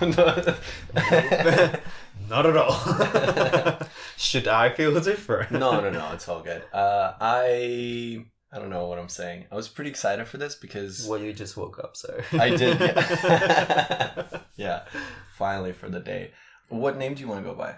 [2.28, 3.78] Not at all.
[4.16, 5.52] Should I feel different?
[5.52, 6.12] no, no, no.
[6.12, 6.62] It's all good.
[6.72, 9.46] Uh, I I don't know what I'm saying.
[9.50, 12.80] I was pretty excited for this because Well, you just woke up, so I did.
[12.80, 14.24] Yeah.
[14.56, 14.84] yeah.
[15.36, 16.32] Finally for the day.
[16.68, 17.76] What name do you want to go by?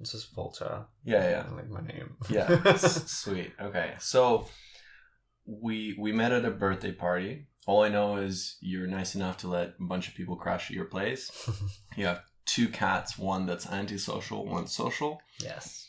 [0.00, 0.86] It's just Volta.
[1.04, 1.44] Yeah, yeah.
[1.50, 2.16] I like my name.
[2.28, 2.76] Yeah.
[2.76, 3.52] Sweet.
[3.60, 3.94] Okay.
[3.98, 4.48] So
[5.46, 7.46] we we met at a birthday party.
[7.66, 10.76] All I know is you're nice enough to let a bunch of people crash at
[10.76, 11.30] your place.
[11.96, 15.88] You have two cats, one that's antisocial, one social, yes.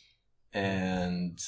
[0.51, 1.39] and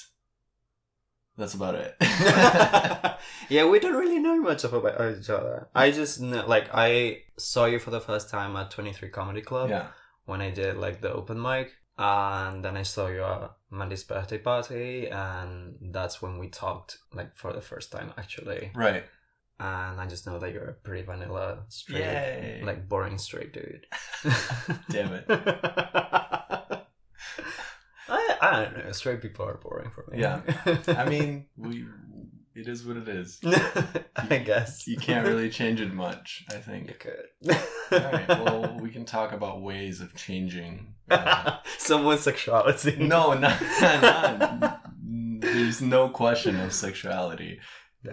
[1.38, 1.96] that's about it.
[3.50, 5.68] yeah, we don't really know much about each other.
[5.74, 9.70] I just know, like, I saw you for the first time at 23 Comedy Club
[9.70, 9.88] yeah.
[10.26, 11.74] when I did, like, the open mic.
[11.98, 17.36] And then I saw you at Mandy's birthday party, and that's when we talked, like,
[17.36, 18.72] for the first time, actually.
[18.76, 19.04] Right.
[19.60, 22.62] And I just know that you're a pretty vanilla, straight, Yay.
[22.66, 23.86] like, boring straight dude.
[24.90, 25.26] Damn it.
[28.10, 28.92] I, I don't know.
[28.92, 30.20] Straight people are boring for me.
[30.20, 30.42] Yeah.
[30.88, 31.86] I mean, we
[32.56, 33.40] it is what it is.
[34.16, 37.28] I guess You can't really change it much, I think You could.
[38.04, 38.28] All right.
[38.28, 40.94] Well, we can talk about ways of changing.
[41.10, 42.98] uh, someone's sexuality.
[42.98, 44.82] no, not, not.
[45.42, 47.60] There's no question of sexuality,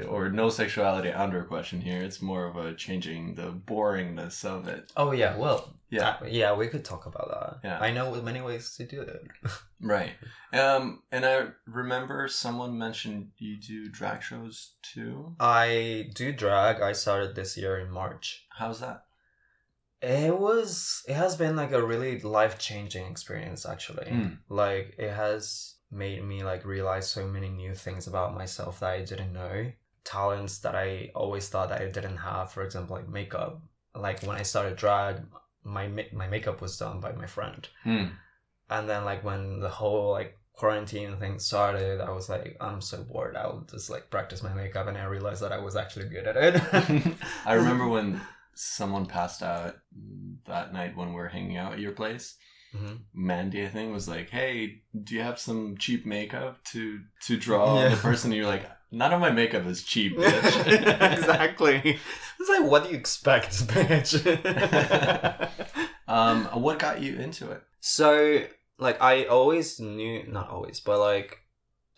[0.08, 2.02] or no sexuality under question here.
[2.02, 4.90] It's more of a changing the boringness of it.
[4.96, 5.36] Oh yeah.
[5.36, 5.76] Well.
[5.90, 6.16] Yeah.
[6.22, 6.54] uh, yeah.
[6.54, 7.28] We could talk about
[7.62, 7.68] that.
[7.68, 7.78] Yeah.
[7.80, 9.22] I know many ways to do it.
[9.82, 10.12] Right.
[10.52, 15.34] Um, and I remember someone mentioned you do drag shows too.
[15.40, 16.82] I do drag.
[16.82, 18.44] I started this year in March.
[18.58, 19.04] How's that?
[20.02, 21.02] It was.
[21.08, 23.64] It has been like a really life changing experience.
[23.66, 24.38] Actually, Mm.
[24.50, 29.00] like it has made me like realize so many new things about myself that I
[29.04, 29.72] didn't know.
[30.04, 32.52] Talents that I always thought I didn't have.
[32.52, 33.60] For example, like makeup.
[33.94, 35.16] Like when I started drag,
[35.64, 38.04] my my makeup was done by my friend, Hmm.
[38.70, 43.02] and then like when the whole like quarantine thing started, I was like, I'm so
[43.02, 43.34] bored.
[43.36, 46.36] I'll just like practice my makeup, and I realized that I was actually good at
[46.36, 47.14] it.
[47.46, 48.20] I remember when
[48.54, 49.76] someone passed out
[50.46, 52.36] that night when we were hanging out at your place.
[52.74, 53.00] Mhm.
[53.12, 57.80] Mandy, I think, was like, "Hey, do you have some cheap makeup to to draw
[57.82, 57.88] Yeah.
[57.88, 61.98] the person?" And you're like, "None of my makeup is cheap." bitch." exactly.
[62.40, 64.14] It's like, what do you expect, bitch?
[66.08, 67.62] um, what got you into it?
[67.80, 68.42] so,
[68.78, 71.38] like, I always knew, not always, but like,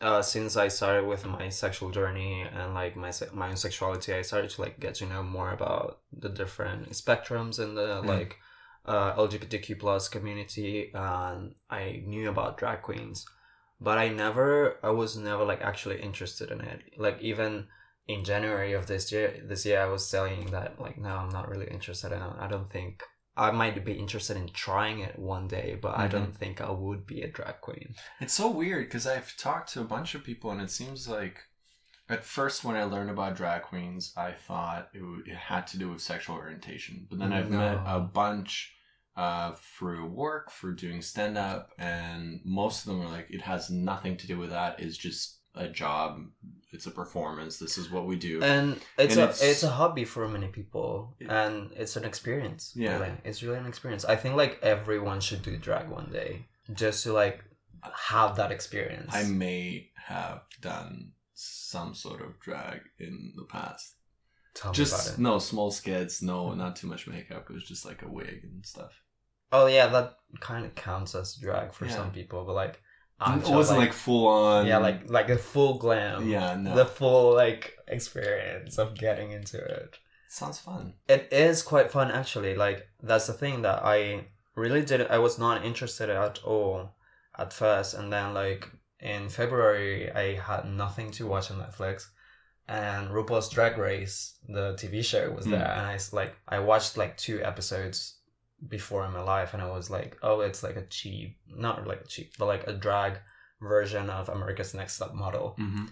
[0.00, 4.12] uh, since I started with my sexual journey and like my se- my own sexuality,
[4.12, 8.06] I started to like get to know more about the different spectrums in the Mm.
[8.06, 8.36] like
[8.84, 13.25] uh, LGBTQ plus community, and I knew about drag queens,
[13.82, 16.82] but I never, I was never like actually interested in it.
[16.97, 17.66] Like even
[18.06, 21.48] in January of this year, this year I was saying that like no, I'm not
[21.48, 22.12] really interested.
[22.12, 22.32] in it.
[22.38, 23.03] I don't think
[23.37, 26.32] I might be interested in trying it one day, but I don't mm-hmm.
[26.32, 27.94] think I would be a drag queen.
[28.20, 31.38] It's so weird because I've talked to a bunch of people, and it seems like
[32.09, 35.78] at first when I learned about drag queens, I thought it, w- it had to
[35.78, 37.06] do with sexual orientation.
[37.09, 38.75] But then I've mm, met a bunch
[39.17, 43.71] uh, through work, for doing stand up, and most of them are like, it has
[43.71, 44.81] nothing to do with that.
[44.81, 46.25] It's just a job.
[46.73, 47.59] It's a performance.
[47.59, 48.43] This is what we do.
[48.43, 52.05] And it's And a it's- it's, a hobby for many people, It- and it's an
[52.05, 52.73] experience.
[52.75, 52.99] Yeah.
[52.99, 53.12] really.
[53.25, 54.05] it's really an experience.
[54.06, 57.44] I think like everyone should do drag one day, just to like
[57.94, 59.12] have that experience.
[59.15, 63.97] I may have done some sort of drag in the past.
[64.55, 65.21] Tell me just about it.
[65.21, 67.50] no small skits, no, not too much makeup.
[67.50, 69.01] It was just like a wig and stuff.
[69.52, 71.92] Oh yeah, that kind of counts as drag for Yeah.
[71.96, 72.80] some people, but like
[73.24, 74.66] it wasn't like, full on.
[74.66, 76.28] yeah, like like a full glam.
[76.28, 76.74] yeah, no.
[76.74, 79.98] the full like experience of getting into it.
[80.28, 80.94] sounds fun.
[81.08, 82.54] It is quite fun actually.
[82.56, 84.26] Like that's the thing that I
[84.56, 85.10] really didn't.
[85.10, 86.96] I was not interested at all
[87.38, 92.06] at first, and then like in February, I had nothing to watch on Netflix,
[92.69, 95.52] and RuPaul's Drag Race, the TV show, was Hmm.
[95.52, 98.14] there, and I like I watched like two episodes
[98.69, 102.03] before in my life, and I was like, oh, it's like a cheap, not like
[102.03, 103.19] a cheap, but like a drag
[103.61, 105.85] version of America's Next Top Model Mm-hmm.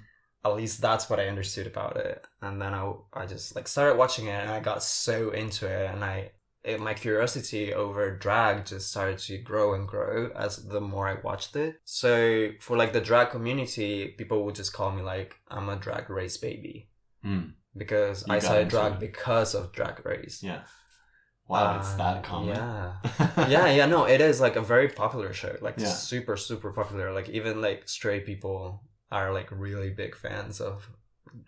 [0.44, 2.24] at least that's what I understood about it.
[2.42, 5.90] And then I, I just like started watching it and I got so into it
[5.92, 6.32] and I
[6.64, 11.16] it, my curiosity over drag just started to grow and grow as the more I
[11.22, 11.76] watched it.
[11.84, 16.10] So for like the drag community, people would just call me like I'm a drag
[16.10, 16.88] race baby
[17.24, 17.52] Mm.
[17.76, 19.00] because You I started drag it.
[19.00, 20.42] because of drag race.
[20.42, 20.62] Yeah.
[21.50, 22.56] Wow, it's that Um, common.
[22.56, 23.48] Yeah.
[23.54, 25.56] yeah, yeah, no, it is like a very popular show.
[25.60, 25.86] Like Yeah.
[26.10, 27.12] super, super popular.
[27.12, 30.88] Like even like straight people are like really big fans of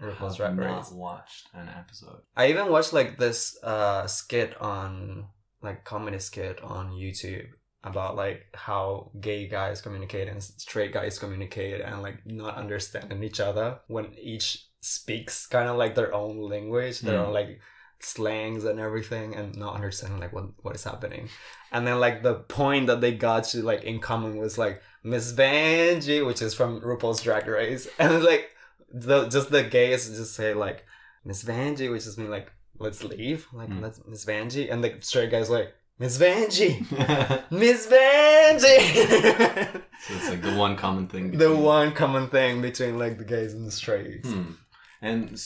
[0.01, 0.91] RuPaul's have Drag not Race.
[0.93, 2.21] watched an episode.
[2.37, 5.27] I even watched like this uh skit on
[5.63, 7.47] like comedy skit on YouTube
[7.85, 13.41] about like how gay guys communicate and straight guys communicate and like not understanding each
[13.41, 17.27] other when each speaks kind of like their own language, their Mm.
[17.27, 17.61] own like
[18.05, 21.29] slangs and everything and not understanding like what what is happening.
[21.71, 25.33] And then like the point that they got to like in common was like Miss
[25.33, 27.89] Vanjie, which is from RuPaul's Drag Race.
[27.99, 28.51] And like
[28.93, 30.85] the just the gays just say like
[31.25, 33.47] Miss Vanjie, which just mean like let's leave.
[33.53, 33.81] Like Mm.
[33.83, 34.71] let's Miss Vanjie.
[34.73, 36.85] And the straight guys like Miss Vanjie.
[36.89, 39.83] so Miss Vanjie.
[40.11, 41.31] it's like the one common thing.
[41.33, 44.29] the between- one common thing between like the gays and the straights.
[44.31, 44.53] Hmm.
[45.01, 45.41] And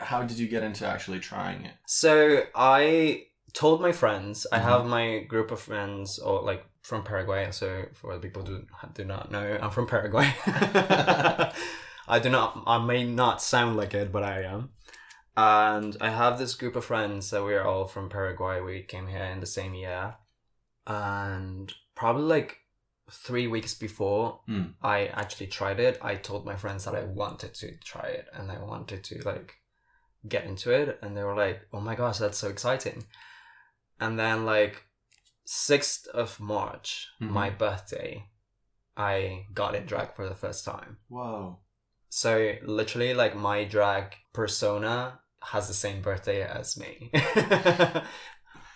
[0.00, 1.74] how did you get into actually trying it?
[1.86, 4.46] So I told my friends.
[4.52, 4.62] I Mhm.
[4.62, 7.50] have my group of friends, or like from Paraguay.
[7.50, 8.64] So for people who
[8.94, 10.32] do not know, I'm from Paraguay.
[10.46, 12.62] I do not.
[12.66, 14.70] I may not sound like it, but I am.
[15.36, 18.60] And I have this group of friends that we are all from Paraguay.
[18.60, 20.16] We came here in the same year,
[20.86, 22.58] and probably like
[23.10, 24.74] three weeks before Mm.
[24.82, 28.52] I actually tried it, I told my friends that I wanted to try it and
[28.52, 29.59] I wanted to like
[30.28, 33.04] get into it, and they were like, "Oh my gosh, that's so exciting!"
[33.98, 34.84] And then like
[35.44, 37.30] sixth of March, Mhm.
[37.30, 38.26] my birthday,
[38.96, 40.98] I got in drag for the first time.
[41.08, 41.58] Whoa.
[42.08, 47.10] So literally, like my drag persona has the same birthday as me.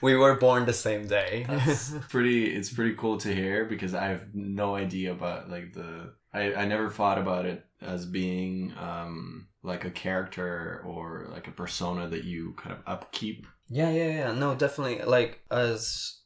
[0.01, 1.45] we were born the same day.
[1.49, 6.15] That's pretty it's pretty cool to hear because I have no idea about like the
[6.33, 11.53] I, I never thought about it as being um like a character or like a
[11.53, 13.47] persona that you kind of upkeep.
[13.69, 14.33] Yeah, yeah, yeah.
[14.33, 15.03] No, definitely.
[15.05, 16.21] Like as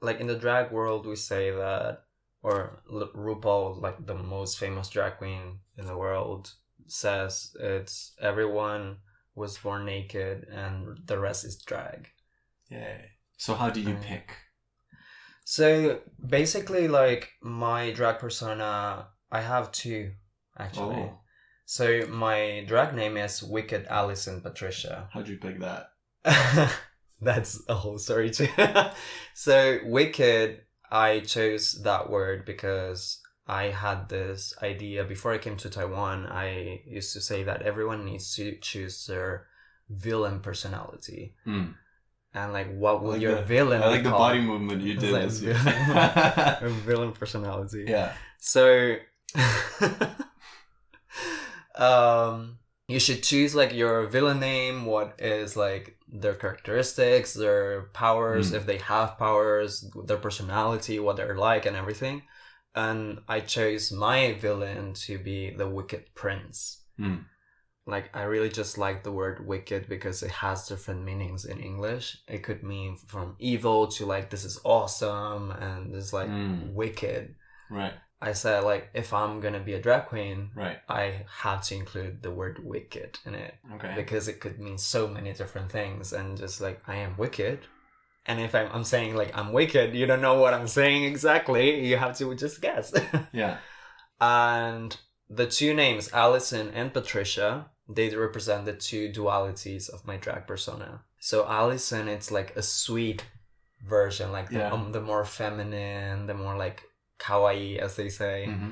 [0.00, 2.00] like in the drag world, we say that,
[2.42, 6.52] or RuPaul, like the most famous drag queen in the world,
[6.88, 8.98] says it's everyone
[9.36, 12.08] was born naked and the rest is drag.
[12.68, 12.98] Yeah.
[13.38, 14.02] So how do you Mm.
[14.02, 14.36] pick?
[15.44, 20.12] So basically, like my drag persona, I have two
[20.58, 20.96] actually.
[20.96, 21.21] Oh,
[21.64, 25.08] So my drag name is Wicked Allison Patricia.
[25.12, 25.90] how'd you pick that?
[27.20, 28.48] That's a whole story too.
[29.34, 35.70] so wicked, I chose that word because I had this idea before I came to
[35.70, 36.26] Taiwan.
[36.26, 39.46] I used to say that everyone needs to choose their
[39.88, 41.72] villain personality, Hmm.
[42.34, 43.82] and like, what will like your the- villain?
[43.82, 45.12] I like the body movement you did.
[45.12, 47.84] like this villain, a villain personality.
[47.88, 48.14] yeah.
[48.38, 48.96] So,
[51.76, 52.58] um,
[52.88, 54.84] you should choose like your villain name.
[54.86, 58.56] What is like their characteristics, their powers, Mm.
[58.56, 62.22] if they have powers, their personality, what they're like, and everything.
[62.74, 66.82] And I chose my villain to be the Wicked Prince.
[66.98, 67.24] Mm.
[67.86, 72.16] Like I really just like the word wicked because it has different meanings in English.
[72.28, 76.74] It could mean from evil to like this is awesome and this is like Mm.
[76.74, 77.34] wicked.
[77.70, 77.94] Right.
[78.22, 80.78] I said like if I'm gonna be a drag queen, Right.
[80.88, 83.92] I have to include the word wicked in it Okay.
[83.96, 87.58] because it could mean so many different things and just like I am wicked.
[88.24, 91.84] And if I'm, I'm saying like I'm wicked, you don't know what I'm saying exactly.
[91.88, 92.92] You have to just guess.
[93.32, 93.56] Yeah.
[94.20, 94.96] and
[95.28, 101.02] the two names, Allison and Patricia, they represent the two dualities of my drag persona.
[101.18, 103.24] So Allison, it's like a sweet
[103.86, 104.70] version, like the, Yeah.
[104.72, 106.82] um, the more feminine, the more like
[107.26, 108.70] kawaii, as they say Mhm.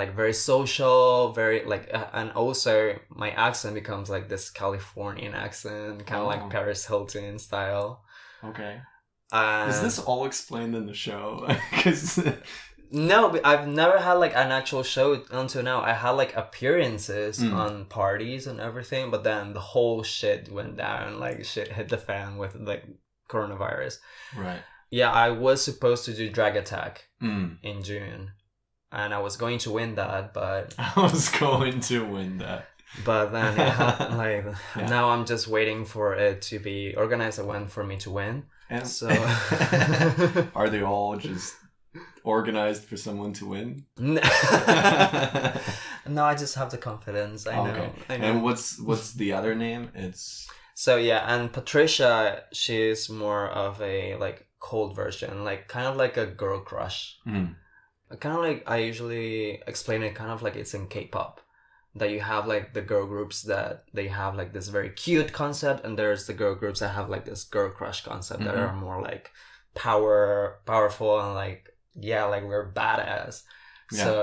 [0.00, 6.06] like very social, very like, uh, and also my accent becomes like this Californian accent,
[6.08, 6.32] kind of Oh.
[6.32, 7.88] like Paris Hilton style.
[8.50, 8.74] Okay.
[9.70, 11.24] Is this all explained in the show?
[11.70, 12.02] Because
[13.10, 13.20] no?
[13.50, 15.08] I've never had like an actual show
[15.42, 15.78] until now.
[15.90, 17.54] I had like appearances Mm.
[17.64, 21.18] on parties and everything, but then the whole shit went down.
[21.24, 22.84] Like shit hit the fan with like
[23.32, 23.94] coronavirus.
[24.36, 24.62] right.
[24.92, 27.56] Yeah, I was supposed to do Drag Attack Mm.
[27.62, 28.32] in June,
[28.92, 32.66] and I was going to win that, but I was going to win that.
[33.04, 34.44] But then, ha- like,
[34.76, 34.86] Yeah.
[34.88, 38.44] now I'm just waiting for it to be organized and when for me to win.
[38.68, 39.08] And So,
[40.54, 41.54] are they all just
[42.24, 43.86] organized for someone to win?
[43.98, 44.20] no,
[46.24, 47.46] I just have the confidence.
[47.46, 47.92] I know.
[48.08, 48.24] I know.
[48.26, 49.90] And what's what's the other name?
[49.94, 55.96] It's so yeah, and Patricia, she's more of a like cold version, like kind of
[55.96, 57.18] like a girl crush.
[57.26, 57.54] mm,
[58.20, 61.40] Kind of like I usually explain it, kind of like it's in K-pop.
[61.94, 65.84] That you have like the girl groups that they have like this very cute concept,
[65.84, 68.62] and there's the girl groups that have like this girl crush concept that Mhm.
[68.64, 69.30] are more like
[69.74, 71.62] power, powerful, and like
[72.10, 73.42] yeah, like we're badass.
[73.90, 74.04] Yeah.
[74.04, 74.14] So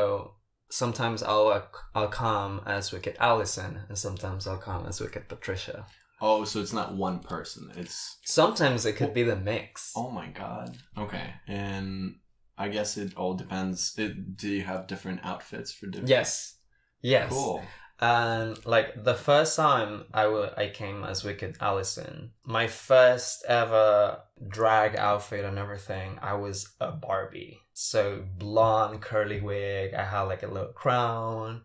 [0.70, 5.86] sometimes I'll I'll come as Wicked Allison, and sometimes I'll come as Wicked Patricia.
[6.22, 7.72] Oh, so it's not one person.
[7.76, 9.14] It's Sometimes it could oh.
[9.14, 9.94] be the mix.
[9.96, 10.78] oh my god.
[10.98, 12.16] Okay, and
[12.58, 13.94] I guess it all depends.
[13.98, 16.10] It, do you have different outfits for different?
[16.10, 16.58] Yes.
[17.02, 17.32] Yes.
[17.32, 17.64] Cool.
[18.02, 24.20] And like the first time I wa- I came as Wicked Allison, my first ever
[24.48, 27.60] drag outfit and everything, I was a Barbie.
[27.74, 31.64] So blonde curly wig, I had like a little crown,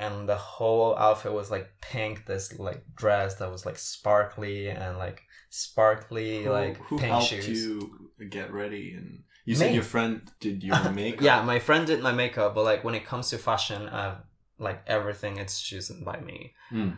[0.00, 2.26] and the whole outfit was like pink.
[2.26, 7.26] This like dress that was like sparkly and like sparkly Who, like who pink helped
[7.28, 7.48] shoes.
[7.66, 8.94] you get ready?
[8.94, 11.22] And you said your friend did your makeup.
[11.22, 14.16] Yeah, my friend did my makeup, but like when it comes to fashion, uh,
[14.58, 16.54] like everything, it's chosen by me.
[16.70, 16.90] Hmm.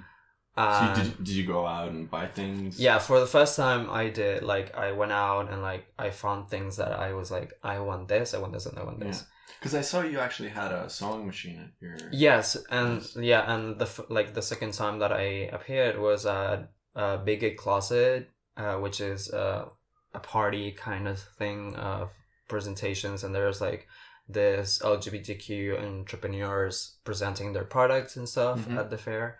[0.54, 2.78] So you, did, did you go out and buy things?
[2.78, 6.50] yeah, for the first time I did, like I went out and like I found
[6.50, 9.24] things that I was like, I want this, I want this, and I want this.
[9.58, 11.96] Because I saw you actually had a sewing machine at your.
[12.12, 16.70] Yes, and yeah, and the f- like the second time that I appeared was at
[16.94, 19.66] a Big Closet, uh, which is uh,
[20.14, 22.10] a party kind of thing of
[22.48, 23.86] presentations, and there's like
[24.28, 28.78] this LGBTQ entrepreneurs presenting their products and stuff Mhm.
[28.78, 29.38] at the fair.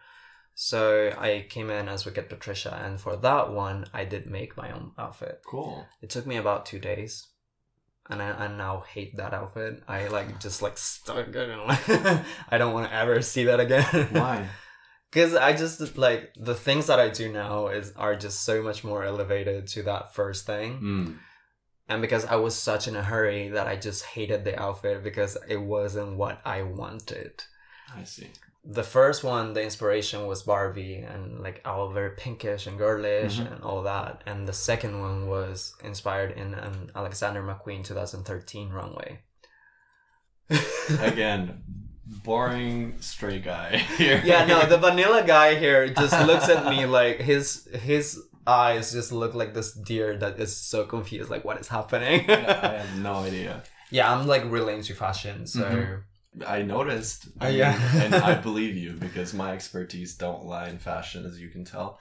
[0.54, 4.70] So I came in as Wicked Patricia, and for that one, I did make my
[4.70, 5.40] own outfit.
[5.46, 5.86] Cool.
[6.02, 7.28] It took me about two days.
[8.10, 9.82] And I, I now hate that outfit.
[9.86, 11.88] I like just like stuck it and like
[12.48, 13.84] I don't want to ever see that again.
[14.12, 14.48] Why?
[15.10, 18.82] Because I just like the things that I do now is are just so much
[18.82, 20.80] more elevated to that first thing.
[20.80, 21.18] Mm.
[21.88, 25.36] And because I was such in a hurry that I just hated the outfit because
[25.48, 27.44] it wasn't what I wanted.
[27.94, 28.30] I see.
[28.64, 33.52] The first one, the inspiration was Barbie and like all very pinkish and girlish Mhm.
[33.52, 34.22] and all that.
[34.26, 39.18] And the second one was inspired in an Alexander McQueen 2013 runway.
[41.00, 41.62] Again,
[42.24, 44.22] boring straight guy here.
[44.24, 49.12] yeah, no, the vanilla guy here just looks at me like his his eyes just
[49.12, 52.28] look like this deer that is so confused, like what is happening.
[52.28, 53.62] I have no idea.
[53.90, 56.02] yeah, I'm like really into fashion, so Mhm.
[56.46, 57.28] I noticed.
[57.40, 57.78] Yeah.
[58.02, 61.98] and I believe you because my expertise don't lie in fashion, as you can tell.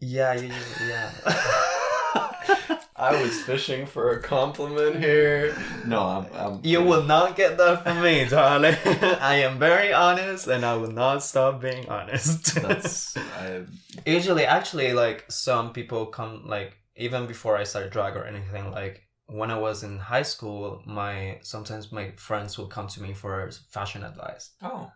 [0.00, 1.10] yeah, yeah, yeah.
[2.96, 5.56] I was fishing for a compliment here.
[5.84, 6.26] No, I'm.
[6.34, 8.76] I'm You will not get that from me, darling.
[8.84, 12.54] I am very honest, and I will not stop being honest.
[12.54, 13.16] That's.
[13.16, 13.64] I,
[14.06, 18.70] Usually, actually, like some people come like even before I started drag or anything.
[18.70, 23.12] Like when I was in high school, my sometimes my friends would come to me
[23.14, 24.50] for fashion advice.
[24.62, 24.90] oh.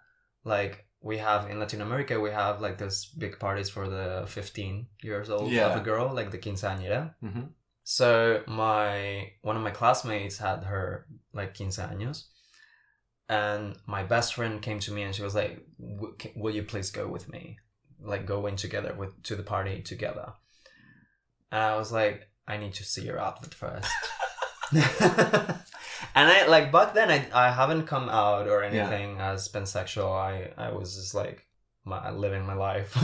[0.45, 4.87] Like we have in Latin America, we have like this big parties for the fifteen
[5.03, 5.67] years old Yeah.
[5.69, 7.15] of a girl, like the quinceañera.
[7.21, 7.47] hmm
[7.85, 12.25] So my one of my classmates had her like quince años,
[13.29, 16.63] and my best friend came to me and she was like, "W- ca- "Will you
[16.63, 17.59] please go with me?
[18.01, 20.33] Like go in together with to the party together?"
[21.53, 23.89] And I was like, "I need to see your outfit first.
[26.15, 30.11] and I like back then I I haven't come out or anything as pansexual.
[30.13, 31.45] I I was just like
[31.85, 32.97] my living my life.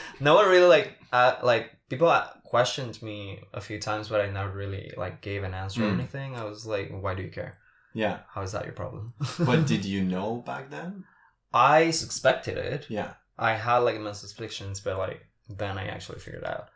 [0.20, 2.08] no one really like uh, like people
[2.44, 5.98] questioned me a few times, but I never really like gave an answer or Mm.
[6.00, 6.36] anything.
[6.36, 7.58] I was like, why do you care?
[7.94, 8.18] Yeah.
[8.34, 9.14] How is that your problem?
[9.38, 11.04] But did you know back then?
[11.52, 12.86] I suspected it.
[12.88, 13.14] Yeah.
[13.38, 16.68] I had like my suspicions, but like then I actually figured out.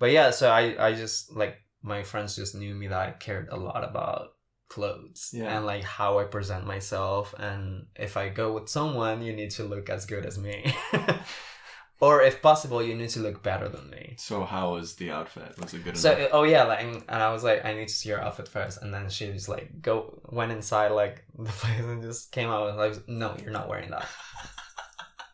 [0.00, 3.48] But yeah, so I I just like my friends just knew me that I cared
[3.50, 4.28] a lot about
[4.68, 5.50] clothes Yeah.
[5.56, 9.64] and like how I present myself and if I go with someone you need to
[9.64, 10.56] look as good as me.
[12.00, 14.14] or if possible you need to look better than me.
[14.18, 15.58] So how was the outfit?
[15.60, 16.30] Was it good So enough?
[16.32, 18.92] oh yeah, like and I was like, I need to see your outfit first, and
[18.94, 22.78] then she just like go went inside like the place and just came out and
[22.78, 24.06] like, no, you're not wearing that.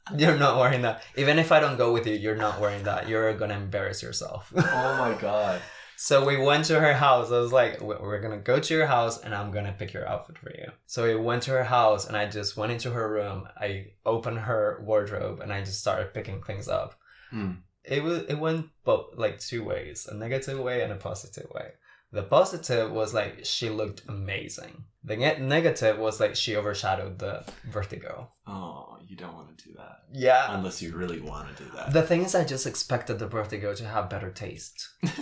[0.16, 1.02] you're not wearing that.
[1.16, 3.08] Even if I don't go with you, you're not wearing that.
[3.08, 4.52] You're gonna embarrass yourself.
[4.56, 5.60] oh my god.
[5.96, 7.32] so we went to her house.
[7.32, 10.06] I was like, "We- we're gonna go to your house, and I'm gonna pick your
[10.06, 10.68] outfit for you.
[10.86, 13.48] So we went to her house, and I just went into her room.
[13.56, 16.98] I opened her wardrobe, and I just started picking things up
[17.30, 17.52] Hmm.
[17.82, 21.68] it was it went both like two ways a negative way and a positive way
[22.12, 27.44] the positive was like she looked amazing the ne- negative was like she overshadowed the
[27.70, 28.28] vertigo.
[28.46, 31.92] Oh, you don't want to do that yeah unless you really want to do that.
[31.92, 34.88] the thing is i just expected the vertigo to have better taste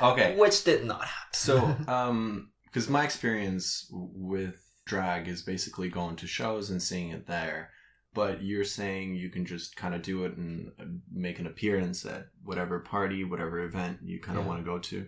[0.00, 0.36] okay.
[0.36, 6.26] which did not happen So, um, because my experience with drag is basically going to
[6.26, 7.70] shows and seeing it there,
[8.14, 12.04] but you're saying you can just kind of do it and uh, make an appearance
[12.06, 14.48] at whatever party, whatever event you kind of Yeah.
[14.48, 15.06] want to go to.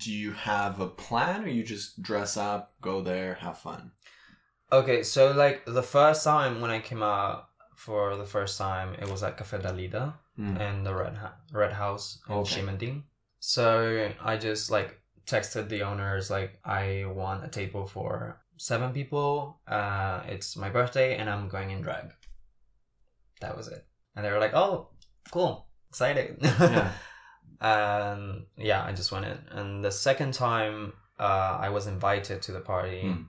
[0.00, 3.92] Do you have a plan, or you just dress up, go there, have fun?
[4.72, 9.08] Okay, so like the first time when I came out for the first time, it
[9.08, 10.58] was at Cafe Dalida Mm.
[10.60, 12.60] in the Red ha- Red House in Okay.
[12.60, 13.04] Ximending.
[13.38, 19.60] So I just like texted the owners like I want a table for seven people.
[19.68, 22.10] Uh, it's my birthday and I'm going in drag.
[23.40, 23.86] That was it,
[24.16, 24.88] and they were like, "Oh,
[25.30, 26.92] cool, excited." Yeah.
[27.60, 29.38] and yeah, I just went in.
[29.50, 33.26] And the second time, uh, I was invited to the party, Mm.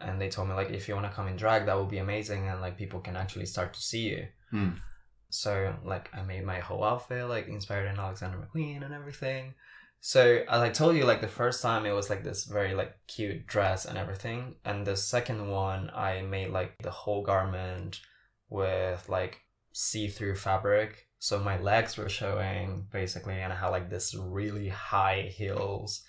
[0.00, 1.98] and they told me like, if you want to come in drag, that would be
[1.98, 4.28] amazing, and like people can actually start to see you.
[4.52, 4.80] Mm.
[5.28, 9.54] So like, I made my whole outfit like inspired in Alexander McQueen and everything.
[10.00, 12.94] So as I told you, like the first time it was like this very like
[13.08, 18.00] cute dress and everything, and the second one I made like the whole garment
[18.48, 19.40] with like
[19.72, 21.05] see-through fabric.
[21.18, 26.02] So my legs were showing basically, and I had like this really high heels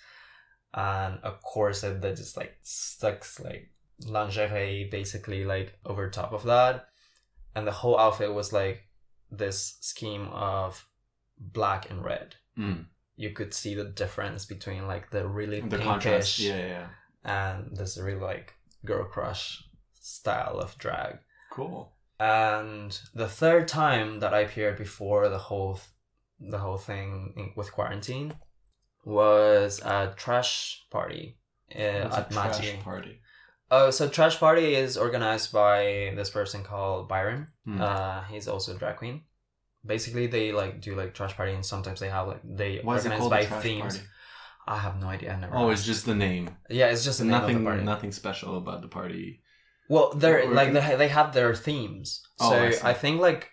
[0.74, 3.72] and a corset that just like sticks like
[4.06, 6.88] lingerie basically like over top of that.
[7.54, 8.84] And the whole outfit was like
[9.30, 10.86] this scheme of
[11.38, 12.36] black and red.
[12.56, 12.86] Mm.
[13.16, 16.38] You could see the difference between like the really The contrast.
[16.38, 16.88] Yeah, yeah, yeah.
[17.24, 21.18] and this really like girl crush style of drag.
[21.50, 21.92] Cool.
[22.20, 25.80] And the third time that I appeared before the whole
[26.40, 28.34] the whole thing in- with quarantine
[29.04, 31.36] was a trash party
[31.74, 32.76] uh, What's at Magi.
[32.82, 33.20] party?
[33.70, 37.48] Oh, so trash party is organized by this person called Byron.
[37.64, 37.80] Hmm.
[37.80, 39.22] Uh, he's also a drag queen.
[39.84, 43.28] Basically, they like do like trash party, and sometimes they have like they Why organize
[43.28, 43.96] by themes.
[43.96, 44.08] party?
[44.66, 45.48] I have no idea.
[45.52, 46.50] Oh, it's just the name.
[46.68, 47.56] yeah, it's just nothing.
[47.56, 47.84] of the party.
[47.84, 49.42] Nothing special about the party.
[49.88, 52.22] Well, they're Or- like they, they have their themes.
[52.40, 52.86] Oh, So I see.
[52.90, 53.50] I, think like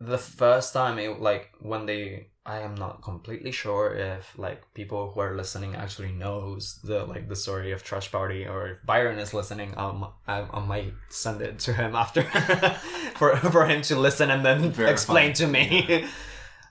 [0.00, 5.10] the first time it like when they I am not completely sure if like people
[5.10, 9.18] who are listening actually knows the like the story of Trash Party or if Byron
[9.18, 12.22] is listening um I, I might send it to him after
[13.18, 14.92] for for him to listen and then Verify.
[14.92, 16.04] explain to me.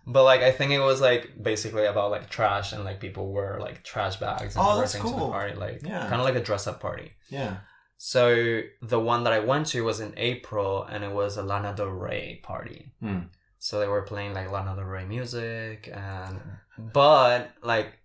[0.08, 3.58] But like I think it was like basically about like trash and like people wear
[3.60, 5.28] like trash bags and Oh, that's everything to cool.
[5.28, 6.02] the party like Yeah.
[6.10, 7.14] kind of like a dress up party.
[7.30, 7.58] Yeah.
[7.98, 11.74] So the one that I went to was in April, and it was a Lana
[11.76, 12.92] Del Rey party.
[13.00, 13.20] Hmm.
[13.58, 16.40] So they were playing like Lana Del Rey music, and
[16.78, 18.00] but like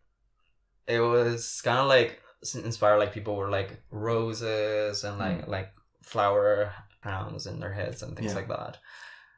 [0.87, 2.21] it was kind of like
[2.55, 2.99] inspired.
[2.99, 5.73] Like people were like roses and like like
[6.03, 6.73] flower
[7.03, 8.37] crowns in their heads and things Yeah.
[8.39, 8.79] like that.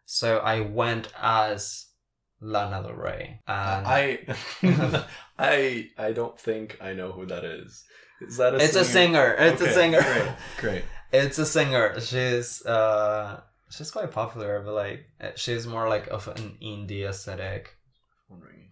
[0.04, 1.86] So I went as
[2.40, 4.18] Lana Del Rey, and I,
[5.38, 7.84] I, I don't think I know who that is.
[8.28, 9.34] Is that a it's a singer.
[9.38, 10.00] It's a singer.
[10.02, 10.32] Great.
[10.58, 10.84] Great.
[11.12, 12.00] It's a singer.
[12.00, 15.06] She's uh she's quite popular, but like
[15.36, 17.76] she's more like of an indie aesthetic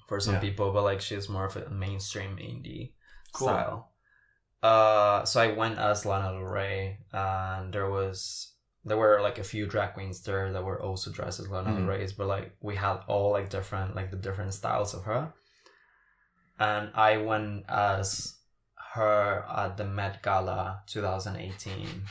[0.09, 0.41] for some Yeah.
[0.41, 2.93] people, but like she's more of a mainstream indie
[3.33, 3.49] Cool.
[3.49, 3.87] style.
[4.63, 8.53] Uh, so I went as Lana Del Rey, and there was
[8.85, 11.83] there were like a few drag queens there that were also dressed as Lana Del
[11.83, 11.89] Mhm.
[11.89, 15.33] Rey's, but like we had all like different like the different styles of her,
[16.59, 18.35] and I went as
[18.95, 22.03] her at the Met Gala 2018.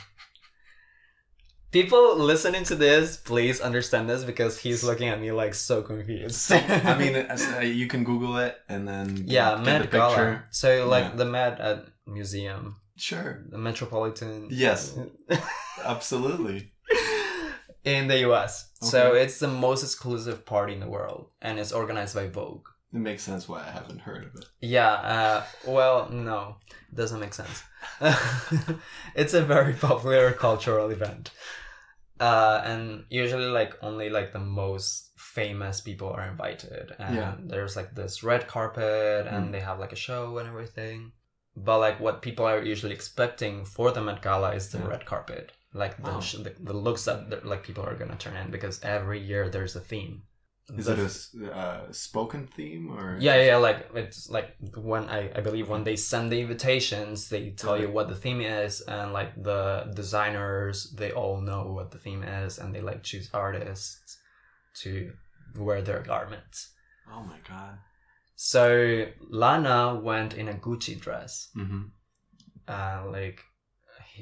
[1.72, 6.50] People listening to this, please understand this because he's looking at me like so confused.
[6.52, 10.08] I mean, uh, you can Google it and then yeah, get Met the Gala.
[10.14, 10.44] picture.
[10.50, 11.16] So like Yeah.
[11.16, 13.44] the Met at museum, Sure.
[13.48, 14.48] the Metropolitan.
[14.50, 14.98] Yes.
[15.84, 16.72] Absolutely.
[17.84, 18.70] in the US.
[18.82, 22.66] So it's the most exclusive party in the world, and it's organized by Vogue.
[22.92, 24.46] It makes sense why I haven't heard of it.
[24.60, 24.92] Yeah.
[24.92, 26.56] Uh, well, no,
[26.92, 27.62] doesn't make sense.
[29.14, 31.30] it's a very popular cultural event,
[32.18, 37.34] uh, and usually like only like the most famous people are invited, and Yeah.
[37.38, 39.52] there's like this red carpet, and Mm.
[39.52, 41.12] they have like a show and everything.
[41.56, 44.86] But like what people are usually expecting for the Met Gala is the Yeah.
[44.88, 46.20] red carpet, like the, Wow.
[46.20, 49.76] sh- the the looks that like people are gonna turn in because every year there's
[49.76, 50.22] a theme.
[50.78, 53.16] Is The it a uh, spoken theme or?
[53.20, 57.50] yeah, yeah, like it's like when I, I believe when they send the invitations, they
[57.50, 61.98] tell you what the theme is, and like the designers, they all know what the
[61.98, 64.18] theme is, and they like choose artists
[64.82, 65.12] to
[65.56, 66.72] wear their garments.
[67.12, 67.78] Oh my god.
[68.36, 71.82] So Lana went in a Gucci dress, Mm-hmm.
[72.68, 73.42] uh, like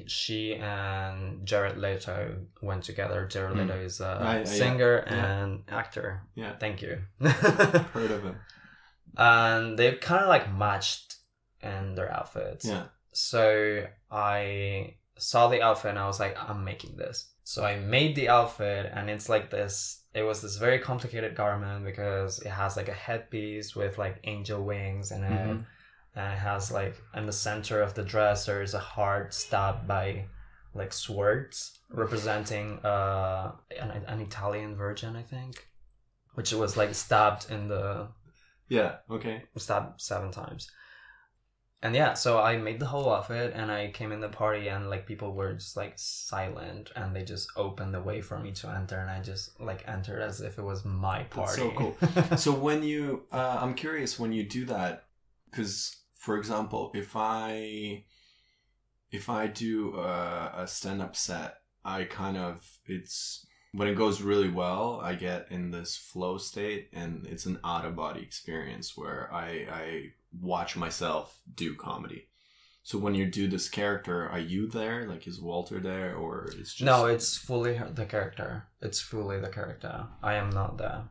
[0.07, 3.25] she and Jared Leto went together.
[3.27, 3.59] Jared Mm.
[3.61, 5.37] Leto is a I- I- singer yeah, yeah.
[5.43, 6.21] and actor.
[6.35, 6.55] Yeah.
[6.59, 7.01] Thank you.
[7.21, 8.35] Heard of him.
[9.17, 11.15] and they kind of like matched
[11.61, 12.65] in their outfits.
[12.65, 12.83] Yeah.
[13.11, 17.31] So I saw the outfit and I was like, I'm making this.
[17.43, 20.03] So I made the outfit and it's like this.
[20.13, 24.63] It was this very complicated garment because it has like a headpiece with like angel
[24.63, 25.65] wings in it, Mhm.
[26.19, 29.87] And it has like in the center of the dress there is a heart stabbed
[29.87, 30.25] by
[30.75, 33.51] like swords representing uh
[33.83, 35.53] an, an Italian virgin, I think,
[36.35, 38.09] which was like stabbed in the
[38.67, 38.91] Yeah.
[39.09, 39.43] Okay.
[39.57, 40.69] stabbed seven times.
[41.81, 44.89] And yeah, so I made the whole outfit and I came in the party and
[44.89, 48.67] like people were just like silent and they just opened the way for me to
[48.69, 51.61] enter and I just like entered as if it was my That's party.
[51.61, 52.37] so cool.
[52.37, 55.05] so when you, uh, I'm curious when you do that,
[55.49, 58.03] because for example, if I,
[59.11, 64.49] if I do a, a stand-up set, I kind of it's when it goes really
[64.49, 69.29] well, I get in this flow state, and it's an out of body experience where
[69.33, 70.03] I I
[70.41, 72.27] watch myself do comedy.
[72.83, 75.07] So when you do this character, are you there?
[75.07, 78.67] Like is Walter there, or it's just No, it's fully the character.
[78.81, 80.07] It's fully the character.
[80.21, 81.03] I am not there.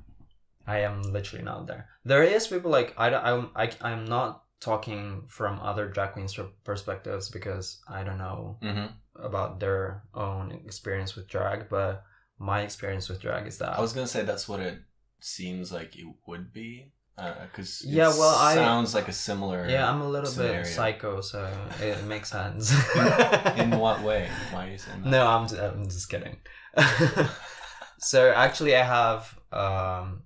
[0.66, 1.88] I am literally not there.
[2.04, 6.38] There is people like I don't- I'm I, I'm not talking from other drag queens
[6.64, 8.92] perspectives because I don't know Mhm.
[9.14, 12.04] about their own experience with drag, but
[12.38, 14.78] my experience with drag is that I was gonna say that's what it
[15.20, 19.68] seems like it would be, because Yeah, well, I- sounds like a similar.
[19.68, 20.62] yeah, I'm a little scenario.
[20.62, 21.40] bit psycho, so
[21.80, 22.70] it makes sense.
[23.56, 24.30] In what way?
[24.52, 25.08] Why are you saying that?
[25.08, 26.36] No, I'm just, I'm just kidding.
[27.98, 29.38] so actually, I have.
[29.52, 30.22] Um,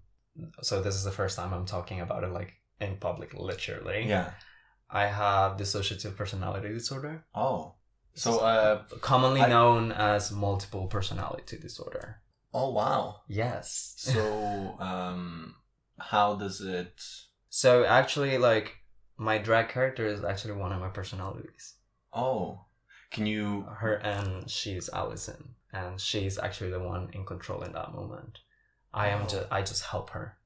[0.62, 4.00] so this is the first time I'm talking about it like in public, literally.
[4.08, 4.30] Yeah.
[4.90, 7.74] I have dissociative personality disorder, Oh.
[8.14, 8.82] So uh.
[9.00, 12.06] commonly I- known as multiple personality disorder.
[12.52, 13.22] Oh wow.
[13.28, 13.94] Yes.
[13.96, 14.22] So
[14.78, 15.54] um,
[15.98, 17.00] how does it?
[17.48, 18.66] So actually, like
[19.16, 21.64] my drag character is actually one of my personalities.
[22.12, 22.66] Oh,
[23.10, 23.62] can you?
[23.80, 28.40] Her and she's Allison, and she's actually the one in control in that moment.
[28.92, 29.28] I am Oh.
[29.32, 30.36] just I just help her.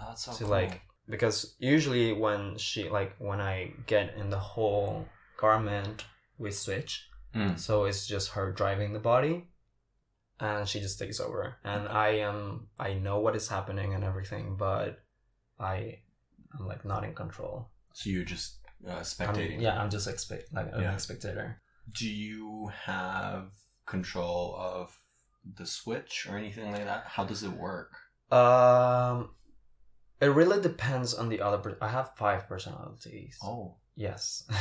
[0.00, 0.48] Oh, that's so to cool.
[0.48, 5.06] like because usually when she like when I get in the whole
[5.38, 6.04] garment
[6.38, 7.58] we switch Mm.
[7.58, 9.48] so it's just her driving the body
[10.38, 14.54] and she just takes over and I am I know what is happening and everything
[14.56, 15.00] but
[15.58, 15.98] I
[16.56, 19.60] I'm like not in control So you're just uh, I'm- spectating.
[19.60, 20.94] yeah I'm just expect like Yeah.
[20.94, 23.50] a spectator Do you have
[23.84, 24.96] control of
[25.58, 27.04] the switch or anything like that?
[27.06, 27.90] How does it work?
[28.30, 29.30] um
[30.24, 33.76] it really depends on the other I have five personalities Oh.
[33.96, 34.44] Yes.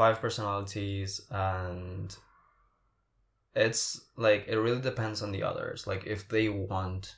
[0.00, 2.14] Five personalities and
[3.54, 5.86] it's like it really depends on the others.
[5.86, 7.16] Like if they want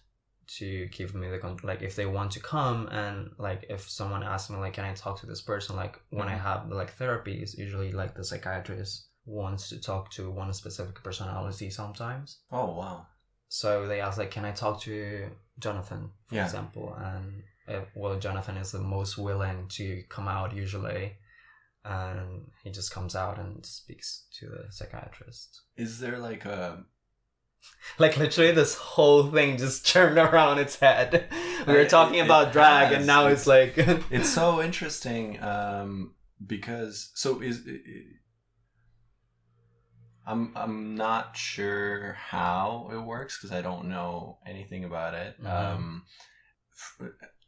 [0.59, 4.23] to give me the con- like if they want to come and like if someone
[4.23, 6.41] asks me like can I talk to this person like when I Mhm.
[6.43, 12.41] have like therapies usually like the psychiatrist wants to talk to one specific personality sometimes
[12.51, 13.07] Oh wow.
[13.55, 16.45] So they ask like can i talk to jonathan for Yeah.
[16.45, 21.17] example and uh, well jonathan is the most willing to come out usually
[21.85, 26.85] and he just comes out and speaks to the psychiatrist Is there like a
[27.99, 31.29] like literally this whole thing just turned around its head
[31.67, 32.97] we were talking it about drag has.
[32.99, 33.75] and now it's like
[34.11, 36.15] it's so interesting um
[36.47, 37.61] because so is
[40.27, 45.51] i'm i'm not sure how it works because i don't know anything about it Mhm.
[45.51, 46.03] um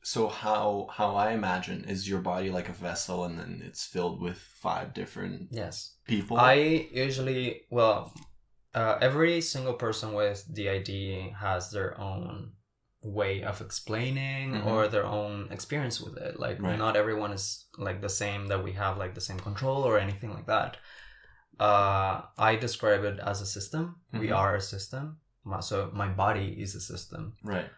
[0.02, 4.20] so how how i imagine is your body like a vessel and then it's filled
[4.20, 6.54] with five different yes people I
[6.92, 8.12] usually well,
[8.74, 12.52] uh, every single person with DID has their own
[13.02, 14.66] way of explaining Mhm.
[14.66, 16.40] or their own experience with it.
[16.40, 16.78] Like Right.
[16.78, 20.32] not everyone is like the same that we have like the same control or anything
[20.34, 20.76] like that.
[21.60, 23.96] Uh, I describe it as a system.
[24.12, 24.36] We Mhm.
[24.36, 25.18] are a system.
[25.44, 27.68] My- So my body is a system right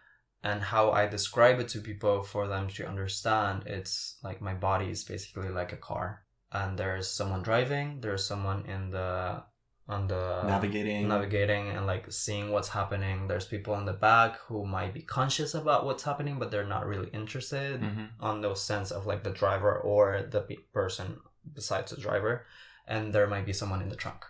[0.43, 4.89] and how I describe it to people for them to understand it's like my body
[4.89, 9.43] is basically like a car and there's someone driving there's someone in the
[9.89, 14.65] on the navigating navigating and like seeing what's happening there's people in the back who
[14.65, 18.09] might be conscious about what's happening but they're not really interested Mhm.
[18.21, 21.19] on those sense of like the driver or the pe- person
[21.53, 22.45] besides the driver
[22.87, 24.25] and there might be someone in the trunk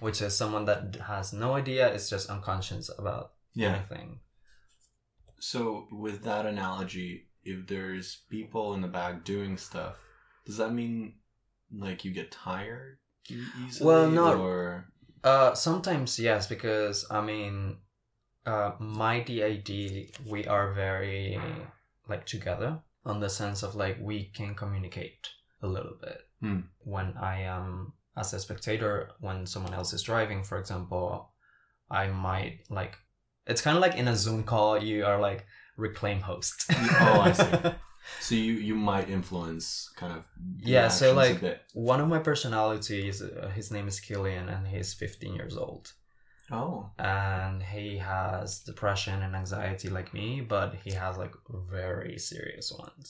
[0.00, 4.20] which is someone that has no idea is just unconscious about yeah anything
[5.38, 9.96] So, with that analogy, if there's people in the back doing stuff,
[10.44, 11.14] does that mean
[11.72, 12.98] like you get tired
[13.30, 13.86] easily?
[13.86, 14.92] Well, not- Or
[15.24, 17.78] Uh, sometimes yes, because I mean,
[18.46, 19.70] uh, my DID
[20.26, 21.40] we are very
[22.08, 25.28] like together on the sense of like we can communicate
[25.62, 26.20] a little bit.
[26.40, 26.60] Hmm.
[26.84, 31.30] When I am as a spectator, when someone else is driving, for example,
[31.90, 32.96] I might like.
[33.46, 36.64] It's kind of like in a Zoom call, you are like reclaim host.
[37.00, 37.46] Oh, I see.
[38.20, 40.26] So you you might influence kind of
[40.58, 41.60] Yeah, so, like-.
[41.74, 45.92] One of my personalities, uh, his name is Killian, and he's 15 years old.
[46.50, 51.34] oh and he has depression and anxiety like me but he has like
[51.70, 53.06] very serious ones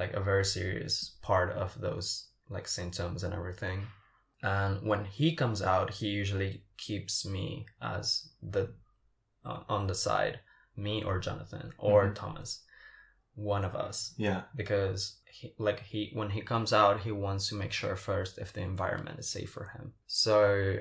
[0.00, 2.08] like a very serious part of those
[2.54, 3.86] like symptoms and everything
[4.42, 8.64] and when he comes out he usually keeps me as the
[9.44, 10.40] uh, on the side
[10.76, 12.14] me or jonathan or Mhm.
[12.14, 12.62] thomas
[13.34, 17.54] one of us yeah because he, like he when he comes out he wants to
[17.54, 20.76] make sure first if the environment is safe for him so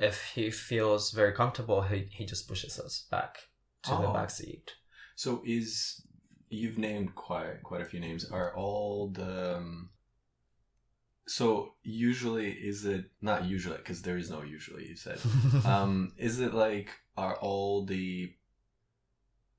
[0.00, 3.38] if he feels very comfortable he, he just pushes us back
[3.82, 4.12] to the Oh.
[4.12, 4.72] back seat
[5.14, 6.02] So is
[6.50, 8.30] you've named quite quite a few names.
[8.30, 9.90] Are all the um,
[11.26, 15.18] so usually is it not usually because there is no usually you said.
[15.64, 18.32] Um is it like are all the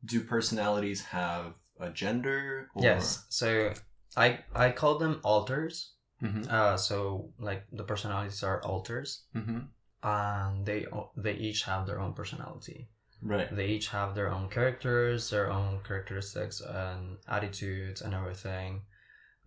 [0.06, 2.84] do personalities have a gender or?
[2.84, 3.26] Yes.
[3.30, 3.74] So
[4.16, 5.94] i i call them alters.
[6.24, 6.44] Mm-hmm.
[6.50, 9.24] uh so like the personalities are alters.
[9.36, 9.60] Mm-hmm.
[10.04, 10.86] and they
[11.18, 12.90] they each have their own personality.
[13.22, 13.54] Right.
[13.54, 18.84] They each have their own characters their own characteristics and attitudes and everything.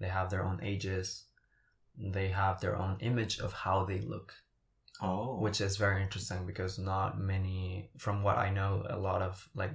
[0.00, 1.24] They have their own ages
[2.00, 4.32] they have their own image of how they look
[5.02, 5.38] oh.
[5.38, 9.72] which is very interesting because not many from what i know a lot of like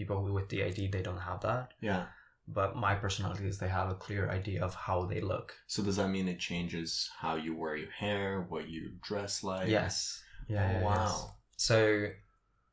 [0.00, 1.74] people with DID they don't have that.
[1.82, 2.06] Yeah.
[2.48, 5.54] But my personality is they have a clear idea of how they look.
[5.66, 9.68] So does that mean it changes how you wear your hair what you dress like?
[9.68, 10.22] Yes.
[10.48, 10.94] Yeah, oh, wow.
[10.96, 11.26] Yes.
[11.56, 12.06] so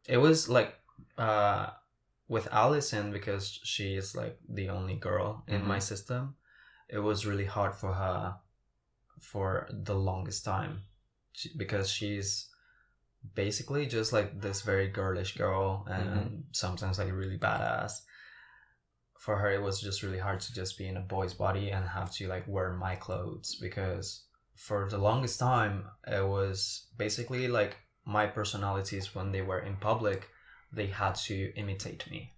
[0.07, 0.73] it was like
[1.17, 1.67] uh
[2.29, 5.67] with allison because she is like the only girl in Mhm.
[5.73, 6.35] my system
[6.89, 8.35] it was really hard for her
[9.21, 10.81] for the longest time
[11.33, 12.49] she, because she's
[13.33, 16.43] basically just like this very girlish girl and Mhm.
[16.51, 17.93] sometimes like really badass
[19.19, 21.85] for her it was just really hard to just be in a boy's body and
[21.87, 24.25] have to like wear my clothes because
[24.55, 30.29] for the longest time it was basically like my personalities when they were in public
[30.71, 32.31] they had to imitate me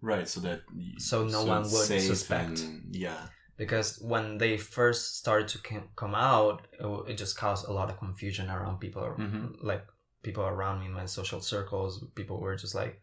[0.00, 0.60] right so that
[0.98, 2.60] So no one would suspect.
[2.60, 5.58] and- yeah because when they first started to
[5.96, 9.56] come out it, it just caused a lot of confusion around people Mhm.
[9.62, 9.84] like
[10.22, 13.00] people around me in my social circles people were just like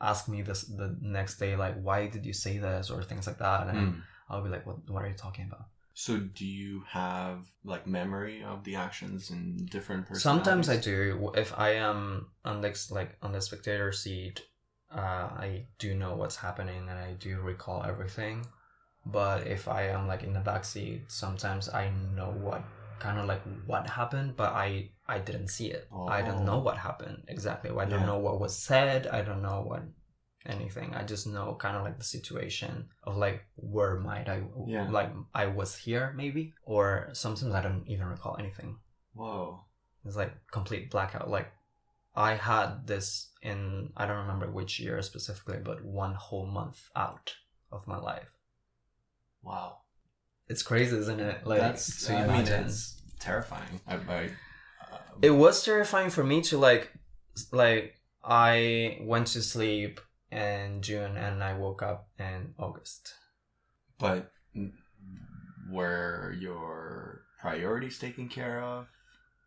[0.00, 3.38] ask me this the next day like why did you say this or things like
[3.38, 4.02] that and Mm.
[4.28, 5.66] i'll be like what, what are you talking about
[5.98, 10.22] So do you have like memory of the actions in different personalities?
[10.22, 14.36] sometimes i do if i am on the like on the spectator seat
[15.00, 18.36] uh, i do know what's happening and i do recall everything
[19.12, 22.62] but if i am like in the back seat sometimes i know what
[22.98, 26.66] kind of like what happened but i i didn't see it i don't know Oh.
[26.68, 28.06] what happened exactly i don't Yeah.
[28.06, 29.82] know what was said i don't know what
[30.46, 34.88] anything i just know kind of like the situation of like where might i Yeah.
[34.90, 38.78] like i was here maybe or sometimes i don't even recall anything
[39.12, 39.64] Whoa.
[40.04, 41.30] it's like complete blackout.
[41.30, 41.48] Like
[42.14, 47.34] I had this in I don't remember which year specifically, but one whole month out
[47.72, 48.35] of my life.
[49.42, 49.78] Wow.
[50.48, 51.46] It's crazy, isn't it?
[51.46, 53.80] Like That's to I mean it's terrifying.
[53.86, 54.30] I, I
[54.92, 56.92] uh, it was terrifying for me to like
[57.52, 57.94] like
[58.24, 63.14] I went to sleep in June and I woke up in August.
[63.98, 64.32] but
[65.70, 68.86] were your priorities taken care of?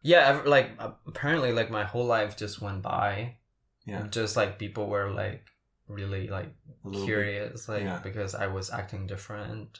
[0.01, 0.71] Yeah, like
[1.05, 3.37] apparently like my whole life just went by.
[3.85, 4.07] Yeah.
[4.07, 5.43] Just like people were like
[5.89, 6.49] really like
[6.83, 7.05] little bit.
[7.05, 7.99] curious like yeah.
[8.03, 9.79] because I was acting different.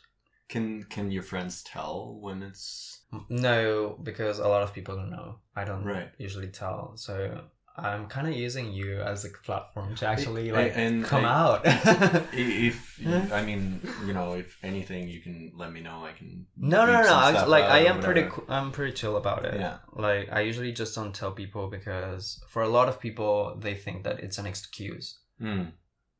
[0.49, 5.39] Can can your friends tell when it's No, because a lot of people don't know.
[5.55, 6.09] I don't Right.
[6.17, 6.93] usually tell.
[6.97, 7.41] So
[7.77, 11.61] I'm kind of using you as a platform to actually like and come I- out.
[12.33, 12.99] If
[13.31, 17.01] I mean you know if anything you can let me know I can no, no,
[17.03, 17.13] no.
[17.13, 18.27] I, like I am pretty.
[18.49, 19.59] I'm pretty chill about it.
[19.59, 19.77] Yeah.
[19.93, 24.03] Like I usually just don't tell people because for a lot of people they think
[24.03, 25.19] that it's an excuse.
[25.41, 25.71] Mm.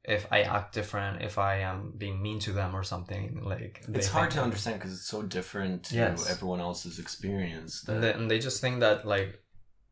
[0.04, 4.08] If I act different, if I am being mean to them or something, like It's
[4.08, 6.30] hard to that- understand because it's so different to Yes.
[6.30, 7.82] everyone else's experience.
[7.82, 9.44] That, and they, and they just think that like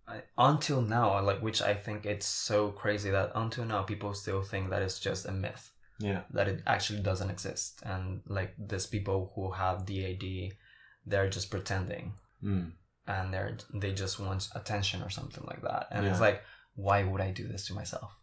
[0.08, 4.42] I, until now like which i think it's so crazy that until now people still
[4.42, 8.86] think that it's just a myth yeah, that it actually doesn't exist and like these
[8.86, 10.24] people who have dad
[11.08, 12.72] they're just pretending mm.
[13.08, 16.44] and they're they just want attention or something like that and it's like
[16.76, 18.16] why would i do this to myself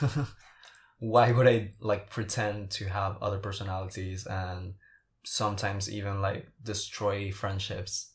[0.98, 4.74] why would i like pretend to have other personalities and
[5.24, 8.12] sometimes even like destroy friendships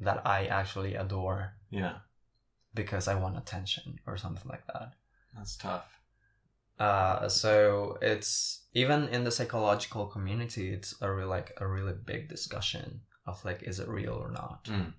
[0.00, 1.96] that i actually adore yeah,
[2.74, 4.94] because i want attention or something like that
[5.36, 6.00] that's tough.
[6.78, 12.28] Uh, so it's even in the psychological community, it's a real like a really big
[12.28, 14.64] discussion of like, is it real or not?
[14.64, 14.94] Mm.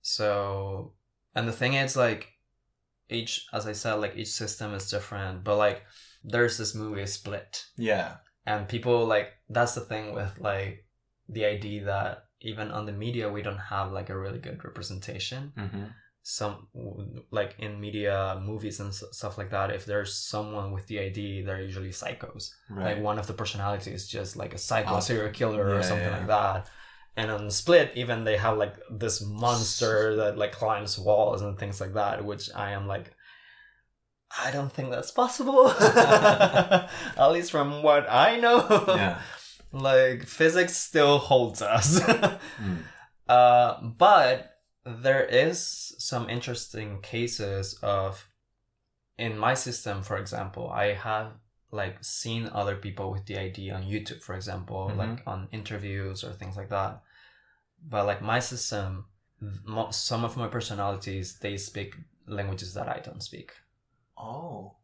[0.00, 0.92] So,
[1.34, 2.28] and the thing is, like,
[3.12, 5.82] each, as I said, like, each system is different, but like,
[6.24, 8.16] there's this movie Split, Yeah.
[8.46, 10.86] and people, like, that's the thing with, like,
[11.28, 15.52] the idea that even on the media, we don't have, like, a really good representation.
[15.56, 15.84] Mm-hmm.
[16.24, 16.68] Some,
[17.30, 21.60] like, in media, movies, and stuff like that, if there's someone with the ID, they're
[21.60, 22.50] usually psychos.
[22.70, 22.94] Right.
[22.94, 26.18] Like, one of the personalities is just, like, a psycho serial killer or something yeah.
[26.18, 26.70] like that
[27.16, 31.80] and on split even they have like this monster that like climbs walls and things
[31.80, 33.12] like that which i am like
[34.42, 36.88] i don't think that's possible at
[37.32, 39.20] least from what i know yeah.
[39.72, 42.00] like physics still holds us
[42.60, 42.78] Mm.
[43.28, 44.50] uh, but
[44.84, 48.26] there is some interesting cases of
[49.18, 51.32] in my system for example i have
[51.72, 54.96] like seen other people with the ID on youtube for example Mhm.
[55.02, 57.02] like on interviews or things like that
[57.92, 59.06] but like my system
[59.90, 63.52] some of my personalities they speak languages that i don't speak
[64.16, 64.76] Oh.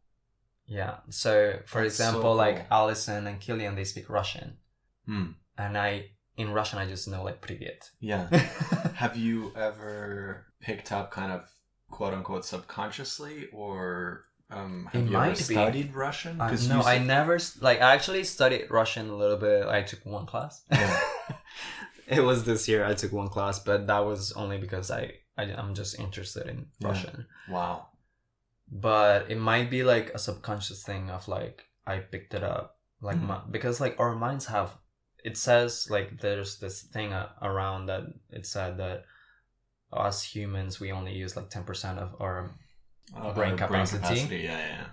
[0.65, 2.67] yeah so for That's so example like cool.
[2.79, 4.57] allison and killian they speak russian
[5.05, 5.27] Hmm.
[5.57, 8.27] and i in russian i just know like privet Yeah.
[9.03, 11.49] Have you ever picked up kind of
[11.89, 15.43] quote unquote subconsciously or um, have It you might ever be.
[15.43, 16.41] studied Russian?
[16.41, 17.81] Uh, no, I never like.
[17.81, 19.67] I actually studied Russian a little bit.
[19.67, 20.63] I took one class.
[20.71, 20.99] Yeah.
[22.07, 22.85] it was this year.
[22.85, 26.67] I took one class, but that was only because I, I am just interested in
[26.79, 26.87] Yeah.
[26.87, 27.25] Russian.
[27.49, 27.87] Wow.
[28.71, 33.17] But it might be like a subconscious thing of like I picked it up, like
[33.17, 33.27] Mm.
[33.27, 34.77] my, because like our minds have.
[35.23, 39.03] It says like there's this thing a- around that it said that
[39.91, 42.51] us humans we only use like ten percent of our
[43.15, 44.37] Uh, Brain uh, capacity.
[44.37, 44.85] Yeah, yeah.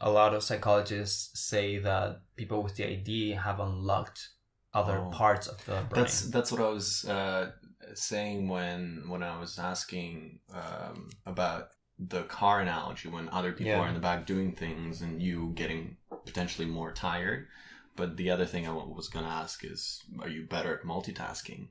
[0.00, 4.28] a lot of psychologists say that people with the ID have unlocked
[4.74, 5.10] other Oh.
[5.10, 6.02] parts of the brain.
[6.02, 7.52] That's that's what I was uh,
[7.94, 13.80] saying when when I was asking um, about the car analogy when other people Yeah.
[13.80, 15.96] are in the back doing things and you getting
[16.26, 17.48] potentially more tired.
[17.96, 21.68] But the other thing I was gonna ask is, are you better at multitasking?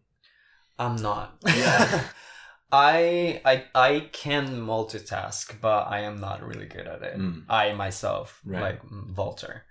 [0.77, 1.37] I'm not.
[1.45, 2.03] Yeah.
[2.71, 7.17] I I I can multitask, but I am not really good at it.
[7.17, 7.43] Mm.
[7.49, 8.61] I myself, Right.
[8.61, 8.81] like
[9.15, 9.63] Walter,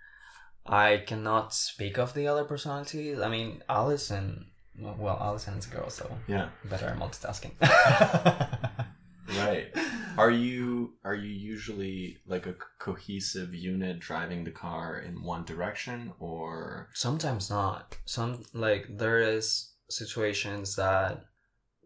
[0.64, 3.20] I cannot speak of the other personalities.
[3.20, 4.46] I mean, Allison.
[4.78, 6.48] Well, Allison is a girl, so Yeah.
[6.64, 7.52] better at multitasking.
[9.28, 9.74] Right.
[10.16, 16.12] Are you are you usually like a cohesive unit driving the car in one direction
[16.20, 17.98] or Sometimes not.
[18.06, 21.24] Some like there is situations that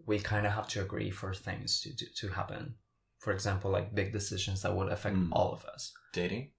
[0.06, 2.74] we kind of have to agree for things to, to to happen.
[3.18, 5.28] For example, like big decisions that would affect Mm.
[5.32, 5.92] all of us.
[6.12, 6.52] dating?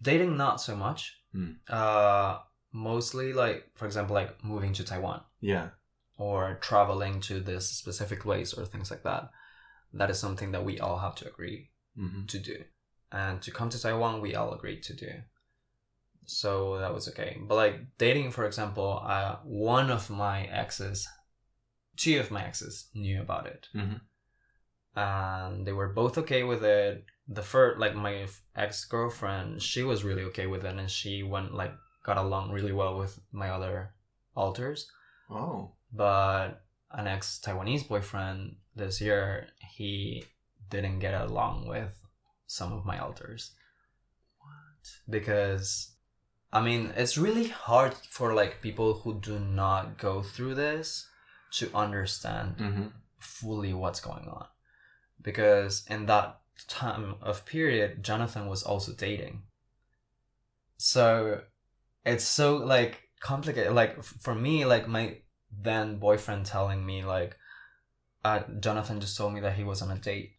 [0.00, 1.18] Dating, not so much.
[1.34, 1.56] Mm.
[1.68, 2.38] Uh,
[2.72, 5.70] mostly like for example, like moving to Taiwan Yeah.
[6.16, 9.30] or traveling to this specific place or things like that.
[9.92, 12.64] That is something that we all have to agree hmm to do.
[13.12, 15.12] And to come to Taiwan, we all agreed to do.
[16.26, 17.38] So that was okay.
[17.40, 21.06] But like dating, for example, uh, one of my exes,
[21.96, 23.68] two of my exes knew about it.
[23.74, 24.00] Mhm.
[24.96, 27.04] And they were both okay with it.
[27.26, 31.54] The first, like my ex girlfriend, she was really okay with it and she went,
[31.54, 33.94] like, got along really well with my other
[34.34, 34.90] alters.
[35.30, 35.72] Oh.
[35.92, 40.24] But an ex Taiwanese boyfriend this year, he
[40.70, 41.98] didn't get along with
[42.46, 43.52] some of my alters.
[44.38, 44.90] What?
[45.08, 45.96] Because,
[46.52, 51.08] I mean, it's really hard for like people who do not go through this
[51.54, 52.86] to understand hmm
[53.18, 54.46] fully what's going on.
[55.22, 59.42] Because in that time of period, Jonathan was also dating.
[60.76, 61.40] So
[62.04, 63.72] it's so like complicated.
[63.72, 65.18] Like for me, like my
[65.50, 67.38] then boyfriend telling me like,
[68.24, 70.32] uh, Jonathan just told me that he was on a date.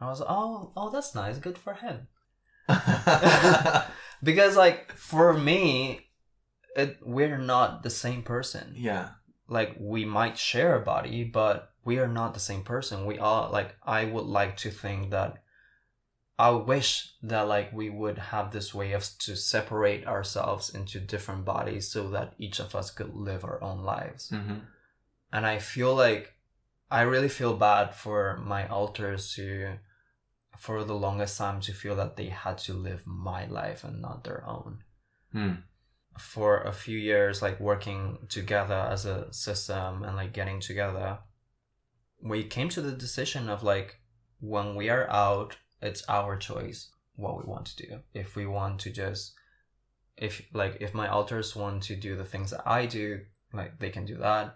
[0.00, 1.38] I was like, oh, oh, that's nice.
[1.38, 2.08] Good for him.
[4.22, 6.08] because like for me,
[6.76, 9.10] it, we're not the same person yeah.
[9.48, 13.06] Like we might share a body but we are not the same person.
[13.06, 15.42] We are like i would like to think that
[16.38, 21.44] i wish that like we would have this way of to separate ourselves into different
[21.44, 24.30] bodies so that each of us could live our own lives.
[24.30, 24.60] Hmm
[25.32, 26.34] and i feel like
[26.90, 29.78] i really feel bad for my alters to
[30.58, 34.22] for the longest time to feel that they had to live my life and not
[34.22, 34.84] their own.
[35.32, 35.52] Hmm.
[36.18, 41.18] For a few years like working together as a system and like getting together
[42.22, 44.00] we came to the decision of like
[44.40, 47.98] when we are out it's our choice what we want to do.
[48.14, 49.34] If we want to just,
[50.16, 53.20] if like if my alters want to do the things that I do,
[53.52, 54.54] like they can do that.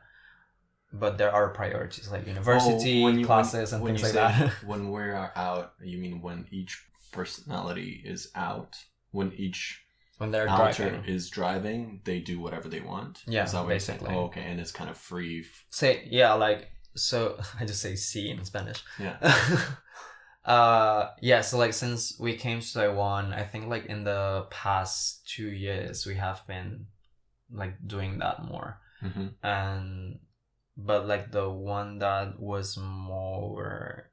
[0.93, 4.53] But there are priorities like university Oh, when you- classes and when things like that.
[4.65, 6.83] when we are out, you mean when each
[7.13, 8.77] personality is out?
[9.11, 9.83] When each
[10.19, 11.05] when they're alter driving.
[11.05, 13.23] is driving, they do whatever they want.
[13.27, 14.15] Yeah, is that what basically.
[14.15, 15.41] Oh, okay, and it's kind of free.
[15.41, 17.39] f- Say yeah, like so.
[17.61, 18.83] I just say "see" in Spanish.
[18.99, 19.17] Yeah.
[20.45, 25.27] uh yeah so like since we came to taiwan i think like in the past
[25.29, 26.87] two years we have been
[27.51, 30.21] like doing that more hmm and
[30.77, 34.09] but like the one that was more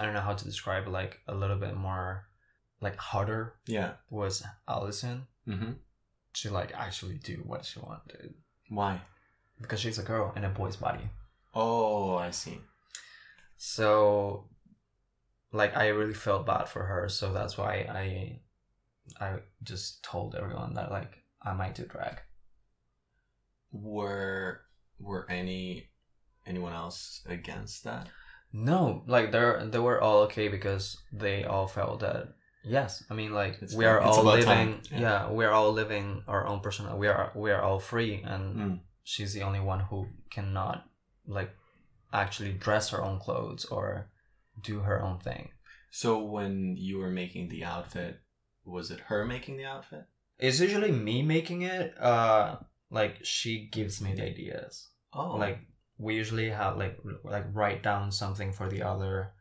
[0.00, 2.24] i don't know how to describe like a little bit more
[2.82, 3.92] like harder Yeah.
[4.10, 5.72] was allison hmm
[6.34, 8.34] to like actually do what she wanted
[8.68, 9.00] Why?
[9.60, 11.08] because she's a girl in a boy's body
[11.54, 12.58] Oh, I see.
[13.56, 14.48] so
[15.52, 18.40] like i really felt bad for her so that's why i
[19.24, 22.16] i just told everyone that like i might do drag
[23.70, 24.62] Were
[24.98, 25.88] were any
[26.46, 28.08] anyone else against that?
[28.52, 32.34] no like they're they were all okay because they all felt that
[32.64, 34.80] yes i mean like It's we are all living.
[34.90, 35.00] Yeah.
[35.00, 35.30] yeah.
[35.30, 38.80] we are all living our own personal we are we are all free and Mm.
[39.02, 40.84] she's the only one who cannot
[41.26, 41.50] like
[42.12, 44.10] actually dress her own clothes or
[44.62, 45.48] do her own thing
[45.90, 48.20] So when you were making the outfit,
[48.64, 50.04] was it her making the outfit?
[50.38, 52.56] it's usually me making it uh
[52.90, 55.58] like she gives me the ideas Oh, like
[55.98, 59.32] we usually have like like write down something for the other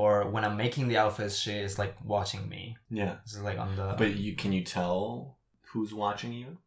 [0.00, 3.14] or when i'm making the outfits she is like watching me yeah.
[3.24, 5.36] this is like on the But you can you tell
[5.70, 6.58] who's watching you?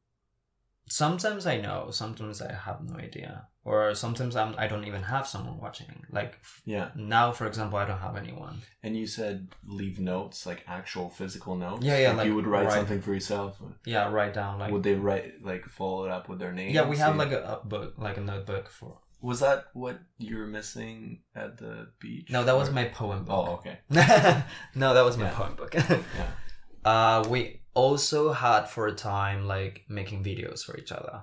[0.88, 5.26] sometimes i know sometimes i have no idea or sometimes I'm, i don't even have
[5.28, 6.90] someone watching like Yeah.
[6.96, 9.48] now for example i don't have anyone And you said
[9.80, 11.84] leave notes, like actual physical notes.
[11.84, 13.60] Yeah, yeah, Like, like, you would write write- something for yourself.
[13.86, 16.72] yeah write down like would they write like follow it up with their name?
[16.76, 19.00] yeah we have like a, a book like a notebook for
[19.30, 19.98] Was that what
[20.28, 20.96] you were missing
[21.44, 21.74] at the
[22.04, 22.30] beach?
[22.36, 23.78] no that was my poem book Oh, okay.
[24.84, 25.38] no that was my Yeah.
[25.40, 25.74] poem book
[26.20, 26.32] Yeah.
[26.94, 27.40] uh we
[27.84, 31.16] also had for a time like making videos for each other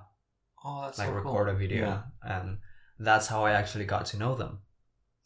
[0.65, 1.55] Oh, that's like so record cool.
[1.55, 2.01] a video Yeah.
[2.35, 2.47] and
[3.07, 4.53] that's how i actually got to know them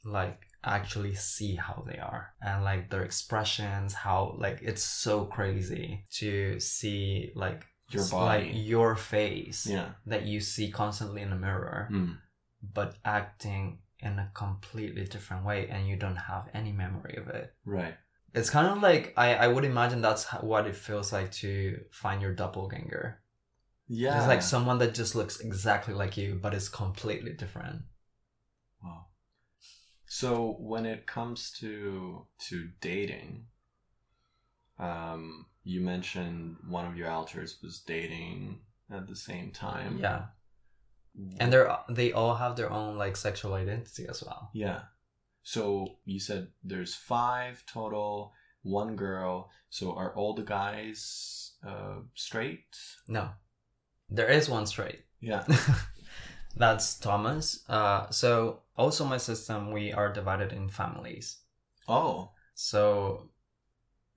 [0.06, 6.06] like actually see how they are and like their expressions how like it's so crazy
[6.20, 7.62] to see like
[7.92, 8.46] Your body.
[8.46, 9.90] like your face Yeah.
[10.12, 12.18] that you see constantly in the mirror Mm.
[12.74, 17.54] But acting in a completely different way and you don't have any memory of it
[17.66, 17.96] Right.
[18.34, 22.22] it's kind of like i i would imagine that's what it feels like to find
[22.22, 23.20] your doppelganger
[23.88, 24.18] Yeah.
[24.20, 27.84] it's like someone that just looks exactly like you but is completely different
[28.84, 29.06] Wow.
[30.06, 33.48] So when it comes to to dating,
[34.80, 38.60] um, you mentioned one of your alters was dating
[38.92, 39.98] at the same time.
[40.00, 40.26] yeah
[41.40, 44.82] and they're they all have their own like sexual identity as well Yeah.
[45.44, 49.50] So you said there's five total, one girl.
[49.70, 52.76] So are all the guys uh, straight?
[53.08, 53.30] no
[54.10, 55.44] there is one straight Yeah.
[56.56, 61.38] that's thomas uh so also my system we are divided in families
[61.88, 62.32] Oh.
[62.56, 63.30] so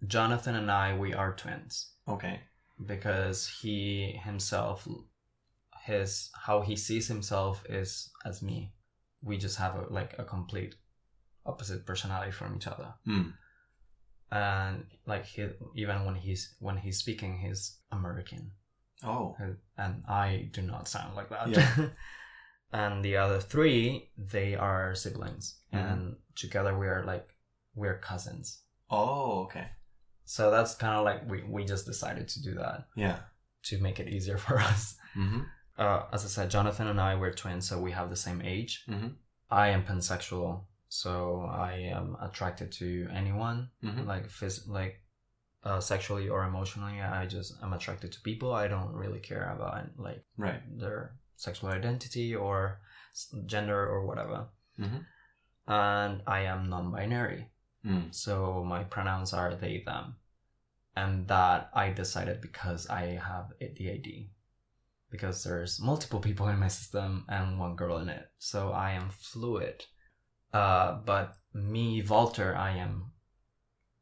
[0.06, 2.40] jonathan and i we are twins Okay.
[2.86, 4.86] because he himself
[5.92, 7.90] his how he sees himself is
[8.30, 8.58] as me
[9.28, 10.74] we just have a, like a complete
[11.50, 13.26] opposite personality from each other Hmm.
[14.30, 17.62] and like he even when he's when he's speaking he's
[17.92, 18.52] american
[19.02, 19.34] Oh.
[19.78, 21.88] and i do not sound like that Yeah.
[22.72, 25.92] and the other three they are siblings Mhm.
[25.92, 27.26] and together we are like
[27.74, 28.46] we're cousins
[28.90, 29.44] Oh.
[29.44, 29.68] Okay.
[30.24, 33.18] so that's kind of like we, we just decided to do that Yeah.
[33.68, 35.40] to make it easier for us Mm-hmm.
[35.78, 38.84] Uh, as I said, Jonathan and I were twins, so we have the same age.
[38.88, 39.14] Mhm.
[39.50, 44.06] I am pansexual, so I am attracted to anyone, Mhm.
[44.06, 45.02] like phys- like
[45.62, 47.02] uh, sexually or emotionally.
[47.02, 48.54] I just am attracted to people.
[48.54, 50.62] I don't really care about like Right.
[50.78, 52.80] their sexual identity or
[53.44, 54.48] gender or whatever.
[54.78, 55.04] Mhm.
[55.66, 57.50] And I am non-binary,
[57.84, 58.14] Mm.
[58.14, 60.16] so my pronouns are they them,
[60.96, 64.30] and that I decided because I have ADHD
[65.10, 68.30] because there's multiple people in my system and one girl in it.
[68.38, 69.84] So I am fluid.
[70.52, 73.12] Uh, but me, Walter, I am,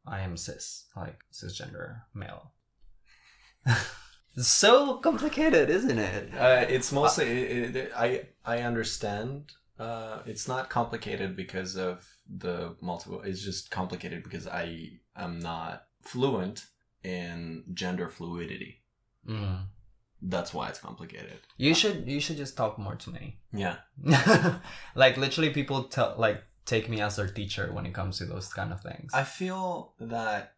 [0.06, 2.52] I am cis, like cisgender male.
[4.36, 6.34] so complicated, isn't it?
[6.34, 9.52] Uh, it's mostly it, it, I I understand.
[9.78, 13.20] Uh, it's not complicated because of the multiple.
[13.22, 16.66] It's just complicated because I am not fluent
[17.04, 18.82] in gender fluidity.
[19.28, 19.66] Mm.
[20.20, 21.38] That's why it's complicated.
[21.56, 23.38] You should you should just talk more to me.
[23.52, 23.76] Yeah.
[24.94, 28.52] like literally, people tell like take me as their teacher when it comes to those
[28.52, 29.12] kind of things.
[29.14, 30.54] I feel that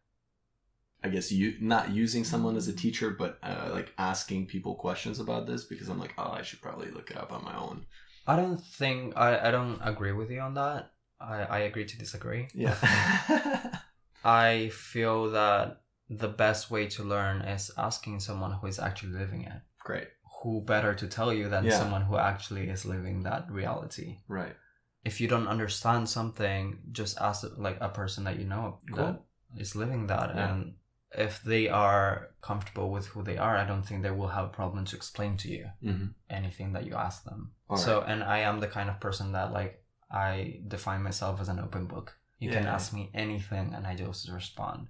[1.02, 5.20] I guess you not using someone as a teacher, but uh, like asking people questions
[5.20, 7.86] about this because I'm like, oh, I should probably look it up on my own.
[8.26, 10.92] I don't think I, I don't agree with you on that.
[11.20, 12.48] I, I agree to disagree.
[12.54, 12.76] Yeah.
[14.24, 15.80] I feel that
[16.10, 19.62] the best way to learn is asking someone who is actually living it.
[19.78, 20.08] Great.
[20.42, 21.78] Who better to tell you than Yeah.
[21.78, 24.18] someone who actually is living that reality?
[24.28, 24.56] Right.
[25.04, 28.96] If you don't understand something, just ask like a person that you know Cool.
[28.96, 30.50] that is living that, Yeah.
[30.50, 30.74] and
[31.12, 34.56] if they are comfortable with who they are, I don't think they will have a
[34.60, 36.08] problem to explain to you Mm-hmm.
[36.28, 37.52] anything that you ask them.
[37.68, 41.48] All so, and I am the kind of person that like I define myself as
[41.48, 42.16] an open book.
[42.38, 42.74] You can Yeah.
[42.74, 44.88] ask me anything, and I just respond,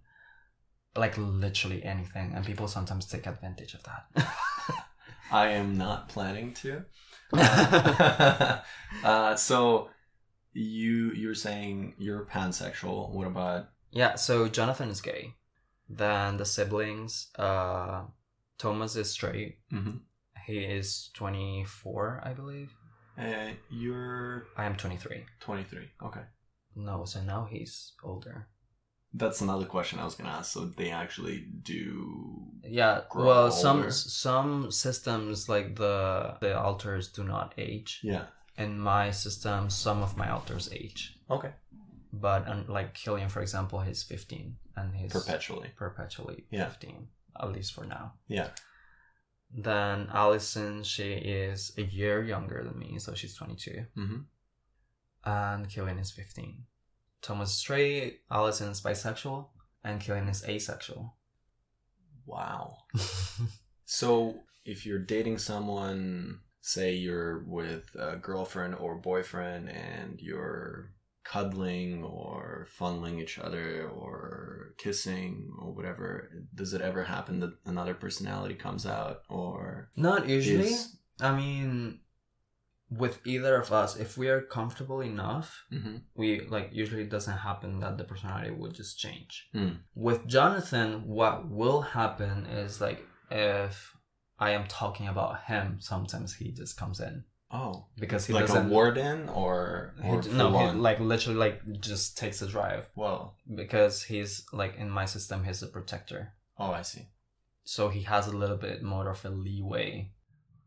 [0.96, 2.32] like literally anything.
[2.34, 4.26] And people sometimes take advantage of that.
[5.32, 6.84] I am not planning to.
[7.32, 8.58] Uh,
[9.04, 9.88] uh, so
[10.52, 13.10] you you're saying you're pansexual.
[13.12, 14.16] What about yeah.
[14.16, 15.34] So Jonathan is gay.
[15.88, 17.28] Then the siblings.
[17.38, 18.02] Uh,
[18.58, 19.58] Thomas is straight.
[19.72, 20.00] Mhm.
[20.46, 22.72] He is twenty four, I believe.
[23.16, 25.24] uh, you're I am twenty three.
[25.40, 25.88] 23.
[26.02, 26.22] Okay.
[26.74, 28.48] No, so now he's older.
[29.12, 30.52] That's another question I was gonna ask.
[30.52, 32.46] So they actually do.
[32.62, 33.90] Yeah, grow well, some older.
[33.90, 38.00] some systems like the the alters do not age.
[38.02, 38.26] Yeah.
[38.56, 41.52] In my system, some of my alters age, Okay.
[42.12, 45.70] but um, like Killian, for example, he's fifteen and he's Perpetually.
[45.76, 46.66] perpetually Yeah.
[46.68, 47.08] fifteen,
[47.40, 48.14] at least for now.
[48.28, 48.50] Yeah.
[49.52, 54.20] Then Allison, she is a year younger than me, so she's twenty two, Mm-hmm.
[55.24, 56.64] and Killian is fifteen.
[57.22, 59.48] Thomas is straight, Allison is bisexual,
[59.84, 61.14] and Killian is asexual.
[62.26, 62.76] Wow.
[63.92, 70.92] So if you're dating someone, say you're with a girlfriend or boyfriend, and you're
[71.24, 77.94] cuddling or fondling each other or kissing or whatever, does it ever happen that another
[77.94, 80.68] personality comes out or Not usually.
[80.68, 80.96] is?
[81.20, 81.98] I mean,
[82.90, 86.02] with either of us, if we are comfortable enough, Mhm.
[86.14, 89.48] we like usually it doesn't happen that the personality would just change.
[89.52, 89.74] Hmm.
[89.94, 93.96] With Jonathan, what will happen is like if
[94.38, 98.46] I am talking about him, sometimes he just comes in Oh, because he like a
[98.48, 98.70] doesn't.
[98.70, 104.04] warden or, he- or no, he, like literally like just takes a drive Well, because
[104.04, 107.08] he's like in my system, he's a protector, Oh, I see.
[107.64, 110.12] so he has a little bit more of a leeway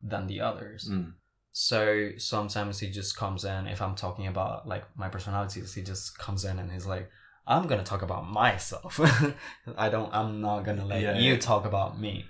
[0.01, 0.89] than the others.
[0.89, 1.13] Mm.
[1.55, 6.17] So sometimes he just comes in if I'm talking about like my personalities, he just
[6.17, 7.09] comes in and he's like,
[7.47, 8.99] I'm gonna talk about myself.
[9.77, 12.25] I don't I'm not gonna let Yeah, you talk about me.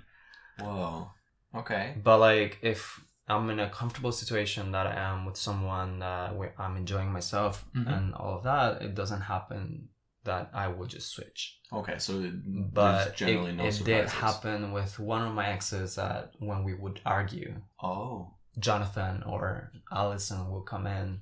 [0.60, 1.08] Whoa.
[1.54, 1.94] Okay.
[2.02, 6.52] But like if I'm in a comfortable situation that I am with someone that where
[6.58, 7.96] I'm enjoying myself Mhm.
[7.96, 9.88] and all of that, it doesn't happen
[10.24, 11.60] that I will just switch.
[11.72, 11.98] Okay.
[11.98, 12.30] So
[12.72, 14.12] But generally it, no it surprises.
[14.12, 18.34] did happen with one of my exes that when we would argue, Oh.
[18.58, 21.20] Jonathan or Allison will come in,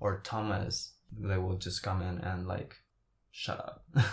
[0.00, 2.76] or Thomas, they will just come in and like,
[3.30, 3.86] shut up.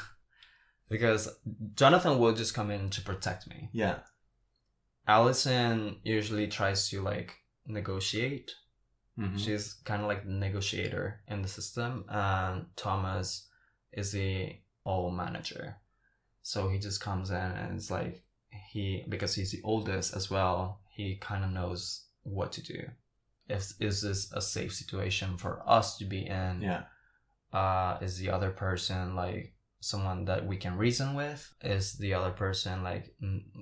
[0.89, 1.30] because
[1.76, 3.70] Jonathan will just come in to protect me.
[3.72, 3.99] Yeah.
[5.07, 7.36] Allison usually tries to like
[7.66, 8.51] negotiate.
[9.18, 9.39] Mhm.
[9.39, 13.47] She's kind of like the negotiator in the system, and Thomas
[13.91, 15.78] is the all manager.
[16.41, 18.24] So he just comes in and it's like
[18.72, 20.82] he because he's the oldest as well.
[20.89, 22.82] He kind of knows what to do.
[23.48, 26.62] If is this a safe situation for us to be in?
[26.62, 26.84] Yeah.
[27.54, 32.32] uh is the other person like someone that we can reason with is the other
[32.32, 33.06] person like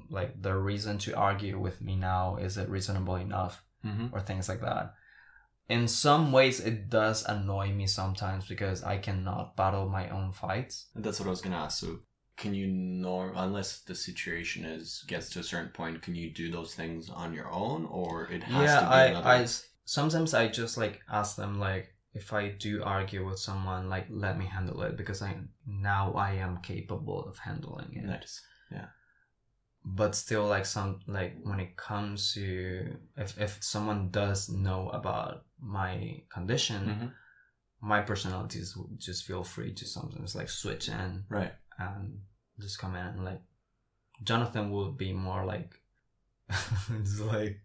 [0.10, 4.08] like the reason to argue with me now is it reasonable enough Mm-hmm.
[4.14, 4.94] or things like that
[5.70, 10.88] in some ways it does annoy me sometimes because i cannot battle my own fights
[10.96, 11.80] That's what I was gonna ask.
[11.80, 12.00] So,
[12.38, 16.02] can you norm unless the situation is gets to a certain point?
[16.02, 19.06] Can you do those things on your own, or it has yeah to be i
[19.08, 19.30] another?
[19.30, 19.48] i
[19.86, 24.38] sometimes i just like ask them like if i do argue with someone like let
[24.38, 25.36] me handle it because i
[25.66, 28.42] now i am capable of handling it Nice.
[29.86, 35.46] but still like some like when it comes to if, if someone does know about
[35.62, 37.12] my condition Mhm.
[37.82, 41.54] my personalities just feel free to sometimes like switch in Right.
[41.80, 42.20] And
[42.60, 43.42] just come in and like
[44.24, 45.76] jonathan will be more like
[46.50, 47.60] it's like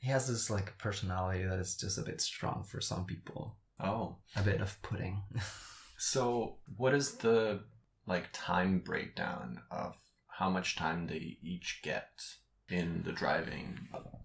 [0.00, 4.16] he has this like personality that is just a bit strong for some people Oh.
[4.36, 5.22] a bit of pudding
[6.02, 7.60] So, what is the
[8.06, 9.96] like time breakdown of
[10.28, 12.08] how much time they each get
[12.70, 13.78] in the driving?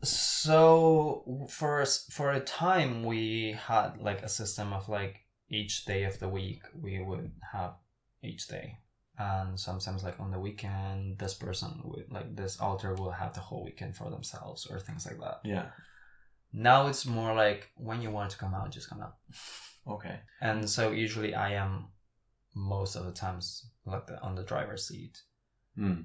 [0.03, 6.05] So for us- for a time we had like a system of like each day
[6.05, 7.73] of the week we would have
[8.25, 8.79] each day.
[9.17, 13.39] And sometimes like on the weekend this person would like this alter will have the
[13.39, 15.39] whole weekend for themselves or things like that.
[15.43, 15.67] Yeah.
[16.51, 19.15] Now it's more like when you want to come out, just come out.
[19.87, 20.19] Okay.
[20.41, 21.87] And so usually I am
[22.55, 25.21] most of the times like the, on the driver's seat.
[25.77, 26.01] Hmm.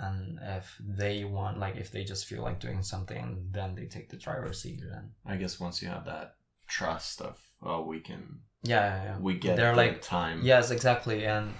[0.00, 4.08] And if they want, like, if they just feel like doing something, then they take
[4.08, 4.80] the driver's seat.
[4.80, 6.36] And I guess once you have that
[6.68, 9.18] trust of oh we can yeah, yeah, yeah.
[9.18, 10.40] we get They're like- time.
[10.42, 11.24] Yes, exactly.
[11.26, 11.54] And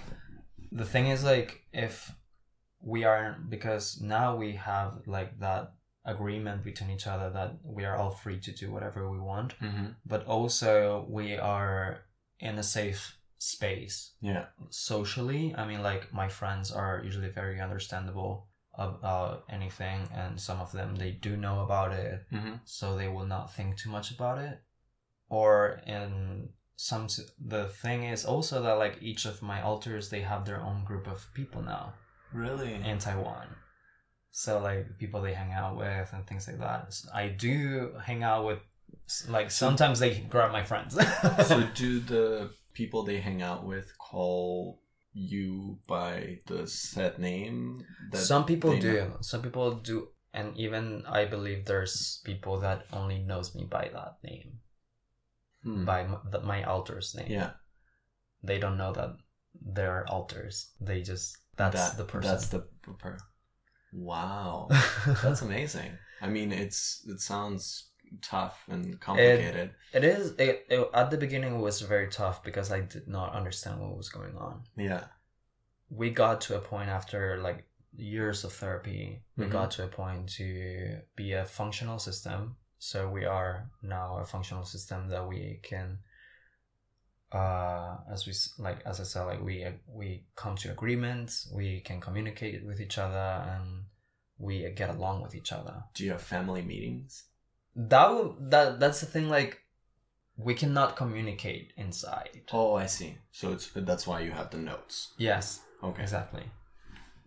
[0.71, 2.11] the thing is, like, if
[2.81, 5.73] we are, because now we have like that
[6.05, 9.87] agreement between each other that we are all free to do whatever we want, hmm
[10.05, 11.99] but also we are
[12.39, 14.45] in a safe space Yeah.
[14.69, 15.53] socially.
[15.55, 20.95] I mean, like, my friends are usually very understandable about anything, and some of them
[20.95, 24.61] they do know about it, hmm so they will not think too much about it.
[25.29, 26.49] Or in
[26.81, 27.07] some,
[27.45, 31.07] the thing is also that like each of my alters they have their own group
[31.07, 31.93] of people now
[32.31, 32.73] Really?
[32.73, 33.47] in Taiwan.
[34.31, 36.95] So like people they hang out with and things like that.
[37.13, 38.59] I do hang out with,
[39.27, 40.93] like sometimes they grab my friends.
[41.47, 44.79] so do the people they hang out with call
[45.11, 47.83] you by the set name?
[48.13, 48.93] Some people do.
[48.93, 49.17] know?
[49.19, 54.17] Some people do, and even I believe there's people that only knows me by that
[54.23, 54.58] name,
[55.63, 55.85] Hmm.
[55.85, 57.27] by m- the, my alter's name.
[57.29, 57.51] Yeah.
[58.43, 59.17] They don't know that
[59.61, 60.71] there are alters.
[60.79, 62.31] They just that's That- the person.
[62.31, 62.59] That's the
[62.97, 63.17] per-
[63.91, 64.67] Wow.
[65.23, 65.91] That's amazing.
[66.21, 67.89] I mean, it's it sounds
[68.21, 69.71] tough and complicated.
[69.93, 70.31] it is.
[70.37, 73.97] It, it, at the beginning, it was very tough because I did not understand what
[73.97, 74.61] was going on.
[74.77, 75.05] yeah.
[75.91, 79.23] We got to a point after like years of therapy.
[79.37, 79.51] We Mhm.
[79.51, 82.57] got to a point to be a functional system.
[82.79, 85.99] So we are now a functional system that we can
[87.31, 92.01] uh as we like as i said like we we come to agreements we can
[92.01, 93.83] communicate with each other and
[94.39, 97.25] we get along with each other Do you have family meetings?
[97.75, 98.09] that
[98.49, 99.59] that that's the thing like
[100.37, 103.17] we cannot communicate inside Oh, I see.
[103.31, 105.13] So it's that's why you have the notes.
[105.17, 106.01] yes Okay.
[106.01, 106.45] exactly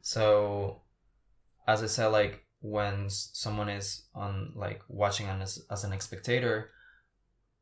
[0.00, 0.80] so
[1.68, 6.70] as i said like when someone is on like watching as, as an spectator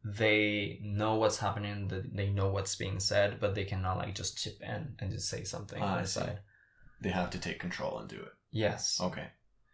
[0.05, 4.59] they know what's happening they know what's being said but they cannot like just chip
[4.63, 6.39] in and just say something Ah, on the side
[7.01, 8.33] They have to take control and do it.
[8.51, 9.29] yes Okay.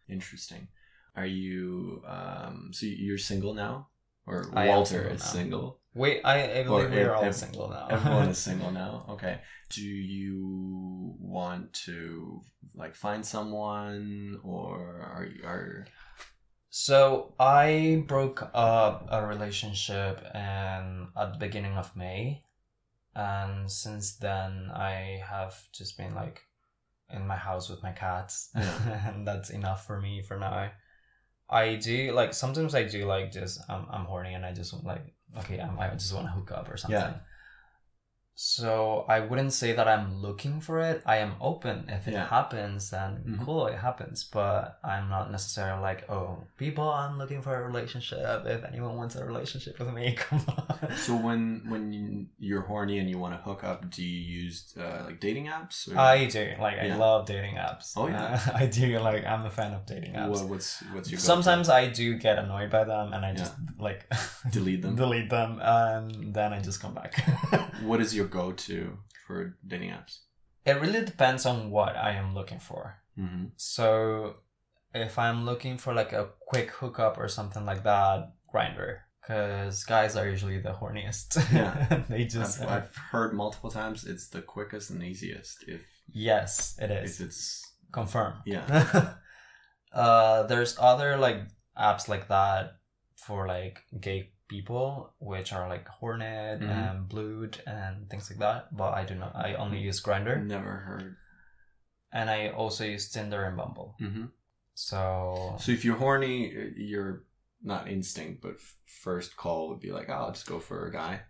[0.09, 0.69] Interesting.
[1.17, 3.89] Are you um so you're single now?
[4.27, 5.81] Or Walter is single?
[5.97, 8.93] Wait i, I believe we're all ev- single now Everyone is single now.
[9.15, 9.41] Okay.
[9.71, 12.41] Do you want to
[12.75, 14.79] like find someone or
[15.15, 15.87] are you are
[16.71, 22.43] So I broke up a relationship and at the beginning of May,
[23.15, 26.43] and since then I have just been like
[27.11, 29.09] in my house with my cats, Yeah.
[29.09, 30.71] and that's enough for me for now.
[31.49, 35.15] I do like sometimes I do like just I'm I'm horny and I just like
[35.39, 36.99] okay I'm, I just want to hook up or something.
[36.99, 37.15] Yeah.
[38.39, 41.03] So I wouldn't say that I'm looking for it.
[41.07, 41.87] I am open.
[41.89, 42.27] If it Yeah.
[42.27, 43.45] happens, then Mhm.
[43.47, 44.25] cool, it happens.
[44.25, 48.45] But I'm not necessarily like, oh, people, I'm looking for a relationship.
[48.45, 50.95] If anyone wants a relationship with me, come on.
[50.97, 54.75] so when when you, you're horny and you want to hook up, do you use
[54.79, 55.91] uh, like dating apps?
[55.91, 57.95] Or I do like I love dating apps.
[57.97, 58.39] Oh, yeah.
[58.47, 60.29] Uh, I do like I'm a fan of dating apps.
[60.29, 61.19] What, what's what's your?
[61.19, 64.07] Sometimes I do get annoyed by them, and I just like
[64.51, 64.95] Delete them?
[64.95, 67.17] delete them, and then I just come back.
[67.83, 70.19] what is your go-to for dating apps?
[70.67, 72.97] it really depends on what I am looking for.
[73.17, 73.47] Mm-hmm.
[73.57, 74.37] So
[74.93, 78.99] if I'm looking for like a quick hookup or something like that, Grindr.
[79.21, 81.37] Because guys are usually the horniest.
[81.53, 82.03] Yeah.
[82.09, 86.91] they just I've, I've heard multiple times it's the quickest and easiest if yes, it
[86.91, 87.21] is.
[87.21, 87.63] if it's
[87.93, 88.37] confirmed.
[88.45, 89.15] yeah
[89.93, 91.43] uh, there's other like
[91.79, 92.79] apps like that
[93.17, 96.69] for like gay people, which are like Hornet Mhm.
[96.71, 98.75] and Blued and things like that.
[98.77, 99.35] But I do not.
[99.37, 101.17] I only use Grindr, never heard.
[102.13, 103.97] and I also use Tinder and Bumble.
[104.01, 104.27] Mm-hmm.
[104.75, 107.25] So So if you're horny, your
[107.63, 110.93] not instinct, but f- first call would be like, oh, I'll just go for a
[110.93, 111.23] guy.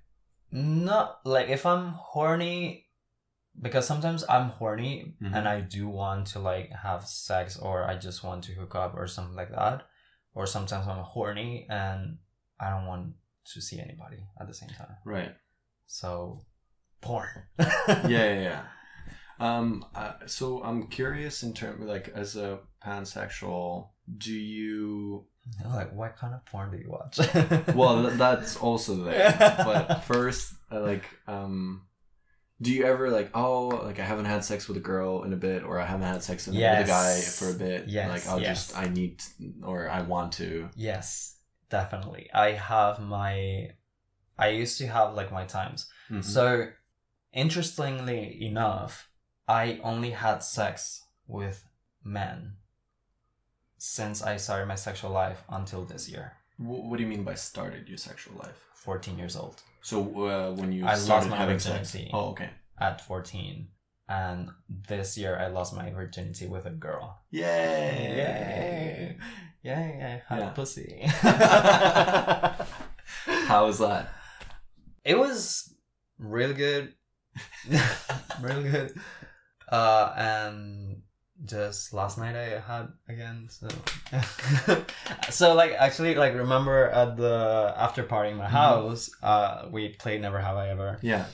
[0.52, 2.86] not like if I'm horny,
[3.60, 5.34] because sometimes I'm horny Mhm.
[5.34, 8.94] and I do want to like have sex or I just want to hook up
[8.94, 9.88] or something like that.
[10.34, 12.18] Or sometimes I'm horny and
[12.60, 13.12] I don't want
[13.52, 14.96] to see anybody at the same time.
[15.04, 15.32] Right.
[15.86, 16.40] So
[17.00, 17.28] porn.
[17.58, 18.62] Yeah, yeah, yeah.
[19.38, 23.88] Um, uh, so I'm curious in terms like as a pansexual,
[24.18, 25.26] do you?
[25.64, 27.18] like, what kind of porn do you watch?
[27.74, 29.32] Well, th- that's also there.
[29.38, 31.82] But first, uh, like, um,
[32.60, 35.36] do you ever like, oh, like I haven't had sex with a girl in a
[35.36, 37.86] bit, or I haven't had sex with a guy for a bit.
[37.88, 38.68] Yes, Like I'll yes.
[38.68, 40.68] just I need to, or I want to.
[40.74, 41.35] yes,
[41.70, 42.28] definitely.
[42.32, 43.70] I have my.
[44.38, 45.88] I used to have like my times.
[46.10, 46.22] Mhm.
[46.24, 46.68] So,
[47.32, 49.08] interestingly enough,
[49.48, 51.64] I only had sex with
[52.02, 52.56] men
[53.78, 57.34] since I started my sexual life until this year, Wh- what do you mean by
[57.34, 58.56] started your sexual life?
[58.74, 59.60] 14 years old.
[59.82, 61.90] So uh, when you I lost started my having sex.
[61.92, 62.10] virginity.
[62.12, 62.50] Oh, okay.
[62.78, 63.68] At 14.
[64.08, 67.20] And this year I lost my virginity with a girl.
[67.30, 67.42] Yay!
[68.16, 69.16] Yay!
[69.66, 70.50] Yay, I had Yeah.
[70.50, 71.02] pussy.
[73.50, 74.12] How was that?
[75.04, 75.74] it was
[76.18, 76.94] really good.
[78.40, 78.94] really good.
[79.68, 81.02] Uh, and
[81.44, 83.48] just last night I had again.
[83.50, 83.68] So,
[85.30, 88.50] so like actually like remember at the after party in my Mhm.
[88.50, 91.26] house, uh, we played Never Have I Ever, Yeah.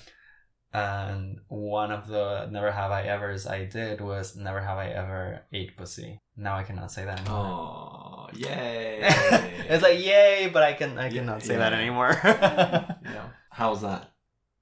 [0.72, 5.42] And one of the Never Have I Ever's I did was Never Have I Ever
[5.52, 6.20] ate pussy.
[6.36, 7.44] Now I cannot say that anymore.
[7.46, 9.00] Oh, yay!
[9.68, 11.58] it's like yay, but I can I Yeah, cannot say yeah.
[11.58, 12.18] that anymore.
[12.24, 13.28] yeah.
[13.50, 14.10] How was that?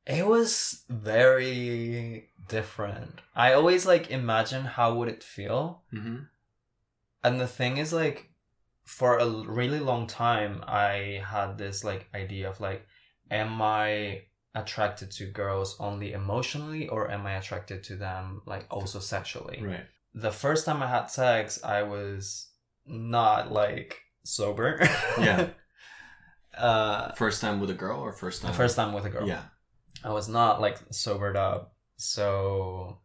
[0.07, 3.21] It was very different.
[3.37, 5.83] I always like imagine how would it feel.
[5.95, 6.25] Mm-hmm.
[7.23, 8.31] And the thing is like
[8.85, 12.85] for a really long time I had this like idea of like
[13.31, 14.23] am I
[14.55, 19.63] attracted to girls only emotionally or am I attracted to them like also sexually?
[19.63, 19.87] Right.
[20.15, 22.49] The first time I had sex I was
[22.87, 24.81] not like sober.
[25.19, 25.51] Yeah.
[26.59, 28.53] uh First time with a girl or first time?
[28.55, 29.27] first time with a girl.
[29.27, 29.43] Yeah.
[30.03, 33.01] I was not like sobered up, so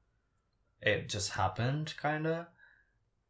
[0.81, 2.45] it just happened kind of.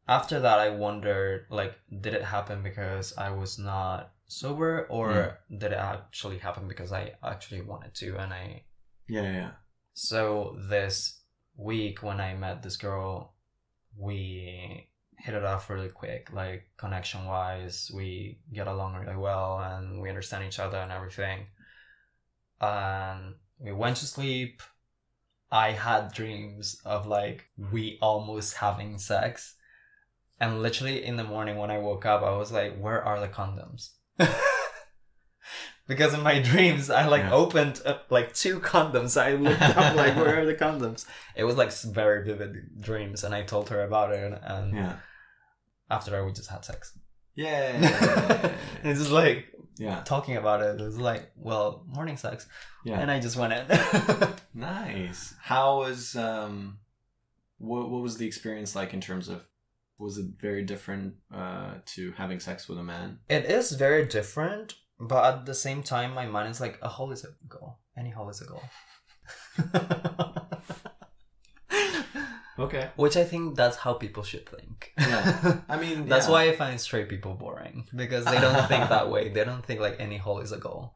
[0.08, 5.72] After that, I wondered like, did it happen because I was not sober, or did
[5.72, 8.16] it actually happen because I actually wanted to?
[8.16, 8.64] And I
[9.08, 9.22] Yeah.
[9.22, 9.32] Yeah.
[9.32, 9.50] yeah.
[9.94, 11.20] so this
[11.56, 13.34] week when I met this girl,
[13.96, 17.90] we hit it off really quick, like connection wise.
[17.94, 21.46] We get along really well and we understand each other and everything.
[22.60, 24.62] And we went to sleep.
[25.50, 29.54] I had dreams of like we almost having sex.
[30.38, 33.28] And literally in the morning when I woke up, I was like, where are the
[33.28, 33.90] condoms?
[35.88, 37.32] because in my dreams, I like Yeah.
[37.32, 39.20] opened uh, like two condoms.
[39.20, 41.06] I looked up like, where are the condoms?
[41.36, 44.22] It was like very vivid dreams, and I told her about it.
[44.24, 44.96] And, and Yeah.
[45.90, 46.96] after that, we just had sex.
[47.34, 47.72] Yay!
[48.82, 49.46] it's just like
[49.78, 50.00] yeah.
[50.04, 50.80] talking about it.
[50.80, 52.46] It was like, well, morning sex,
[52.84, 52.98] Yeah.
[52.98, 54.28] and I just went in.
[54.54, 55.34] Nice.
[55.42, 56.78] How was um
[57.58, 59.44] what what was the experience like in terms of
[59.98, 63.18] was it very different uh to having sex with a man?
[63.28, 67.12] It is very different, but at the same time, my mind is like a hole
[67.12, 67.78] is a goal.
[67.96, 68.62] Any hole is a goal.
[72.58, 72.90] Okay.
[72.96, 74.92] Which I think that's how people should think.
[74.98, 75.58] Yeah.
[75.68, 76.32] I mean That's yeah.
[76.32, 79.28] why I find straight people boring because they don't think that way.
[79.28, 80.94] They don't think like any hole is a goal.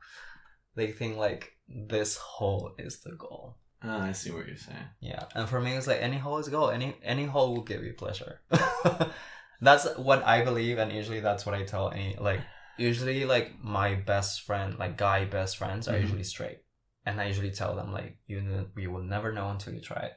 [0.74, 3.58] They think like this hole is the goal.
[3.82, 4.88] Ah, I see what you're saying.
[5.00, 6.72] Yeah, and for me, it's like any hole is gold.
[6.72, 8.40] Any any hole will give you pleasure.
[9.60, 12.40] that's what I believe, and usually that's what I tell any like.
[12.76, 16.02] Usually, like my best friend, like guy best friends, are Mhm.
[16.02, 16.60] usually straight,
[17.06, 20.16] and I usually tell them like you you will never know until you try it.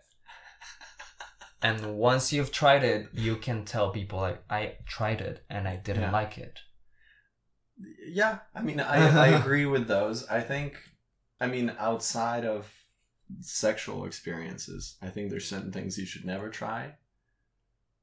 [1.62, 5.78] and once you've tried it, you can tell people like I tried it and I
[5.78, 6.12] didn't Yeah.
[6.12, 6.60] like it.
[8.08, 10.28] Yeah, I mean, I, I agree with those.
[10.28, 10.76] I think,
[11.40, 12.72] I mean, outside of
[13.42, 16.94] sexual experiences, I think there's certain things you should never try.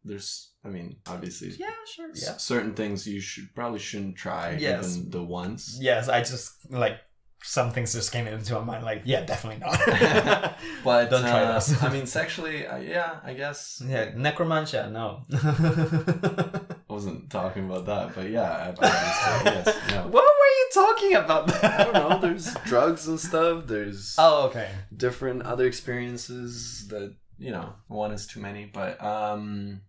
[0.04, 2.10] There's, I mean, obviously, Yeah, sure.
[2.12, 4.96] s- certain things you should probably shouldn't try Yes.
[4.96, 5.78] even the once.
[5.80, 6.98] Yes, I just like
[7.42, 8.84] some things just came into my mind.
[8.84, 9.78] Like, yeah, definitely not.
[10.84, 11.82] But Don't try uh, this.
[11.82, 15.24] I mean, sexually, uh, yeah, I guess yeah, necromantia, no.
[17.01, 18.90] I wasn't talking about that, but yeah, obviously,
[19.53, 20.03] yes, no.
[20.09, 21.64] What were you talking about?
[21.64, 22.18] I don't know.
[22.20, 23.66] There's drugs and stuff.
[23.66, 24.70] There's Oh, okay.
[24.94, 29.80] different other experiences that you know one is too many but um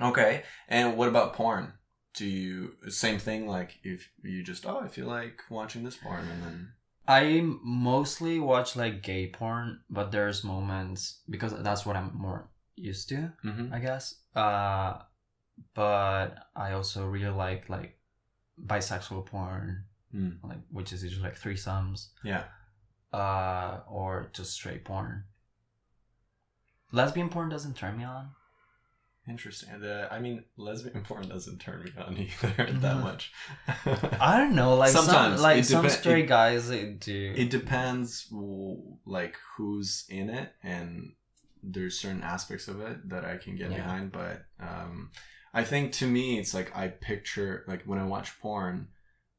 [0.00, 1.74] okay and what about porn
[2.14, 6.26] do you same thing like if you just oh i feel like watching this porn
[6.26, 6.68] and then
[7.08, 13.08] I mostly watch like gay porn, but there's moments because that's what I'm more used
[13.10, 13.72] to, mm-hmm.
[13.72, 14.16] I guess.
[14.34, 14.94] Uh,
[15.74, 17.98] but I also really like like
[18.64, 19.84] bisexual porn,
[20.14, 20.38] Mm.
[20.42, 22.44] like which is usually like threesomes, yeah
[23.12, 25.24] uh, or just straight porn.
[26.92, 28.30] lesbian porn doesn't turn me on.
[29.28, 29.80] Interesting.
[29.80, 33.02] The, I mean, lesbian porn doesn't turn me on either that Mhm.
[33.02, 33.32] much.
[34.20, 37.34] I don't know, like Sometimes, some like it some straight it- guys they do.
[37.36, 38.28] it depends,
[39.04, 41.14] like who's in it, and
[41.62, 43.78] there's certain aspects of it that I can get Yeah.
[43.78, 44.12] behind.
[44.12, 45.10] But um,
[45.56, 48.88] I think to me, it's like I picture like when I watch porn,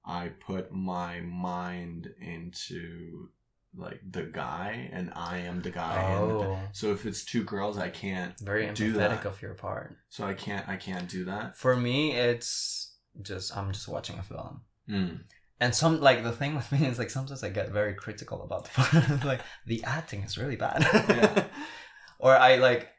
[0.04, 3.30] I put my mind into
[3.76, 6.02] like the guy, and I am the guy.
[6.02, 8.34] And oh, so if it's two girls, I can't.
[8.40, 9.26] very do empathetic that.
[9.28, 9.96] of your part.
[10.10, 10.68] So I can't.
[10.68, 11.56] I can't do that.
[11.56, 14.62] For me, it's just I'm just watching a film.
[14.90, 15.20] Mm.
[15.60, 18.74] And some like the thing with me is like sometimes I get very critical about
[18.74, 20.82] the like the acting is really bad.
[20.82, 21.44] Yeah.
[22.18, 22.90] or I like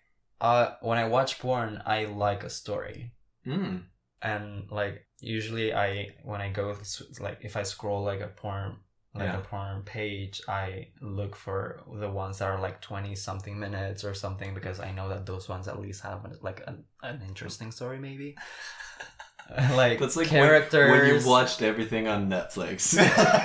[0.40, 3.12] uh when I watch porn, I like a story.
[3.46, 3.84] Mm.
[4.20, 6.74] and like usually i when i go
[7.20, 8.76] like if i scroll like a porn
[9.14, 9.38] like Yeah.
[9.38, 14.14] a porn page i look for the ones that are like 20 something minutes or
[14.14, 17.98] something because i know that those ones at least have like an, an interesting story
[17.98, 18.36] maybe
[19.74, 22.78] like That's like when- characters when you've watched everything on Netflix.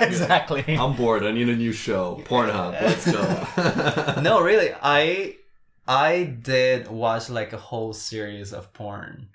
[0.02, 1.22] exactly I'm bored.
[1.24, 2.20] I need a new show.
[2.26, 2.72] Pornhub.
[2.88, 4.20] Let's go.
[4.28, 5.36] no really i
[5.86, 9.28] i did watch like a whole series of porn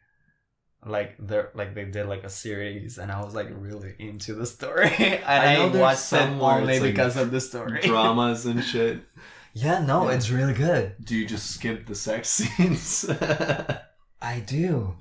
[0.86, 4.46] like they're like they did like a series and i was like really into the
[4.46, 9.02] story and I i, watched it only like, because of the story Dramas and shit.
[9.54, 10.16] yeah no Yeah.
[10.16, 13.10] it's really good Do you just skip the sex scenes?
[14.22, 14.96] i do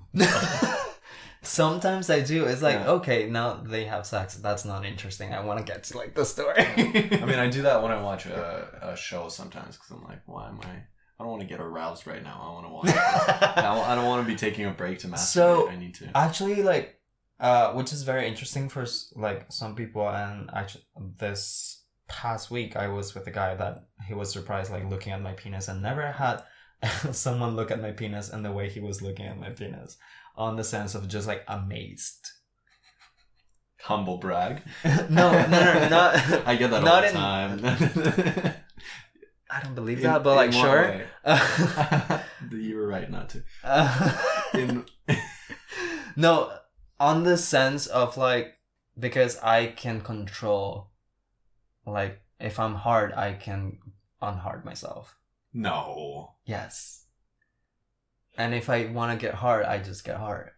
[1.42, 2.90] sometimes i do it's like Yeah.
[2.90, 6.24] okay now they have sex that's not interesting i want to get to like the
[6.24, 10.04] story I mean, I do that when I watch a, a show sometimes because I'm
[10.04, 10.82] like, why am I?
[11.18, 12.38] I don't want to get aroused right now.
[12.40, 12.96] I want to watch.
[13.56, 15.18] I don't, want to be taking a break to masturbate.
[15.18, 16.10] So, I need to.
[16.14, 16.94] actually like
[17.40, 20.84] uh which is very interesting for like some people and actually
[21.18, 25.22] this past week i was with a guy that he was surprised like looking at
[25.22, 26.42] my penis and never had
[27.12, 29.96] someone look at my penis and the way he was looking at my penis
[30.36, 32.28] on the sense of just like amazed
[33.82, 34.62] Humble brag.
[34.84, 36.16] no no no, no not
[36.48, 38.54] I get that all the in- time.
[39.50, 41.02] I don't believe In- that but like sure
[42.50, 43.42] you were right not to.
[44.54, 44.84] In,
[46.16, 46.52] no
[47.00, 48.56] on the sense of like
[48.98, 50.90] because i can control
[51.86, 53.78] like if i'm hard i can
[54.20, 55.16] unhard myself
[55.52, 56.34] no.
[56.44, 57.04] yes
[58.36, 60.50] and if i want to get hard i just get hard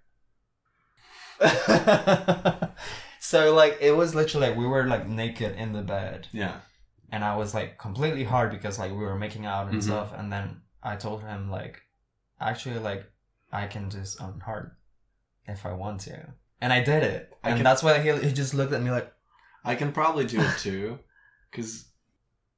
[3.18, 6.56] so like it was literally like we were like naked in the bed Yeah.
[7.12, 9.82] And i was like completely hard because like we were making out and Mhm.
[9.84, 11.80] stuff and then i told him like
[12.40, 13.04] actually like
[13.52, 14.72] i can just unhard
[15.46, 16.16] if i want to
[16.60, 18.90] and i did it I and can- that's why he, he just looked at me
[18.90, 19.12] like
[19.62, 21.00] I can probably do it too,
[21.50, 21.86] because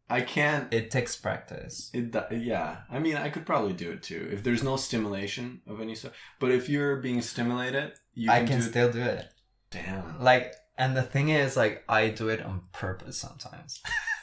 [0.08, 0.72] I can't.
[0.72, 4.62] it takes practice It, yeah, I mean, I could probably do it too if there's
[4.62, 6.14] no stimulation of any sort.
[6.38, 8.68] But if you're being stimulated, you i can, can do it.
[8.70, 9.24] still do it
[9.72, 10.22] Damn.
[10.22, 13.82] like and the thing is like i do it on purpose sometimes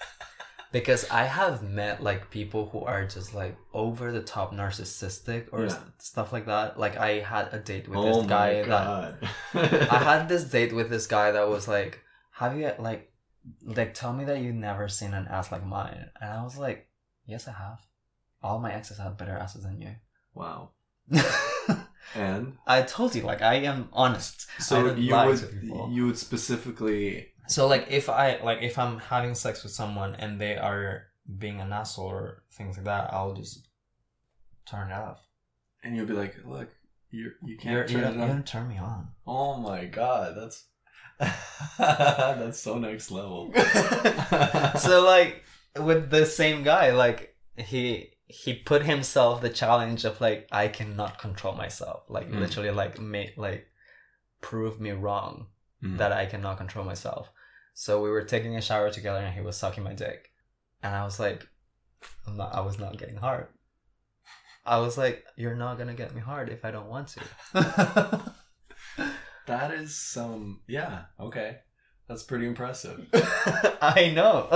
[0.72, 5.65] because i have met like people who are just like over the top narcissistic or
[5.65, 5.78] Yeah.
[5.97, 9.15] stuff like that like i had a date with oh this guy that.
[9.97, 13.11] I had this date with this guy that was like, "Have you like,
[13.63, 16.88] like, tell me that you've never seen an ass like mine?" And I was like,
[17.26, 17.80] "Yes, I have.
[18.43, 19.95] All my exes have better asses than you."
[20.36, 20.70] wow.
[22.15, 24.47] And I told you, like, I am honest.
[24.59, 25.41] So you would
[25.91, 30.39] you would specifically So, like, if I like, if I'm having sex with someone and
[30.39, 31.08] they are
[31.43, 33.68] being an asshole or things like that, I'll just
[34.66, 35.20] turn it off.
[35.84, 36.70] and you'll be like, look,
[37.12, 38.28] you you can't You're, turn don't, it you on.
[38.30, 39.08] don't turn me on.
[39.26, 40.66] Oh my god, that's
[41.78, 43.52] that's so next level.
[44.80, 45.43] so like
[45.80, 51.20] with the same guy like he he put himself the challenge of like i cannot
[51.20, 52.39] control myself like Mm.
[52.39, 53.68] literally like make like
[54.41, 55.47] prove me wrong
[55.84, 55.97] Mm.
[55.97, 57.30] that i cannot control myself
[57.82, 60.32] so we were taking a shower together and he was sucking my dick
[60.84, 61.47] and i was like
[62.27, 63.47] i'm not i was not getting hard
[64.65, 67.21] i was like you're not gonna get me hard if i don't want to
[69.47, 71.57] That is some yeah, okay.
[72.07, 73.07] That's pretty impressive.
[73.82, 74.47] i know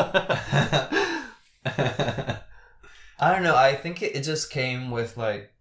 [3.19, 3.55] I don't know.
[3.55, 5.51] I think it, it just came with like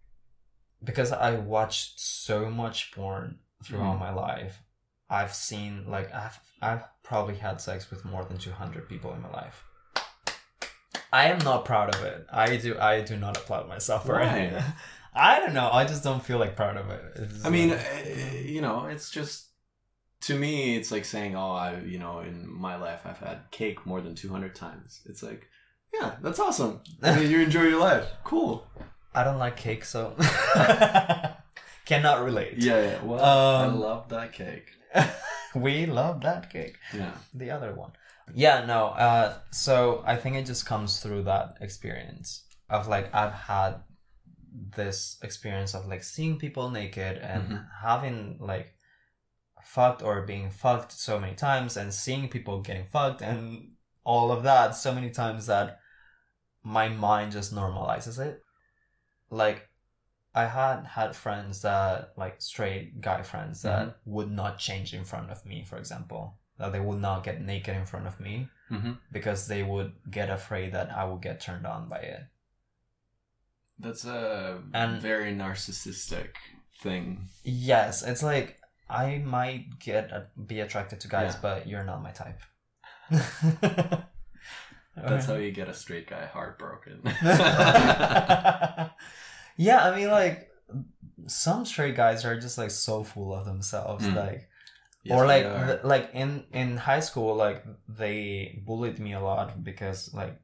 [0.84, 4.00] because I watched so much porn throughout Mhm.
[4.00, 4.62] my life.
[5.18, 9.30] I've seen like I've I've probably had sex with more than 200 people in my
[9.30, 9.64] life.
[11.12, 12.26] I am not proud of it.
[12.32, 14.62] I do I do not applaud myself for it.
[15.14, 15.68] I don't know.
[15.70, 17.02] I just don't feel like proud of it.
[17.44, 19.48] I mean, like- uh, you know, it's just
[20.22, 23.84] to me, it's like saying, "Oh, I, you know, in my life, I've had cake
[23.84, 25.48] more than two hundred times." It's like,
[25.92, 26.80] yeah, that's awesome.
[27.02, 28.66] I mean, you enjoy your life, cool.
[29.14, 30.16] I don't like cake, so
[31.84, 32.54] cannot relate.
[32.58, 33.02] Yeah, yeah.
[33.02, 34.70] Well, I Um, love that cake.
[35.54, 36.76] we love that cake.
[36.94, 37.12] Yeah.
[37.34, 37.92] The other one.
[38.34, 38.86] Yeah, no.
[38.88, 43.82] Uh, so I think it just comes through that experience of like I've had
[44.76, 47.66] this experience of like seeing people naked and Mhm.
[47.82, 48.74] having like
[49.62, 53.72] fucked or being fucked so many times and seeing people getting fucked and
[54.04, 55.78] all of that so many times that
[56.62, 58.42] my mind just normalizes it.
[59.30, 59.68] Like
[60.34, 65.30] I had had friends that like straight guy friends that would not change in front
[65.30, 66.38] of me, for example.
[66.58, 68.92] That they would not get naked in front of me Mm-hmm.
[69.12, 72.22] because they would get afraid that I would get turned on by it.
[73.78, 76.30] That's a And- very narcissistic
[76.80, 77.28] thing.
[77.44, 78.58] Yes, it's like
[78.88, 81.40] I might get uh, be attracted to guys, Yeah.
[81.42, 82.40] but you're not my type.
[84.96, 87.02] That's how you get a straight guy heartbroken.
[89.68, 90.36] yeah, I mean, like
[91.26, 94.16] some straight guys are just like so full of themselves, Mm.
[94.26, 94.42] like
[95.04, 95.44] Yes, or like
[95.94, 97.58] like in in high school, like
[97.88, 100.34] they bullied me a lot because like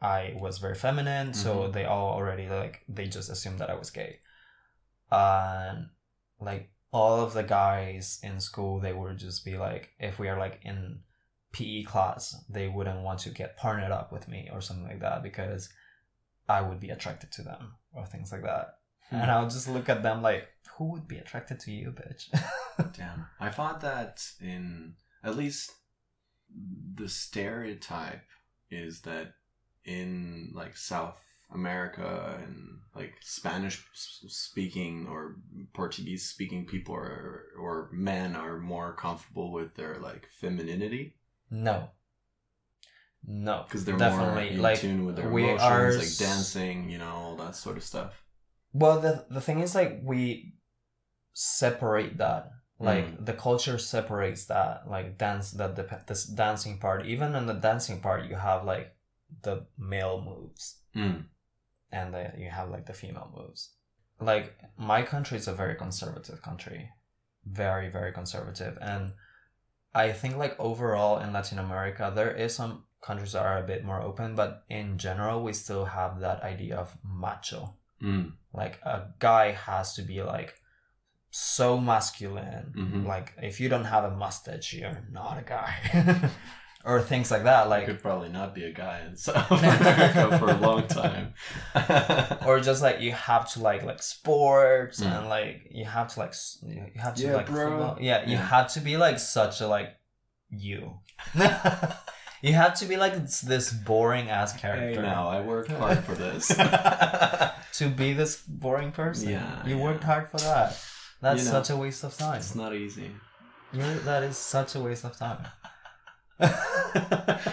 [0.00, 1.72] I was very feminine, so Mhm.
[1.74, 4.12] they all already like they just assumed that I was gay,
[5.10, 5.90] and
[6.40, 10.38] like all of the guys in school, they would just be like, if we are
[10.38, 11.00] like in
[11.52, 15.22] PE class, they wouldn't want to get partnered up with me or something like that
[15.22, 15.68] because
[16.48, 18.74] I would be attracted to them or things like that.
[19.10, 19.16] Hmm.
[19.16, 22.28] And I'll just look at them like, who would be attracted to you, bitch?
[22.96, 23.26] Damn.
[23.40, 25.72] I thought that in at least
[26.94, 28.22] the stereotype
[28.70, 29.32] is that
[29.84, 31.20] in like South
[31.52, 35.36] America and like Spanish speaking or
[35.72, 41.14] Portuguese speaking people or or men are more comfortable with their like femininity
[41.50, 41.90] no.
[43.26, 43.64] No.
[43.64, 46.98] because they're Definitely, more in like, tune with their we emotions, are like dancing, you
[46.98, 48.24] know, all that sort of stuff.
[48.72, 50.54] Well, the the thing is, like, we
[51.32, 52.50] separate that.
[52.80, 53.26] Like Mm.
[53.26, 57.06] the culture separates that, like dance that the this dancing part.
[57.06, 58.94] Even in the dancing part, you have like
[59.42, 61.26] the male moves, Mm.
[61.90, 63.74] and the, you have like the female moves.
[64.20, 66.90] Like my country is a very conservative country,
[67.44, 69.12] very very conservative, and
[69.92, 74.00] I think like overall in Latin America there is some countries are a bit more
[74.02, 77.74] open, but in general we still have that idea of macho.
[78.02, 78.32] Mm.
[78.52, 80.54] Like a guy has to be like
[81.30, 82.72] so masculine.
[82.76, 83.06] Mhm.
[83.06, 86.30] Like if you don't have a mustache, you're not a guy.
[86.84, 87.68] or things like that.
[87.68, 91.34] Like could probably not be a guy in South America for a long time.
[92.46, 95.18] or just like you have to like like sports Mm.
[95.18, 97.70] and like you have to like you have to Yeah, like bro.
[97.70, 98.46] follow- yeah you Yeah.
[98.46, 99.90] have to be like such a like
[100.50, 100.98] you
[102.42, 105.98] you have to be like this- this boring ass hey, character now I worked hard
[106.04, 106.48] for this.
[107.78, 109.82] to be this boring person Yeah, you yeah.
[109.82, 110.76] worked hard for that
[111.20, 113.10] that's You know, such a waste of time it's not easy.
[113.72, 115.46] You're, that is such a waste of time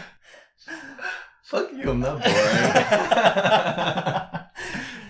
[1.44, 2.36] Fuck you, I'm not boring.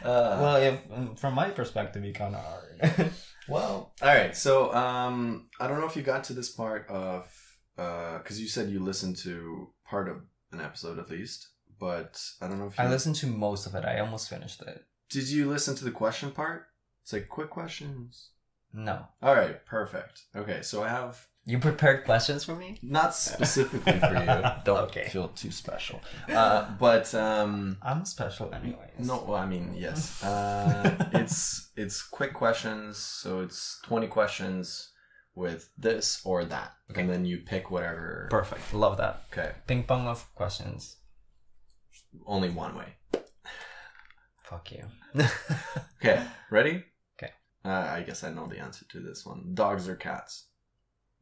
[0.04, 0.80] uh, well if
[1.20, 3.12] from my perspective you kind of are
[3.48, 4.36] well, all right.
[4.36, 7.28] So, um, I don't know if you got to this part of,
[7.76, 10.18] because you said you listened to part of
[10.52, 11.50] an episode at least,
[11.80, 14.62] but I don't know if you I listened to most of it I almost finished
[14.62, 16.68] it Did you listen to the question part?
[17.04, 18.30] It's like quick questions.
[18.74, 20.24] no All right, perfect.
[20.36, 22.80] Okay, so I have You prepared questions for me?
[22.82, 24.44] not specifically for you.
[24.66, 25.10] Don't Okay.
[25.10, 26.00] feel too special.
[26.30, 29.00] Uh, but um, I'm special anyways.
[29.10, 30.24] no, well, I mean yes.
[30.24, 34.90] Uh, it's it's quick questions, so it's twenty questions
[35.36, 37.02] with this or that, Okay.
[37.02, 38.28] and then you pick whatever.
[38.32, 38.74] Perfect.
[38.74, 39.24] Love that.
[39.32, 40.98] Okay, Ping pong of questions.
[42.26, 42.96] only one way.
[44.44, 44.86] Fuck you.
[46.02, 46.84] Okay, ready?
[47.18, 47.32] Okay.
[47.64, 49.52] Uh, I guess I know the answer to this one.
[49.56, 50.48] Dogs or cats?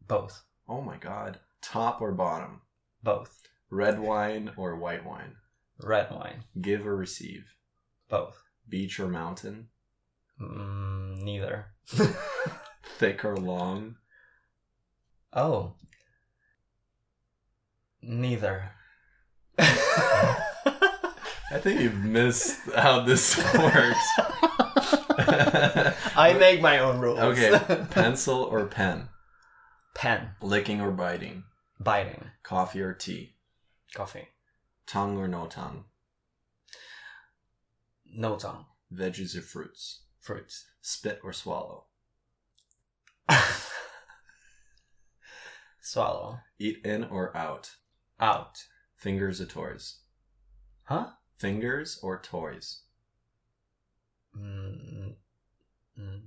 [0.05, 0.43] Both.
[0.67, 1.39] Oh my god.
[1.61, 2.61] Top or bottom?
[3.01, 3.39] Both.
[3.69, 5.35] Red wine or white wine?
[5.81, 6.43] Red wine.
[6.59, 7.45] Give or receive?
[8.09, 8.43] Both.
[8.67, 9.69] Beach or mountain?
[10.41, 11.67] Mm, neither.
[12.97, 13.95] Thick or long?
[15.35, 15.73] Oh.
[18.01, 18.71] Neither.
[21.53, 24.09] I think you've missed how this works.
[26.15, 27.19] I make my own rules.
[27.19, 29.09] okay, pencil or pen?
[29.93, 30.29] Pen.
[30.41, 31.43] Licking or biting?
[31.79, 32.31] Biting.
[32.41, 33.35] Coffee or tea?
[33.93, 34.29] Coffee.
[34.87, 35.85] Tongue or no tongue?
[38.11, 38.65] No tongue.
[38.91, 40.01] Veggies or fruits?
[40.19, 40.65] Fruits.
[40.81, 41.85] Spit or swallow?
[45.85, 46.39] Swallow.
[46.59, 47.71] Eat in or out?
[48.19, 48.57] Out.
[48.95, 49.97] Fingers or toys?
[50.83, 51.07] Huh?
[51.37, 52.83] Fingers or toys?
[54.37, 55.15] Mm,
[55.99, 56.21] mm.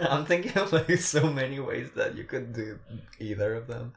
[0.10, 2.80] I'm thinking of like so many ways that you could do
[3.20, 3.92] either of them.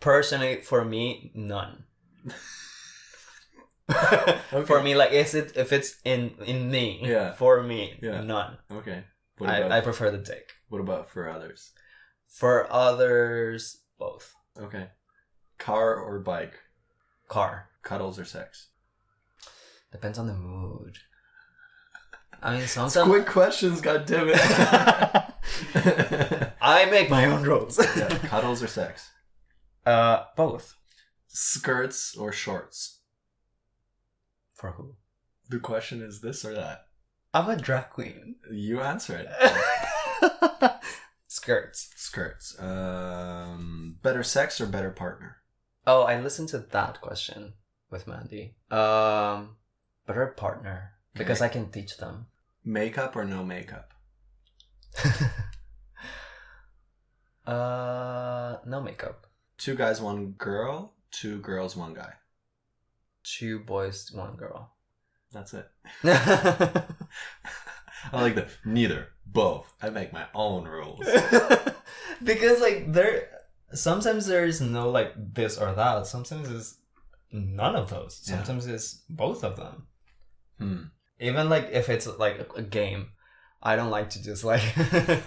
[0.00, 1.84] Personally, for me, none.
[4.66, 7.00] For me, like is it if it's in in me?
[7.02, 7.32] Yeah.
[7.32, 8.20] For me, Yeah.
[8.20, 8.58] none.
[8.70, 9.04] Okay.
[9.40, 10.50] I, I prefer the dick.
[10.68, 11.72] what about for others?
[12.28, 14.34] For others, both.
[14.58, 14.88] Okay.
[15.58, 16.54] Car or bike?
[17.26, 18.68] Car Cuddles or sex?
[19.90, 20.98] depends on the mood.
[22.42, 24.38] I mean, sometimes quick questions, goddammit.
[26.60, 27.78] I make my own rules.
[27.96, 29.10] yeah, cuddles or sex?
[29.86, 30.76] Uh, both.
[31.28, 33.00] Skirts or shorts?
[34.52, 34.96] For who?
[35.48, 36.82] The question is this or that.
[37.32, 38.36] I'm a drag queen.
[38.52, 39.28] You answer it.
[41.28, 41.90] Skirts.
[41.94, 42.58] Skirts.
[42.58, 45.36] Um, better sex or better partner?
[45.86, 47.52] Oh, I listened to that question
[47.90, 48.54] with Mandy.
[48.70, 49.56] Um,
[50.06, 51.46] better partner because Okay.
[51.46, 52.26] I can teach them.
[52.64, 53.92] Makeup or no makeup?
[57.46, 59.26] uh, no makeup.
[59.58, 60.94] Two guys, one girl.
[61.10, 62.12] Two girls, one guy.
[63.22, 64.72] Two boys, one girl.
[65.32, 65.68] That's it.
[68.12, 69.72] I like the neither, both.
[69.82, 71.06] I make my own rules.
[72.22, 73.28] Because like there,
[73.72, 76.06] sometimes there is no like this or that.
[76.06, 76.78] Sometimes it's
[77.32, 78.22] none of those.
[78.24, 78.36] Yeah.
[78.36, 79.86] Sometimes it's both of them.
[80.58, 80.82] Hmm.
[81.20, 83.10] even like if it's like a, game
[83.62, 84.62] i don't like to just like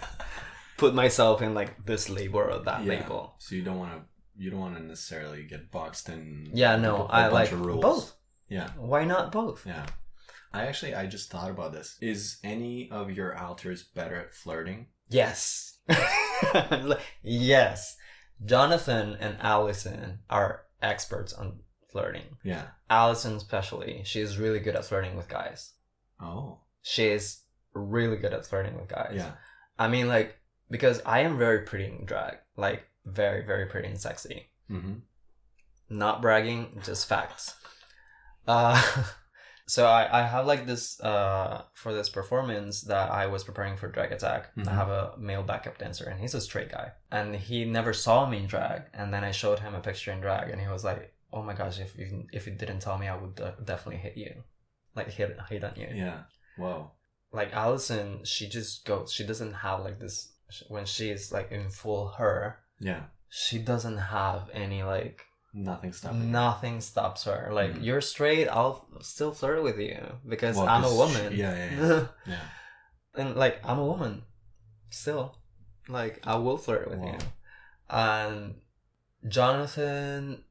[0.78, 2.90] put myself in like this label or that Yeah.
[3.00, 4.02] label So you don't want to.
[4.36, 6.50] You don't want to necessarily get boxed in.
[6.54, 7.82] yeah no a- a i bunch like of rules.
[7.82, 8.14] both
[8.50, 8.70] Yeah.
[8.78, 9.86] why not both Yeah.
[10.54, 11.97] I actually I just thought about this.
[12.02, 14.88] Is any of your alters better at flirting?
[15.14, 15.78] yes
[17.24, 17.97] yes
[18.45, 21.60] jonathan and allison are experts on
[21.91, 22.68] flirting Yeah.
[22.89, 25.74] allison especially she's really good at flirting with guys
[26.22, 26.60] Oh.
[26.82, 27.43] she's
[27.74, 29.32] really good at flirting with guys Yeah.
[29.78, 30.38] i mean like
[30.70, 34.99] because i am very pretty in drag like very very pretty and sexy Mm-hmm.
[35.89, 37.56] not bragging, just facts.
[38.47, 38.82] Uh,
[39.74, 43.88] so I, I have like this uh for this performance that I was preparing for
[43.96, 44.42] Drag Attack.
[44.58, 44.68] Mhm.
[44.72, 48.18] I have a male backup dancer and he's a straight guy, and he never saw
[48.32, 48.82] me in drag.
[49.00, 51.02] And then I showed him a picture in drag, and he was like,
[51.36, 52.08] "Oh my gosh, if you
[52.38, 54.32] if you didn't tell me, I would de- definitely hit you,
[54.98, 56.20] like hit hit on you." Yeah.
[56.62, 56.92] Whoa.
[57.40, 59.06] Like Allison, she just goes.
[59.16, 60.18] She doesn't have like this
[60.68, 62.40] when she's like in full her.
[62.90, 63.04] Yeah.
[63.30, 65.18] She doesn't have any like
[65.54, 66.32] Nothing stopping.
[66.32, 67.49] Nothing stops her.
[67.52, 67.84] Like Mhm.
[67.84, 71.32] you're straight, I'll still flirt with you because Well, I'm a woman.
[71.34, 72.08] she- yeah, yeah, yeah.
[72.26, 72.45] Yeah.
[73.16, 74.24] and like I'm a woman,
[74.89, 75.38] still.
[75.89, 77.12] Like I will flirt with Wow.
[77.12, 77.18] you.
[77.89, 78.62] And
[79.28, 80.43] Jonathan,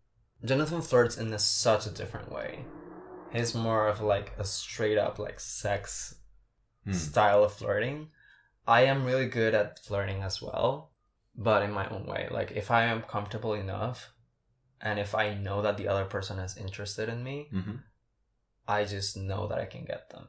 [0.44, 2.64] Jonathan flirts in a, such a different way.
[3.32, 6.16] He's more of like a straight up like sex
[6.84, 6.92] Hmm.
[6.92, 8.11] style of flirting.
[8.66, 10.92] I am really good at flirting as well,
[11.34, 12.28] but in my own way.
[12.30, 14.12] Like if I am comfortable enough
[14.81, 17.76] and if I know that the other person is interested in me, Mm-hmm.
[18.68, 20.28] I just know that I can get them.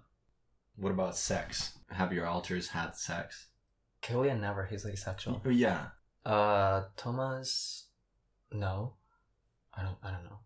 [0.76, 1.78] What about sex?
[1.92, 3.48] Have your alters had sex?
[4.02, 5.42] Killian never, he's asexual.
[5.46, 5.88] Oh, yeah.
[6.26, 7.86] Uh Thomas
[8.52, 8.96] no.
[9.74, 10.40] I don't I don't know.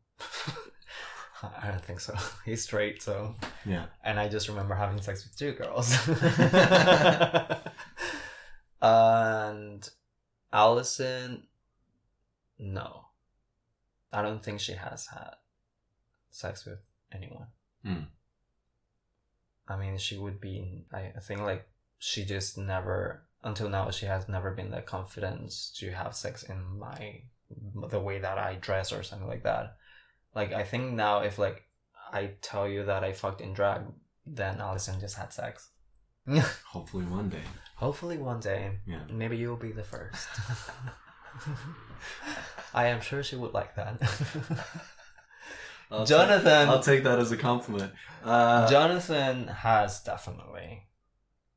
[1.63, 2.15] I don't think so.
[2.45, 3.35] He's straight, so
[3.65, 3.85] Yeah.
[4.03, 5.93] and I just remember having sex with two girls.
[8.81, 9.89] and
[10.51, 11.43] Allison,
[12.59, 13.04] no,
[14.11, 15.31] I don't think she has had
[16.31, 16.79] sex with
[17.11, 17.47] anyone.
[17.83, 18.03] Hmm.
[19.67, 20.85] I mean, she would be.
[20.93, 21.67] I I think like
[21.97, 26.63] she just never until now she has never been the confidence to have sex in
[26.79, 27.21] my
[27.89, 29.77] the way that I dress or something like that.
[30.33, 31.63] Like I think now if like
[32.11, 33.81] I tell you that I fucked in drag,
[34.25, 35.69] then Allison just had sex.
[36.67, 37.43] Hopefully one day.
[37.75, 39.01] Hopefully one day, Yeah.
[39.11, 40.27] maybe you'll be the first.
[42.73, 44.01] I am sure she would like that.
[45.91, 47.91] I'll Jonathan, Take, I'll take that as a compliment.
[48.23, 50.83] Uh, Jonathan has definitely.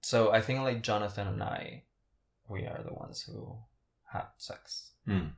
[0.03, 1.85] So I think like Jonathan and I,
[2.49, 3.57] we are the ones who
[4.13, 4.93] had sex.
[5.07, 5.29] hmm.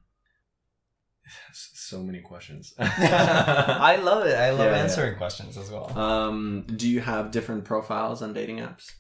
[1.52, 2.74] So many questions.
[2.78, 4.34] I love it.
[4.34, 4.82] I love Yeah, yeah.
[4.82, 5.96] answering questions as well.
[5.96, 8.90] um, do you have different profiles on dating apps?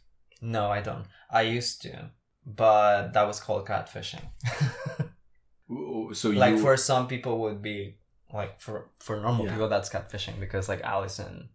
[0.40, 1.04] no, I don't.
[1.30, 2.10] I used to,
[2.46, 4.22] but that was called catfishing.
[6.12, 7.96] So like you, for some people would be
[8.32, 9.52] like for for normal Yeah.
[9.52, 11.50] people that's catfishing because like Allison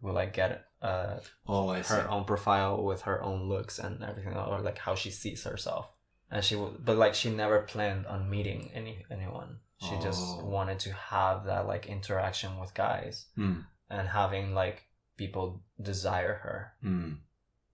[0.00, 1.94] will like get uh oh, I see.
[1.94, 5.86] her own profile with her own looks and everything or like how she sees herself
[6.30, 10.44] and she would but like she never planned on meeting any anyone she just Oh.
[10.46, 13.60] wanted to have that like interaction with guys Hmm.
[13.88, 14.84] and having like
[15.16, 16.72] people desire her.
[16.82, 17.12] Hmm.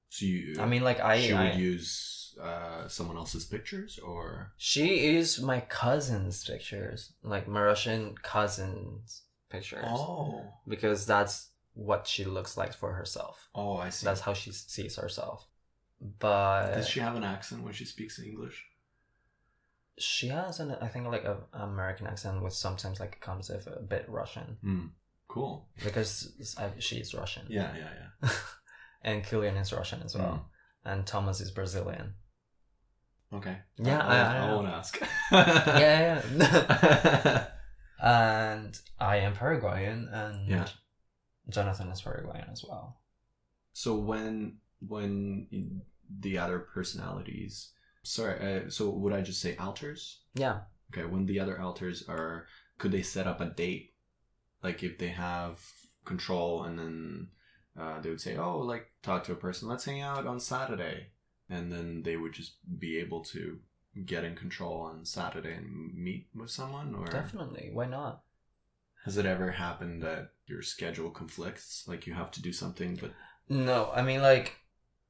[0.09, 4.53] So you, I mean, like I, she I would use uh, someone else's pictures, or
[4.57, 12.25] she is my cousin's pictures, like my Russian cousin's pictures, oh, because that's what she
[12.25, 13.49] looks like for herself.
[13.55, 14.05] oh, I see.
[14.05, 15.47] That's how she sees herself.
[16.19, 18.65] But Does she have an accent when she speaks English?
[19.99, 23.81] she has an, I think, like a American accent with sometimes like comes with a
[23.81, 24.87] bit Russian Hmm.
[25.29, 25.69] Cool.
[25.83, 27.47] because I- she's Russian.
[27.49, 27.91] Yeah, yeah,
[28.23, 28.31] yeah.
[29.03, 30.49] and Killian is Russian as well,
[30.85, 30.91] Mm.
[30.93, 32.15] and Thomas is Brazilian.
[33.33, 33.57] Okay.
[33.79, 34.99] Yeah, I, I- I- I, won't ask.
[35.33, 37.47] yeah, yeah.
[38.03, 40.69] and I am Paraguayan, and Yeah.
[41.49, 43.01] Jonathan is Paraguayan as well.
[43.73, 45.83] So when when
[46.21, 47.73] the other personalities,
[48.03, 50.21] sorry, uh, so would I just say alters?
[50.35, 50.61] Yeah,
[50.93, 52.47] Okay, when the other alters are,
[52.79, 53.95] could they set up a date?
[54.63, 55.59] Like if they have
[56.05, 57.29] control, and then
[57.79, 59.69] uh, they would say, "Oh, like talk to a person.
[59.69, 61.09] Let's hang out on Saturday,"
[61.49, 63.59] and then they would just be able to
[64.05, 66.95] get in control on Saturday and meet with someone.
[66.95, 67.71] Or definitely.
[67.73, 68.23] Why not?
[69.05, 71.85] has it ever happened that your schedule conflicts?
[71.87, 73.13] Like you have to do something, but
[73.49, 74.57] No, I mean like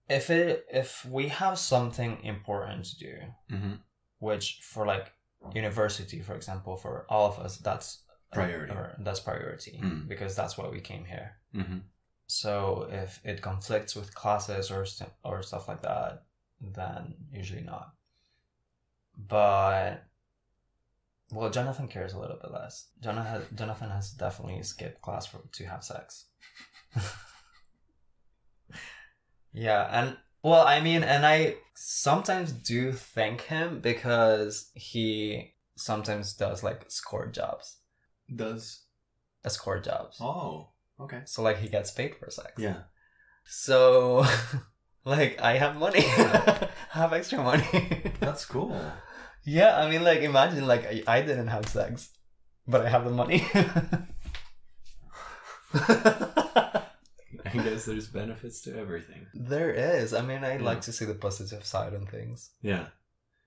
[0.09, 3.15] if it if we have something important to do,
[3.51, 3.79] Mhm.
[4.19, 5.13] which for like
[5.55, 8.03] university, for example, for all of us, that's
[8.33, 8.73] Priority.
[8.75, 10.09] or that's priority Mm.
[10.09, 11.39] because that's why we came here.
[11.55, 11.79] mm-hmm.
[12.27, 16.26] So if it conflicts with classes or st- or stuff like that,
[16.61, 17.93] then usually not.
[19.17, 20.05] But
[21.33, 22.89] well, Jonathan cares a little bit less.
[23.03, 26.27] Jonathan Jonathan has definitely skipped class for to have sex.
[29.53, 36.63] yeah, and well, I mean, and I sometimes do thank him because he sometimes does
[36.63, 37.79] like score jobs,
[38.35, 38.83] does
[39.45, 40.19] escort jobs.
[40.21, 40.71] oh
[41.01, 42.53] okay So like he gets paid for sex.
[42.59, 42.83] yeah
[43.45, 44.25] So,
[45.07, 46.01] like, I have money.
[46.05, 47.65] I have extra money.
[48.21, 48.79] that's cool.
[49.45, 52.11] yeah, I mean, like, imagine, like, I, I didn't have sex,
[52.67, 53.47] but I have the money.
[55.75, 59.27] I guess there's benefits to everything.
[59.35, 60.13] there is.
[60.13, 60.63] I mean, I Yeah.
[60.65, 62.51] like to see the positive side on things.
[62.63, 62.87] Yeah.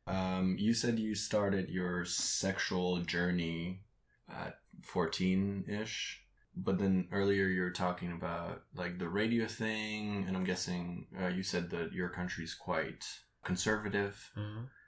[0.08, 3.82] Um, you said you started your sexual journey
[4.28, 6.24] at 14 ish,
[6.64, 11.28] but then earlier you were talking about like the radio thing, and I'm guessing uh,
[11.28, 13.06] you said that your country's quite
[13.44, 14.32] conservative.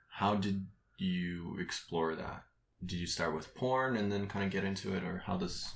[0.10, 0.68] How did
[0.98, 2.43] you explore that?
[2.85, 5.73] Did you start with porn and then kind of get into it, or how does.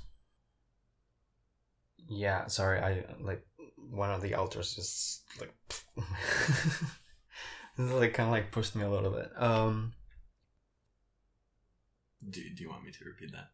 [2.07, 3.43] Yeah, sorry, I, like,
[3.77, 5.53] one of the alters just, like,
[7.77, 9.31] like, kind of, like, pushed me a little bit.
[9.35, 9.93] Um,
[12.29, 13.49] Do, do you want me to repeat that?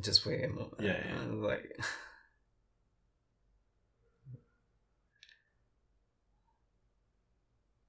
[0.00, 0.74] Just wait a moment.
[0.80, 1.22] Yeah, yeah.
[1.32, 1.76] Like,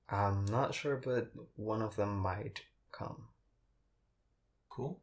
[0.09, 2.61] I'm not sure, but one of them might
[2.91, 3.27] come.
[4.69, 4.99] Cool.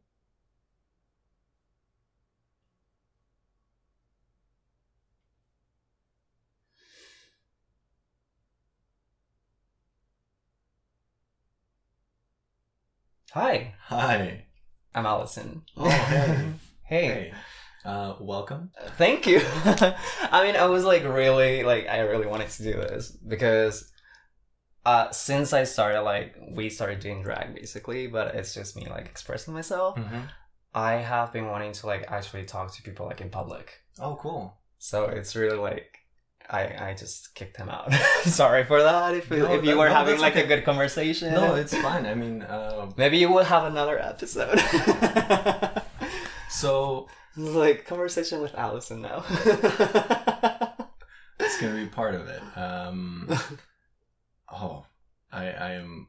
[13.33, 14.45] Hi, Hi.
[14.93, 15.63] I'm Allison.
[15.77, 16.53] Oh, hey.
[16.91, 17.05] hey.
[17.07, 17.33] Hey.
[17.85, 18.69] Uh, welcome.
[18.97, 19.41] Thank you.
[19.43, 23.89] I mean, I was like really like I really wanted to do this because
[24.85, 29.05] uh since I started like we started doing drag basically, but it's just me like
[29.05, 29.95] expressing myself.
[29.97, 30.19] Mm-hmm.
[30.75, 33.71] I have been wanting to like actually talk to people like in public.
[33.99, 34.57] Oh, cool.
[34.77, 35.97] So it's really like
[36.49, 37.91] I I just kicked him out.
[38.23, 39.15] Sorry for that.
[39.15, 41.33] If No, if you were no, having like a good conversation.
[41.33, 42.05] No, it's fine.
[42.05, 44.59] I mean, uh, maybe you will have another episode.
[46.51, 47.07] So
[47.37, 49.23] like conversation with Allison now.
[51.39, 52.41] it's gonna be part of it.
[52.55, 53.29] Um,
[54.51, 54.85] oh,
[55.31, 56.07] I I am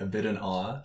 [0.00, 0.80] a bit in awe.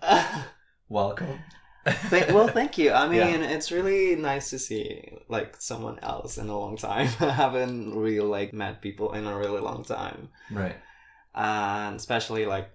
[0.89, 1.39] Welcome.
[1.83, 2.91] Thank, well, thank you.
[2.91, 3.49] I mean, Yeah.
[3.49, 7.07] it's really nice to see like someone else in a long time.
[7.19, 10.75] I haven't really like met people in a really long time, right.
[11.33, 12.69] and especially like,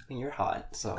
[0.00, 0.98] I mean, you're hot, so.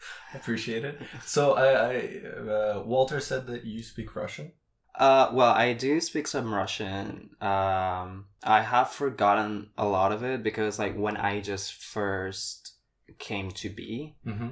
[0.34, 1.00] Appreciate it.
[1.24, 4.52] So I, I uh, Walter said that you speak Russian.
[4.94, 7.30] Uh, well, I do speak some Russian.
[7.40, 12.72] Um, I have forgotten a lot of it because, like, when I just first
[13.18, 14.48] came to be, Mm-hmm.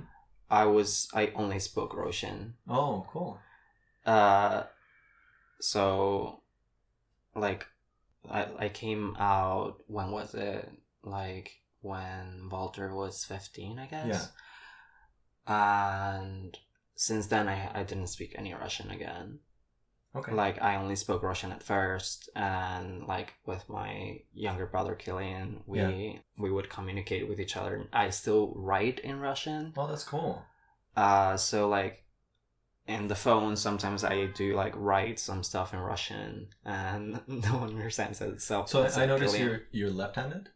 [0.49, 2.55] I was I only spoke Russian.
[2.69, 3.41] Oh, cool.
[4.07, 4.63] Uh,
[5.61, 6.43] so,
[7.35, 7.67] like,
[8.31, 10.71] I I came out when was it?
[11.03, 11.51] Like
[11.81, 14.31] when Walter was fifteen, I guess.
[15.47, 16.57] And
[16.95, 19.41] since then, I I didn't speak any Russian again.
[20.15, 20.33] Okay.
[20.33, 25.79] Like I only spoke Russian at first, and like with my younger brother Killian, we
[25.81, 26.19] Yeah.
[26.39, 27.87] we would communicate with each other.
[27.93, 30.43] I still write in Russian, well, that's cool.
[30.97, 32.05] uh, so like
[32.89, 37.71] in the phone, sometimes I do like write some stuff in Russian, and no one
[37.71, 38.41] understands it.
[38.41, 40.49] So So I, I noticed Killian- you're you're left-handed.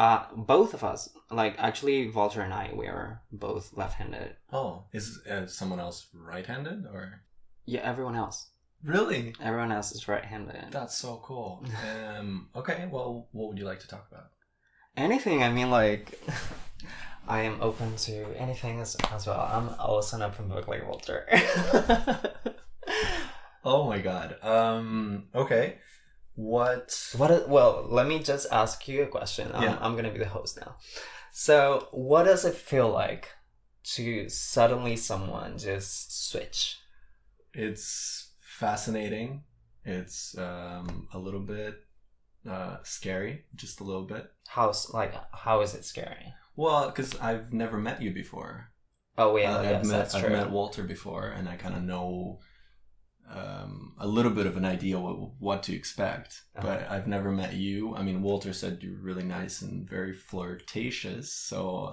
[0.00, 4.30] Uh, both of us, like actually Walter and I, we are both left-handed.
[4.52, 7.22] Oh, is uh, someone else right-handed or?
[7.66, 8.48] Yeah, everyone else,
[8.82, 9.34] Really?
[9.42, 10.68] everyone else is right-handed.
[10.72, 11.64] That's so cool.
[12.18, 12.48] Um.
[12.56, 12.88] Okay.
[12.90, 14.28] Well, what would you like to talk about?
[14.96, 16.20] anything i mean like
[17.28, 21.18] i am open to anything as, as well i'm also an open book like walter
[23.62, 24.36] Oh my god.
[24.42, 25.28] Um.
[25.34, 25.78] Okay.
[26.34, 27.12] What?
[27.16, 29.78] what well let me just ask you a question I'm, Yeah.
[29.80, 30.76] I'm gonna be the host now
[31.32, 33.28] so what does it feel like
[33.94, 36.78] to suddenly someone just switch
[37.54, 39.42] It's fascinating.
[39.84, 41.74] It's um a little bit
[42.48, 44.30] uh scary, just a little bit.
[44.48, 48.70] how's like how is it scary Well, because I've never met you before.
[49.18, 52.40] oh yeah Uh, yes I've met I've met Walter before, and I kind of know
[53.32, 56.42] um, a little bit of an idea what, what to expect.
[56.56, 56.66] Uh-huh.
[56.66, 57.94] But I've never met you.
[57.94, 61.32] I mean, Walter said you're really nice and very flirtatious.
[61.32, 61.92] So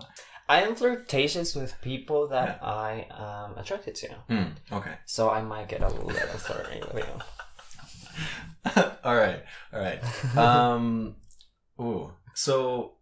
[0.49, 5.67] i am flirtatious with people that i am attracted to Hmm, okay, so i might
[5.67, 7.21] get a little flirty with you
[9.03, 9.43] all right,
[9.73, 10.01] all right.
[10.37, 11.15] Um,
[11.79, 12.13] ooh.
[12.33, 12.93] So,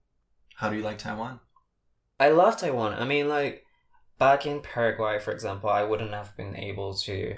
[0.56, 1.40] how do you like Taiwan?
[2.20, 2.94] I love Taiwan.
[2.94, 3.66] I mean, like
[4.18, 7.36] back in Paraguay, for example, I wouldn't have been able to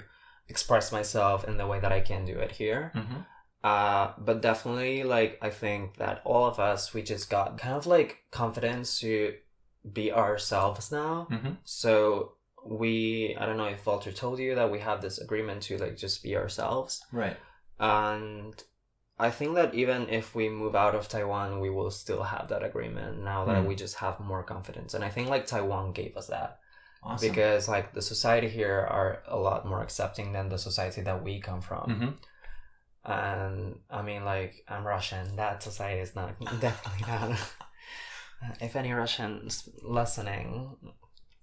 [0.48, 2.92] express myself in the way that I can do it here.
[2.94, 3.20] Mm-hmm.
[3.64, 7.86] Uh, but definitely, like I think that all of us, we just got kind of
[7.86, 9.34] like confidence to
[9.92, 11.26] be ourselves now.
[11.30, 11.52] Mm-hmm.
[11.64, 12.32] So
[12.64, 15.96] we, I don't know if Walter told you that we have this agreement to like
[15.96, 17.36] just be ourselves, Right.
[17.78, 18.54] and.
[19.20, 22.62] I think that even if we move out of Taiwan, we will still have that
[22.62, 23.66] agreement now that Mm.
[23.66, 24.94] we just have more confidence.
[24.94, 26.60] And I think like Taiwan gave us that
[27.02, 27.28] Awesome.
[27.28, 31.40] because like the society here are a lot more accepting than the society that we
[31.40, 31.90] come from.
[31.90, 33.10] mm-hmm.
[33.10, 35.36] And I mean, like I'm Russian.
[35.36, 37.38] That society is not definitely not.
[38.60, 40.76] if any Russians listening,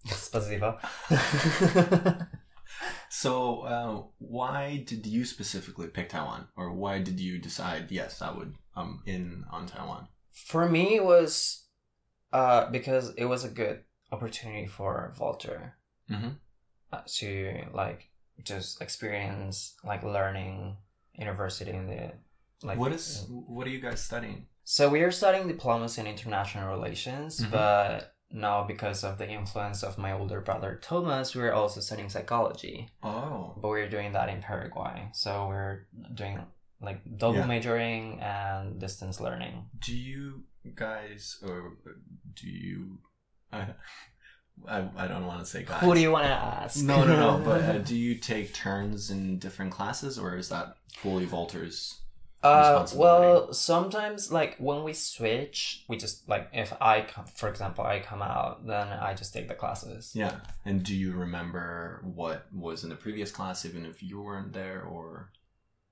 [0.08, 0.80] spasibo.
[3.10, 7.90] So, uh, why did you specifically pick Taiwan, or why did you decide?
[7.90, 8.56] Yes, I would.
[8.76, 10.08] I'm in on Taiwan.
[10.34, 11.64] For me, it was
[12.34, 13.84] uh, because it was a good
[14.16, 15.60] opportunity for Walter
[16.12, 16.30] Mm-hmm.
[16.94, 17.30] uh, to
[17.74, 18.02] like
[18.44, 19.56] just experience
[19.92, 20.78] like learning
[21.28, 22.02] university in the
[22.68, 23.26] like what is?
[23.56, 24.40] What are you guys studying?
[24.64, 27.52] So we are studying diplomacy and international relations, Mhm.
[27.52, 32.78] but now because of the influence of my older brother Thomas, we're also studying psychology.
[33.04, 34.98] Oh, But we're doing that in Paraguay.
[35.14, 35.78] So we're
[36.22, 36.36] doing
[36.88, 37.54] like double Yeah.
[37.56, 39.56] majoring and distance learning.
[39.88, 40.44] do you
[40.86, 41.78] guys, or
[42.40, 43.00] do you?
[43.52, 43.68] I,
[44.68, 45.82] I, I don't want to say guys.
[45.82, 46.84] Who do you want to ask?
[46.84, 47.44] No, no, no.
[47.44, 52.00] But uh, do you take turns in different classes, or is that fully Walter's?
[52.46, 57.84] Uh, well, sometimes like when we switch, we just like if I come, for example,
[57.84, 60.12] I come out, then I just take the classes.
[60.14, 60.36] Yeah.
[60.64, 64.84] And do you remember what was in the previous class, even if you weren't there,
[64.84, 65.32] or?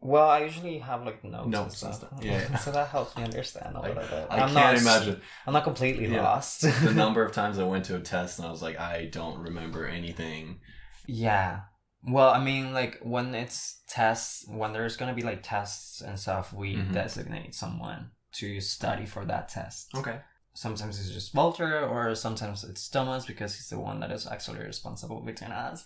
[0.06, 2.10] Well, I usually have like notes, Notes and and stuff.
[2.12, 2.24] stuff.
[2.24, 2.58] Yeah, yeah.
[2.66, 4.28] so that helps me understand a I- little bit.
[4.30, 6.24] I I'm can't not, imagine I'm not completely Yeah.
[6.24, 6.62] lost.
[6.62, 9.40] the number of times I went to a test and I was like, I don't
[9.40, 10.60] remember anything.
[11.08, 11.62] yeah.
[12.06, 16.52] Well, I mean, like when it's tests, when there's gonna be like tests and stuff,
[16.52, 16.92] we Mhm.
[16.92, 19.90] designate someone to study for that test.
[19.96, 20.20] Okay.
[20.54, 24.60] Sometimes it's just Walter, or sometimes it's Thomas because he's the one that is actually
[24.60, 25.86] responsible between us.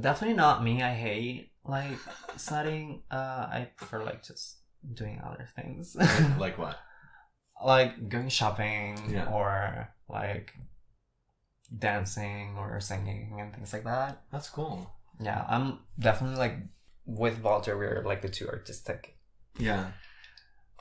[0.00, 0.82] Definitely not me.
[0.82, 1.98] I hate like
[2.36, 3.02] studying.
[3.10, 4.56] Uh, I prefer like just
[4.94, 5.94] doing other things.
[5.94, 6.76] Like, like what?
[7.64, 9.26] like going shopping Yeah.
[9.32, 10.52] or like
[11.76, 14.22] dancing or singing and things like that.
[14.32, 14.90] That's cool.
[15.20, 16.56] Yeah, I'm definitely like
[17.04, 17.76] with Walter.
[17.76, 19.18] We're like the two artistic
[19.58, 19.88] Yeah.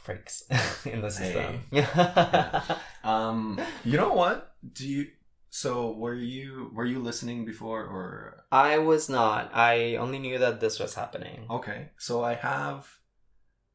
[0.02, 0.44] freaks
[0.86, 1.64] in the system.
[1.72, 1.86] Hey.
[3.04, 3.60] Um.
[3.86, 4.54] You know what?
[4.74, 5.08] Do you?
[5.50, 8.44] So were you were you listening before or?
[8.52, 9.52] I was not.
[9.54, 11.48] I only knew that this was happening.
[11.50, 11.90] Okay.
[11.98, 12.88] So I have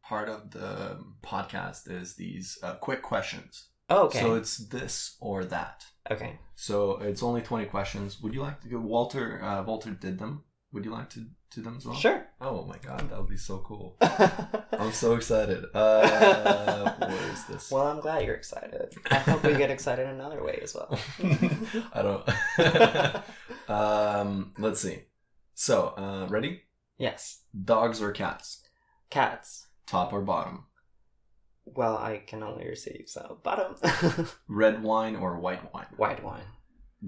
[0.05, 3.69] part of the podcast is these uh, quick questions.
[3.89, 4.21] Oh, okay.
[4.21, 5.85] So it's this or that.
[6.11, 6.39] okay.
[6.55, 8.21] So it's only twenty questions.
[8.21, 8.79] Would you like to go?
[8.79, 10.45] Walter uh, Walter did them.
[10.73, 11.95] Would you like to do them as well?
[11.95, 12.27] Sure.
[12.41, 13.97] Oh my god, that would be so cool.
[14.01, 15.65] I'm so excited.
[15.75, 17.71] Uh, what is this?
[17.71, 18.95] well, I'm glad you're excited.
[19.11, 20.99] I hope we get excited another way as well.
[21.93, 23.69] I don't.
[23.69, 25.01] um, let's see.
[25.55, 26.63] So, uh, ready?
[26.99, 27.43] Yes.
[27.65, 28.63] Dogs or cats?
[29.11, 29.67] Cats.
[29.87, 30.67] Top or bottom?
[31.65, 33.77] Well, I can only receive, so bottom.
[34.49, 35.87] Red wine or white wine?
[35.97, 36.45] White wine.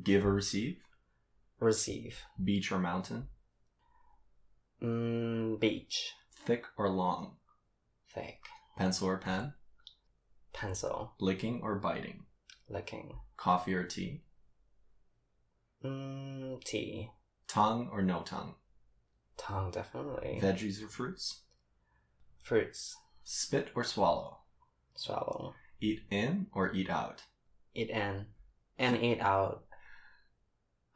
[0.01, 0.79] Give or receive?
[1.59, 2.23] Receive.
[2.43, 3.29] Beach or mountain?
[4.85, 6.13] Mm, beach.
[6.45, 7.37] Thick or long?
[8.13, 8.41] Thick.
[8.77, 9.55] Pencil or pen?
[10.53, 11.15] Pencil.
[11.19, 12.25] Licking or biting?
[12.69, 13.15] Licking.
[13.39, 14.25] Coffee or tea?
[15.83, 17.11] Mm, tea.
[17.49, 18.57] Tongue or no tongue?
[19.39, 20.39] Tongue, definitely.
[20.43, 21.41] Veggies or fruits?
[22.43, 22.97] Fruits.
[23.23, 24.41] Spit or swallow?
[24.97, 25.55] Swallow.
[25.81, 27.23] Eat in or eat out?
[27.75, 28.27] Eat in.
[28.79, 29.65] And eat out.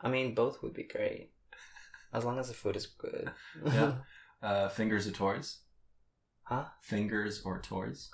[0.01, 1.33] I mean, both would be great.
[2.13, 3.31] As long as the food is good.
[3.65, 3.93] Yeah.
[4.41, 5.59] Uh, fingers or toys?
[6.45, 6.67] huh?
[6.81, 8.09] Fingers or toys?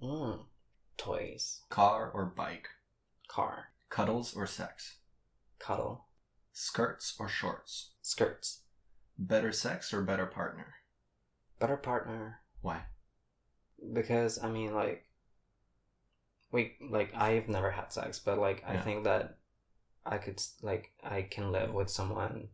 [0.00, 0.44] Mm.
[0.96, 1.62] Toys.
[1.68, 2.68] Car or bike?
[3.26, 3.66] Car.
[3.90, 4.98] Cuddles or sex?
[5.58, 6.06] Cuddle.
[6.52, 7.90] Skirts or shorts?
[8.02, 8.60] Skirts.
[9.18, 10.74] Better sex or better partner?
[11.58, 12.40] Better partner.
[12.62, 12.82] Why?
[13.92, 15.04] because I mean like
[16.52, 18.82] we like I've never had sex, but like I Yeah.
[18.82, 19.38] think that
[20.08, 22.48] I could like I can live with someone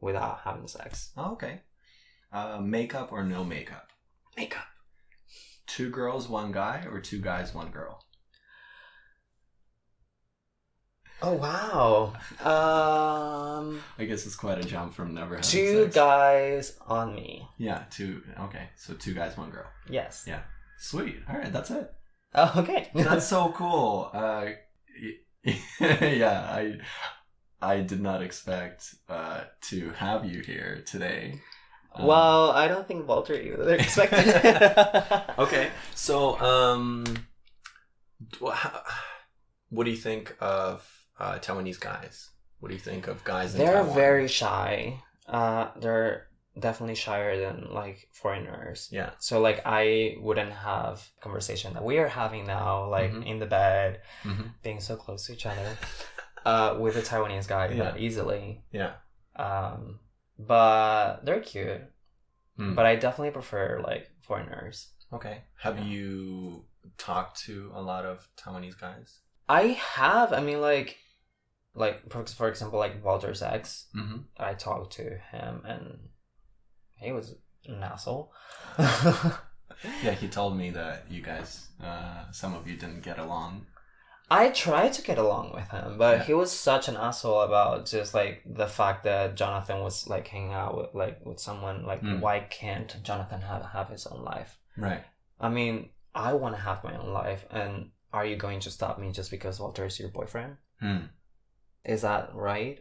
[0.00, 1.12] without having sex.
[1.16, 1.60] Oh, okay.
[2.32, 3.88] Uh, makeup or no makeup?
[4.36, 4.64] Makeup.
[5.66, 8.02] Two girls, one guy, or two guys, one girl?
[11.22, 12.12] Oh wow.
[12.44, 15.94] Um I guess it's quite a jump from never having two sex.
[15.94, 17.48] guys on me.
[17.56, 18.22] Yeah, two.
[18.38, 19.66] Okay, so two guys, one girl.
[19.88, 20.24] Yes.
[20.26, 20.40] Yeah.
[20.78, 21.16] Sweet.
[21.28, 21.90] All right, that's it.
[22.34, 22.90] Oh, okay.
[22.94, 24.10] That's so cool.
[24.12, 24.46] Uh,
[25.80, 26.78] yeah, I
[27.62, 31.40] I did not expect uh, to have you here today.
[31.94, 34.28] Um, well, I don't think Walter either expected.
[35.38, 35.70] okay.
[35.94, 37.04] So, um,
[39.70, 40.86] what do you think of
[41.18, 42.30] uh, Taiwanese guys?
[42.60, 43.94] What do you think of guys in They're Taiwan?
[43.94, 45.02] very shy.
[45.28, 46.28] Uh, they're
[46.58, 48.88] definitely shyer than like foreigners.
[48.90, 49.10] yeah.
[49.18, 53.26] So like I wouldn't have conversation that we are having now, like Mhm.
[53.26, 55.76] in the bed, hmm being so close to each other,
[56.44, 57.84] uh, with a Taiwanese guy Yeah.
[57.84, 58.64] that easily.
[58.72, 58.94] Yeah.
[59.36, 60.00] Um,
[60.38, 61.82] but they're cute.
[62.58, 62.74] Mm.
[62.74, 64.92] But I definitely prefer like foreigners.
[65.12, 65.44] Okay.
[65.58, 65.84] Have Yeah.
[65.84, 66.64] you
[66.98, 69.20] talked to a lot of Taiwanese guys?
[69.48, 69.62] I
[69.96, 70.32] have.
[70.32, 70.96] I mean, like,
[71.74, 73.86] like for for example, like Walter's ex.
[73.94, 74.18] Mm-hmm.
[74.38, 76.08] I talked to him and
[76.96, 77.34] he was
[77.66, 78.32] an asshole.
[80.02, 83.66] Yeah, he told me that you guys, uh, some of you didn't get along.
[84.30, 86.24] I tried to get along with him, but Yeah.
[86.24, 90.52] he was such an asshole about just like the fact that Jonathan was like hanging
[90.54, 91.84] out with like with someone.
[91.84, 92.20] Like, Mm.
[92.20, 94.58] why can't Jonathan have have his own life?
[94.76, 95.04] Right.
[95.38, 98.98] I mean, I want to have my own life, and are you going to stop
[98.98, 100.56] me just because Walter is your boyfriend?
[100.80, 101.06] Hmm.
[101.84, 102.78] Is that right?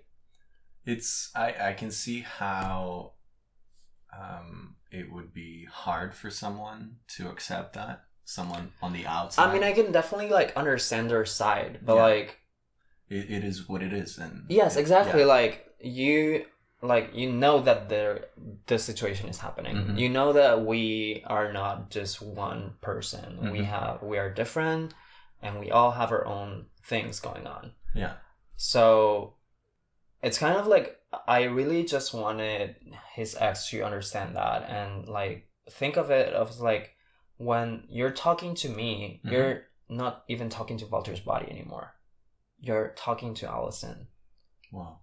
[0.85, 3.14] It's I I can see how
[4.19, 9.49] um it would be hard for someone to accept that someone on the outside.
[9.49, 12.03] I mean, I can definitely like understand their side, but Yeah.
[12.03, 12.39] like,
[13.09, 15.21] it, it is what it is, and yes, it- exactly.
[15.21, 15.27] yeah.
[15.27, 16.45] Like you,
[16.81, 18.25] like you know that there
[18.67, 19.75] the situation is happening.
[19.75, 19.99] Mhm.
[19.99, 23.51] You know that we are not just one person.
[23.51, 23.65] We Mhm.
[23.65, 24.93] have we are different,
[25.41, 27.73] and we all have our own things going on.
[27.93, 28.13] Yeah.
[28.55, 29.35] So
[30.21, 32.75] it's kind of like I really just wanted
[33.13, 36.95] his ex to understand that and like think of it as like
[37.37, 39.31] when you're talking to me, Mhm.
[39.31, 41.93] you're not even talking to Walter's body anymore.
[42.59, 44.07] You're talking to Allison
[44.71, 44.99] Wow.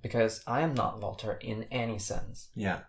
[0.00, 2.50] because I am not Walter in any sense.
[2.54, 2.80] Yeah.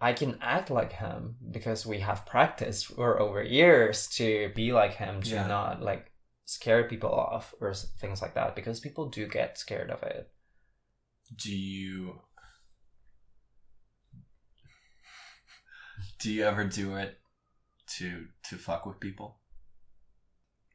[0.00, 4.94] I can act like him because we have practiced for over years to be like
[4.94, 5.46] him to Yeah.
[5.46, 6.10] not like
[6.46, 10.32] scare people off or things like that because people do get scared of it.
[11.34, 12.20] Do you
[16.18, 17.18] do you ever do it
[17.98, 19.38] to to fuck with people?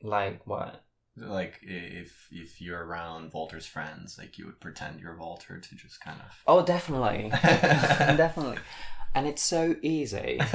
[0.02, 0.84] Like what?
[1.18, 6.02] Like if if you're around Walter's friends, like you would pretend you're Volter to just
[6.02, 6.32] kind of.
[6.46, 7.30] Oh, definitely.
[7.42, 8.58] definitely.
[9.14, 10.40] And it's so easy.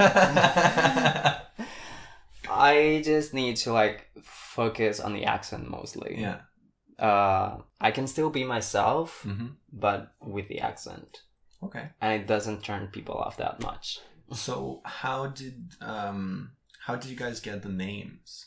[2.49, 6.17] I just need to like focus on the accent mostly.
[6.19, 6.41] yeah.
[7.01, 11.21] Uh, I can still be myself, hmm but with the accent.
[11.63, 11.89] Okay.
[12.01, 13.99] And it doesn't turn people off that much.
[14.33, 16.51] So how did um
[16.85, 18.45] how did you guys get the names?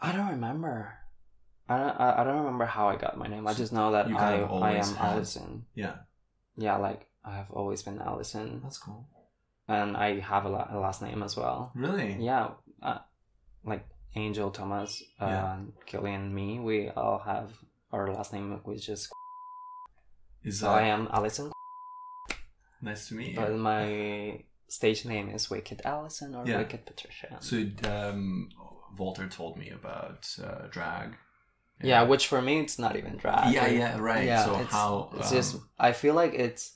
[0.00, 0.94] I don't remember.
[1.68, 3.46] I don't, I, I don't remember how I got my name.
[3.48, 5.64] I just know that You I, I am had- Allison.
[5.74, 5.96] Yeah,
[6.56, 8.60] Yeah, like I have always been Allison.
[8.62, 9.08] that's cool.
[9.66, 11.72] And I have a, la- a last name as well.
[11.74, 12.16] Really?
[12.20, 12.50] Yeah,
[12.82, 12.98] uh,
[13.64, 13.84] like
[14.16, 15.56] Angel, Thomas, uh, Yeah.
[15.86, 17.52] Killian, me, we all have
[17.92, 19.10] our last name, which is
[20.44, 21.50] Is so that I am Allison.
[22.80, 23.36] Nice to meet you.
[23.36, 26.58] but my stage name is Wicked Allison or Yeah.
[26.58, 27.38] Wicked Patricia.
[27.40, 28.50] So, um,
[28.96, 31.16] Walter told me about uh, drag.
[31.82, 33.52] yeah, which for me it's not even drag.
[33.52, 34.24] yeah, yeah, right.
[34.26, 35.10] Yeah, so it's, how?
[35.16, 36.72] it's um, just I feel like it's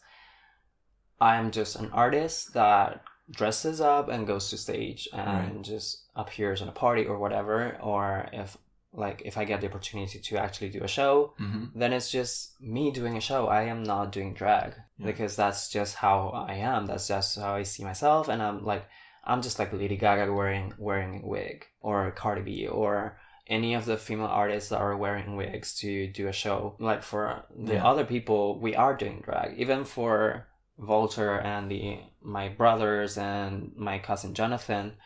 [1.20, 5.63] I'm just an artist that dresses up and goes to stage and Right.
[5.63, 8.57] just appears in a party or whatever or if
[8.93, 11.71] like if I get the opportunity to actually do a show mhm.
[11.75, 15.07] then it's just me doing a show I am not doing drag Yeah.
[15.07, 18.85] because that's just how I am that's just how I see myself and I'm like
[19.25, 23.85] I'm just like Lady Gaga wearing wearing a wig or Cardi B or any of
[23.85, 26.75] the female artists that are wearing wigs to do a show.
[26.79, 27.85] Like for the Yeah.
[27.87, 29.59] other people, we are doing drag.
[29.59, 30.47] Even for
[30.79, 34.97] Walter and the my brothers and my cousin Jonathan,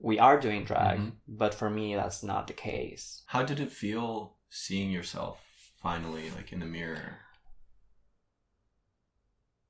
[0.00, 0.98] we are doing drag.
[0.98, 1.12] Mhm.
[1.28, 3.22] But for me, that's not the case.
[3.26, 5.40] How did it feel seeing yourself
[5.80, 7.20] finally, like in the mirror?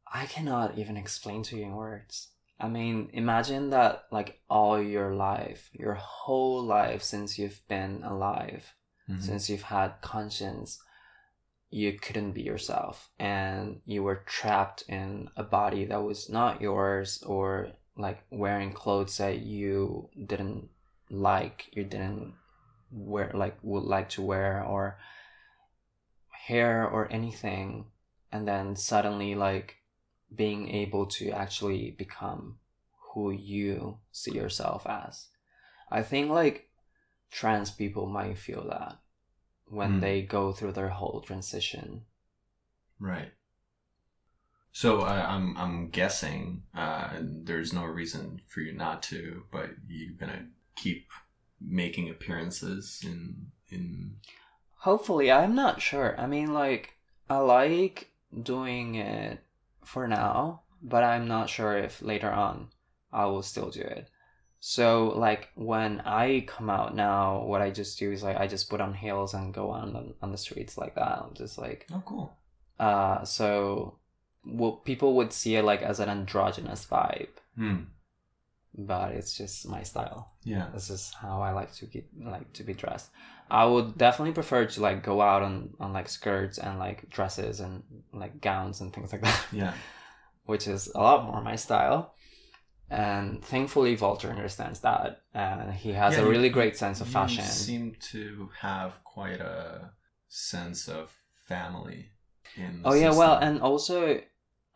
[0.07, 2.29] I cannot even explain to you in words.
[2.61, 8.74] I mean, imagine that like all your life, your whole life since you've been alive,
[9.09, 9.23] Mhm.
[9.23, 10.79] since you've had conscience,
[11.73, 17.23] you couldn't be yourself and you were trapped in a body that was not yours
[17.24, 20.69] or like wearing clothes that you didn't
[21.09, 22.35] like, you didn't
[22.90, 24.99] wear like would like to wear or
[26.28, 27.86] hair or anything
[28.31, 29.77] and then suddenly like
[30.35, 32.59] being able to actually become
[33.15, 35.28] who you see yourself as.
[35.90, 36.69] I think like
[37.31, 38.99] trans people might feel that
[39.73, 40.01] when Mm.
[40.01, 42.05] they go through their whole transition.
[43.01, 43.32] Right.
[44.73, 50.15] So uh, I'm I'm guessing uh, there's no reason for you not to, but you're
[50.19, 50.47] gonna
[50.77, 51.09] keep
[51.61, 54.16] making appearances in in.
[54.89, 56.19] Hopefully, I'm not sure.
[56.19, 56.94] I mean, like,
[57.31, 58.11] I like
[58.43, 59.40] doing it
[59.85, 62.69] for now, but I'm not sure if later on
[63.12, 64.11] I will still do it.
[64.64, 68.70] So, like, when I come out now, what I just do is like I just
[68.70, 71.18] put on heels and go on the, on the streets like that.
[71.20, 72.36] I'm just like, Oh, cool.
[72.78, 73.98] uh, so
[74.47, 77.78] well, people would see it like as an androgynous vibe, Hmm.
[78.72, 80.30] but it's just my style.
[80.44, 80.68] Yeah.
[80.72, 83.10] This is how I like to get like to be dressed.
[83.51, 87.59] I would definitely prefer to like go out on on like skirts and like dresses
[87.59, 87.82] and
[88.12, 89.74] like gowns and things like that, Yeah.
[90.47, 92.14] which is a lot more my style.
[92.93, 97.06] And thankfully, Walter understands that, and he has Yeah, a you- really great sense of
[97.09, 97.44] you fashion.
[97.44, 99.93] seem to have quite a
[100.28, 101.10] sense of
[101.48, 102.10] family.
[102.56, 104.20] In the Oh yeah, well, and also,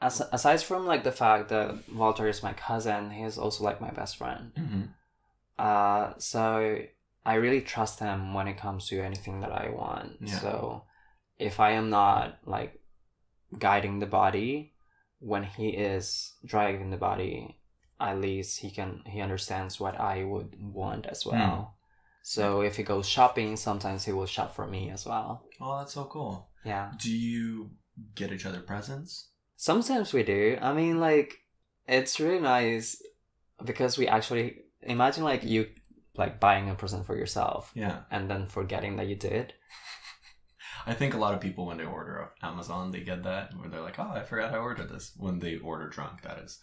[0.01, 3.80] as, aside from like the fact that Walter is my cousin, he is also like
[3.82, 4.52] my best friend.
[4.56, 4.88] Mhm.
[5.59, 6.78] Uh, so
[7.24, 10.18] I really trust him when it comes to anything that I want.
[10.20, 10.38] Yeah.
[10.40, 10.84] So
[11.38, 12.80] if I am not like
[13.59, 14.74] guiding the body
[15.18, 17.59] when he is driving the body,
[18.01, 21.31] at least he can he understands what I would want as hmm.
[21.31, 21.77] well.
[22.23, 25.44] So if he goes shopping, sometimes he will shop for me as well.
[25.60, 26.48] Oh, that's so cool.
[26.64, 26.90] Yeah.
[27.01, 27.70] Do you
[28.16, 29.28] get each other presents?
[29.56, 30.59] Sometimes we do.
[30.60, 31.35] I mean, like,
[31.86, 33.01] it's really nice
[33.64, 35.68] because we actually imagine like you
[36.16, 38.01] like buying a present for yourself Yeah.
[38.10, 39.55] and then forgetting that you did.
[40.86, 43.68] I think a lot of people when they order off Amazon, they get that where
[43.68, 46.60] they're like, "Oh, I forgot I ordered this." When they order drunk, that is.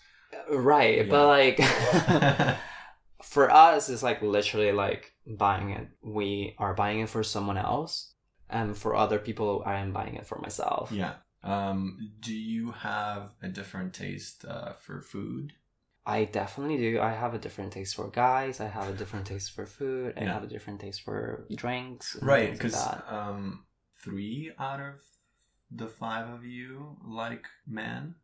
[0.50, 1.58] Right, but like
[3.24, 5.88] for us, it's like literally like buying it.
[6.02, 8.14] We are buying it for someone else,
[8.50, 10.92] and for other people, I am buying it for myself.
[10.92, 11.14] yeah.
[11.46, 15.52] Um, do you have a different taste uh, for food?
[16.06, 17.02] I definitely do.
[17.02, 18.62] I have a different taste for guys.
[18.62, 20.14] I have a different taste for food.
[20.16, 20.34] I Yeah.
[20.34, 22.16] have a different taste for drinks.
[22.22, 23.66] Right, things like because um,
[24.02, 24.96] three out of
[25.70, 28.16] the five of you like men,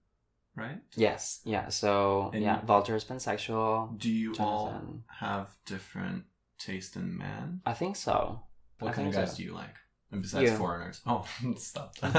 [0.55, 0.79] right?
[0.95, 1.69] Yes, yeah.
[1.69, 3.93] So And yeah, you- has been sexual.
[3.97, 4.81] Do you all
[5.19, 6.23] have different
[6.57, 7.61] taste in men?
[7.65, 8.41] I think so.
[8.79, 9.37] What I kind of guys so.
[9.37, 9.75] do you like?
[10.11, 10.57] And besides You.
[10.57, 11.01] foreigners.
[11.05, 11.25] Oh,
[11.57, 11.95] stop.
[11.97, 12.11] that.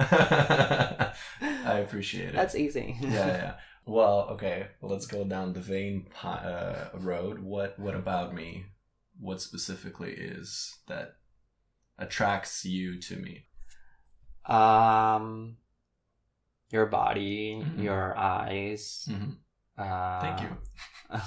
[1.40, 2.34] I appreciate it.
[2.34, 2.96] That's easy.
[3.00, 3.54] yeah, yeah.
[3.86, 4.68] Well, okay.
[4.80, 7.38] Let's go down the vein uh, road.
[7.40, 8.64] What What about me?
[9.20, 11.16] What specifically is that
[11.98, 13.44] attracts you to me?
[14.46, 15.56] Um,
[16.74, 17.82] your body, Mhm.
[17.82, 19.06] your eyes.
[19.08, 19.36] Mhm.
[19.78, 20.50] Uh, Thank you.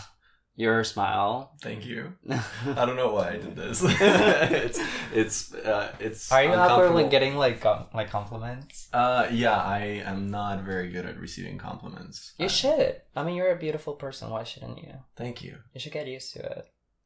[0.59, 1.53] Your smile.
[1.61, 2.01] Thank you.
[2.79, 3.77] I don't know why I did this.
[3.85, 4.79] it's
[5.13, 6.31] it's uh, it's.
[6.31, 6.95] Are you awkward uncomfortable.
[6.95, 8.89] when getting like com- like compliments?
[8.91, 12.33] Uh, yeah, I am not very good at receiving compliments.
[12.39, 12.93] You Uh, should.
[13.15, 14.31] I mean, you're a beautiful person.
[14.31, 14.95] Why shouldn't you?
[15.15, 15.53] Thank you.
[15.73, 16.65] You should get used to it.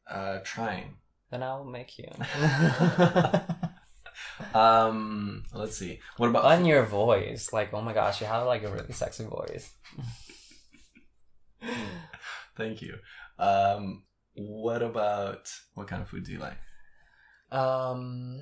[0.10, 0.96] Uh, trying.
[1.30, 2.08] Then I'll make you.
[4.54, 6.00] Um, let's see.
[6.18, 9.26] What about On your voice, like oh my gosh, you have like a really sexy
[9.26, 9.72] voice.
[12.58, 12.96] Thank you.
[13.40, 14.04] Um,
[14.36, 16.58] what about what kind of food do you like?
[17.52, 18.42] Um,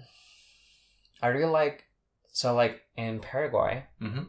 [1.21, 1.85] I really like
[2.31, 4.23] so like in Paraguay, Mm-hmm.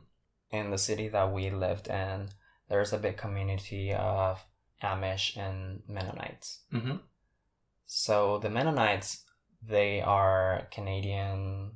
[0.53, 2.29] in the city that we lived in,
[2.69, 4.45] there's a big community of
[4.83, 6.61] Amish and Mennonites.
[6.73, 6.97] Mm-hmm.
[7.87, 9.25] So the Mennonites,
[9.63, 11.73] they are Canadian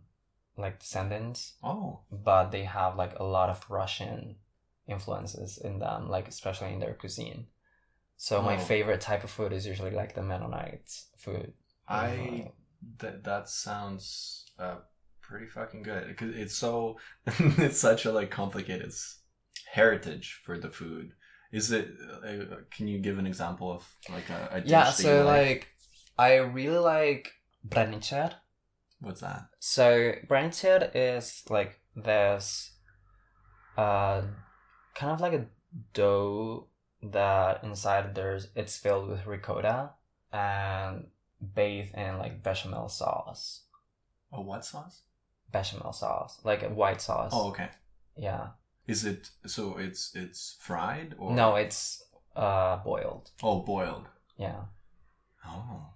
[0.57, 4.37] like descendants, Oh, but they have like a lot of Russian
[4.87, 7.47] influences in them, like especially in their cuisine.
[8.17, 8.65] So my Oh.
[8.65, 11.53] favorite type of food is usually like the Mennonites food.
[11.89, 12.51] I
[12.99, 14.77] that that sounds uh
[15.21, 18.93] pretty fucking good because it's so it's such a like complicated
[19.73, 21.13] heritage for the food.
[21.53, 21.89] Is it?
[22.25, 25.69] Uh, can you give an example of like a, a yeah, so you like
[26.19, 27.33] I really like
[27.67, 28.35] branicher.
[29.01, 29.49] What's that?
[29.59, 32.73] So branicher is like this
[33.77, 34.23] uh
[34.95, 35.47] kind of like a
[35.93, 36.69] dough
[37.03, 39.91] that inside there's it's filled with ricotta
[40.33, 41.07] and
[41.55, 43.63] bathed in like bechamel sauce.
[44.33, 45.03] A what sauce?
[45.53, 46.41] Bechamel sauce.
[46.45, 47.31] Like a white sauce.
[47.35, 47.69] Oh, okay.
[48.17, 48.49] Yeah.
[48.87, 49.77] Is it so?
[49.79, 52.05] It's it's fried or No, it's
[52.37, 53.31] uh boiled.
[53.43, 54.09] Oh, boiled.
[54.37, 54.63] Yeah.
[55.47, 55.94] Oh,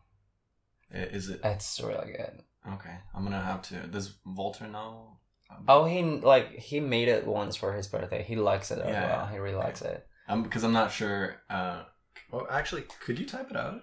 [0.90, 2.42] is it It's really good.
[2.74, 2.96] okay?
[3.14, 3.86] I'm gonna have to.
[3.86, 5.18] Does Walter know?
[5.50, 8.22] Um, Oh, he like he made it once for his birthday.
[8.22, 9.26] He likes it as Yeah, well.
[9.26, 9.66] He really Okay.
[9.66, 10.06] likes it.
[10.28, 11.36] I'm because I'm not sure.
[11.48, 11.84] Uh,
[12.30, 13.80] well, actually, could you type it out?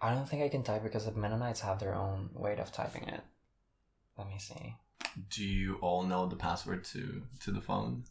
[0.00, 3.04] I don't think I can type because the Mennonites have their own way of typing
[3.08, 3.22] it.
[4.18, 4.76] Let me see.
[5.30, 8.04] Do you all know the password to to the phone?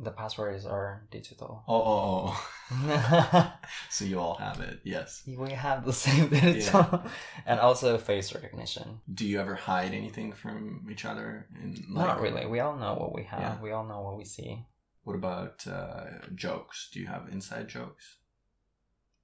[0.00, 1.64] The passwords are digital.
[1.66, 3.52] Oh, oh, oh.
[3.90, 4.80] so you all have it.
[4.84, 5.22] Yes.
[5.26, 7.02] we have the same digital,
[7.46, 9.00] and also face recognition.
[9.12, 11.46] Do you ever hide anything from each other?
[11.60, 12.46] In Not really.
[12.46, 13.40] We all know what we have.
[13.40, 13.60] Yeah.
[13.60, 14.64] We all know what we see
[15.02, 16.04] What about uh,
[16.34, 16.90] jokes?
[16.92, 18.18] Do you have inside jokes?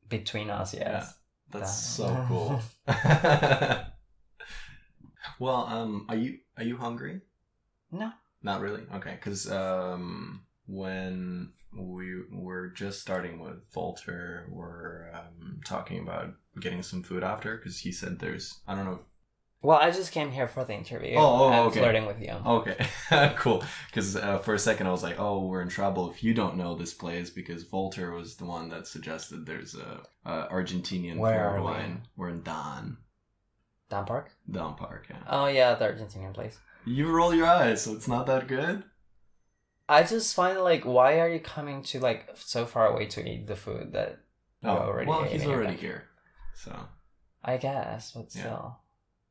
[0.09, 0.75] between us.
[0.75, 1.15] Yes.
[1.51, 2.61] That's That- so cool.
[5.39, 7.21] well, um, are you are you hungry?
[7.91, 8.13] No.
[8.43, 8.83] Not really.
[8.95, 16.82] Okay, because um, when we were just starting with Walter, we're um, talking about getting
[16.82, 19.01] some food after because he said there's I don't know.
[19.62, 21.15] Well, I just came here for the interview.
[21.16, 21.81] Oh, oh, and okay.
[21.81, 22.32] flirting with you.
[22.32, 22.86] Okay,
[23.36, 23.65] cool.
[23.86, 26.59] Because uh, for a second I was like, oh, we're in trouble if you don't
[26.59, 31.49] know this place because Walter was the one that suggested there's a, a Argentinian Where
[31.49, 31.97] are We?
[32.15, 32.99] We're in Daan,
[33.89, 34.32] Daan Park.
[34.51, 35.07] Daan Park.
[35.09, 35.16] Yeah.
[35.28, 36.59] Oh yeah, the Argentinian place.
[36.85, 38.85] You roll your eyes, so it's not that good.
[39.89, 43.47] I just find like, why are you coming to like so far away to eat
[43.47, 44.20] the food that
[44.62, 45.11] you Oh, already?
[45.11, 46.05] well, ate he's already here,
[46.55, 46.89] so
[47.44, 48.40] I guess, but Yeah.
[48.40, 48.78] still.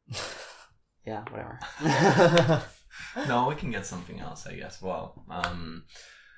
[1.05, 1.59] yeah, whatever.
[3.27, 4.81] no, we can get something else, I guess.
[4.81, 5.83] Well, um,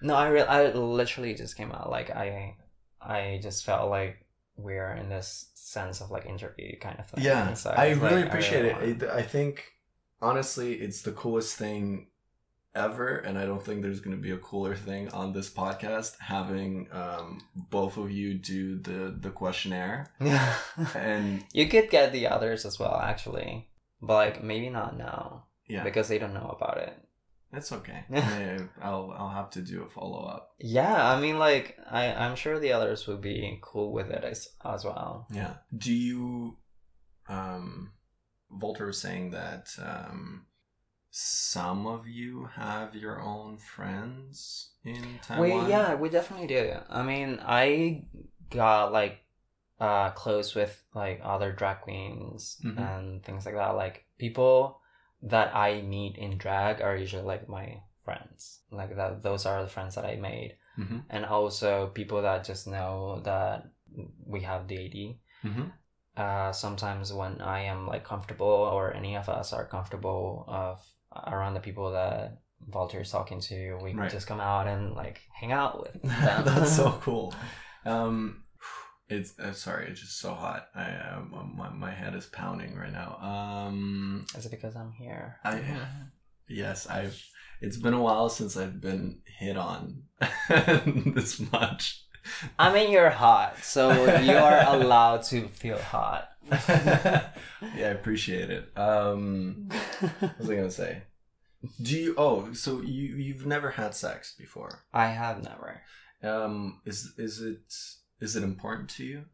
[0.02, 2.56] no, I re- I literally just came out like I
[3.02, 4.26] I just felt like
[4.58, 7.22] we're in this sense of like interview kind of thing.
[7.24, 9.04] yeah, So I was really like, appreciate really it.
[9.04, 9.74] I I think
[10.22, 12.08] honestly, it's the coolest thing
[12.76, 16.20] ever, and I don't think there's going to be a cooler thing on this podcast
[16.20, 20.56] having um, both of you do the the questionnaire wanna-
[20.96, 23.68] and you could get the others as well, actually,
[24.02, 26.94] but like maybe not now yeah, because they don't know about it.
[27.52, 28.04] that's okay.
[28.82, 30.54] I'll I'll have to do a follow up.
[30.60, 34.50] Yeah, I mean, like I I'm sure the others would be cool with it as
[34.64, 35.28] as well.
[35.32, 35.54] Yeah.
[35.76, 36.58] Do you
[37.30, 37.92] um
[38.50, 40.46] Walter was saying that um
[41.18, 45.64] some of you have your own friends in Taiwan?
[45.66, 46.74] We yeah, we definitely do.
[46.90, 48.04] I mean, I
[48.50, 49.22] got like
[49.80, 52.78] uh close with like other drag queens Mhm.
[52.78, 53.78] and things like that.
[53.78, 54.82] Like people
[55.22, 58.60] that I meet in drag are usually like my friends.
[58.70, 60.58] Like that those are the friends that I made.
[60.78, 61.00] Mm-hmm.
[61.10, 63.72] And also people that just know that
[64.28, 65.16] we have DID.
[65.46, 65.68] Mm-hmm.
[66.18, 70.84] Uh sometimes when I am like comfortable or any of us are comfortable of
[71.28, 74.10] around the people that Walter is talking to, we Right.
[74.12, 76.46] just come out and like hang out with them.
[76.46, 77.34] That's so cool.
[77.86, 78.44] Um
[79.08, 80.68] it's uh, sorry, it's just so hot.
[80.74, 83.18] I uh, my my head is pounding right now.
[83.22, 85.38] Um Is it because I'm here?
[85.44, 85.62] I
[86.48, 87.22] yes, I've
[87.62, 90.04] it's been a while since I've been hit on
[91.16, 92.02] this much.
[92.58, 96.28] I mean, you're hot, so you are allowed to feel hot.
[96.70, 97.32] yeah,
[97.78, 98.72] I appreciate it.
[98.78, 99.70] Um,
[100.20, 101.04] what was I gonna say?
[101.82, 102.16] Do you?
[102.18, 104.84] Oh, so you you've never had sex before?
[104.94, 105.82] I have never.
[106.22, 107.74] Um, is is it
[108.20, 109.26] is it important to you?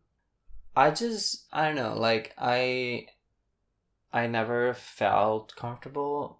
[0.75, 1.95] I just I don't know.
[1.97, 3.07] Like I,
[4.13, 6.39] I never felt comfortable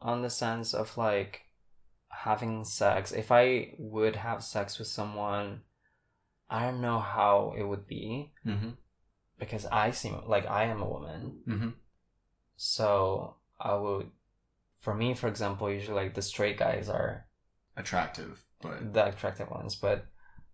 [0.00, 1.42] on the sense of like
[2.08, 3.12] having sex.
[3.12, 5.60] If I would have sex with someone,
[6.48, 8.70] I don't know how it would be Mm-hmm.
[9.40, 11.38] Because I seem like I am a woman.
[11.48, 11.68] Mm-hmm.
[12.56, 14.10] So I would,
[14.78, 17.26] for me, for example, usually like the straight guys are
[17.76, 20.04] Attractive, but the attractive ones, but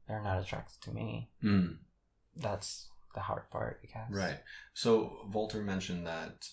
[0.06, 1.28] they're not attracted to me.
[1.42, 1.76] mm,
[2.36, 4.10] That's the hard part, I guess.
[4.10, 4.38] right.
[4.74, 6.48] So Walter mentioned that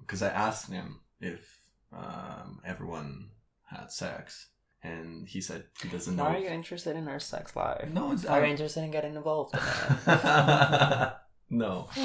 [0.00, 1.58] because I asked him if
[1.92, 3.30] um, everyone
[3.64, 4.50] had sex,
[4.84, 6.24] and he said he doesn't know.
[6.24, 7.88] Why are you interested in our sex life?
[7.92, 11.12] No, it's Are you I'm- interested in getting involved in it?
[11.52, 11.88] no.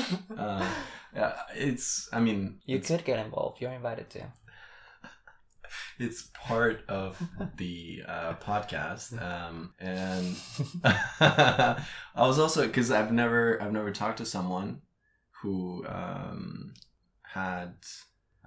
[1.15, 2.09] Uh, it's.
[2.13, 3.59] I mean, you could get involved.
[3.59, 4.27] You're invited to.
[5.99, 7.19] it's part of
[7.57, 10.35] the uh, podcast, um, and
[11.19, 11.83] I
[12.15, 14.81] was also because I've never I've never talked to someone
[15.41, 16.73] who um,
[17.23, 17.73] had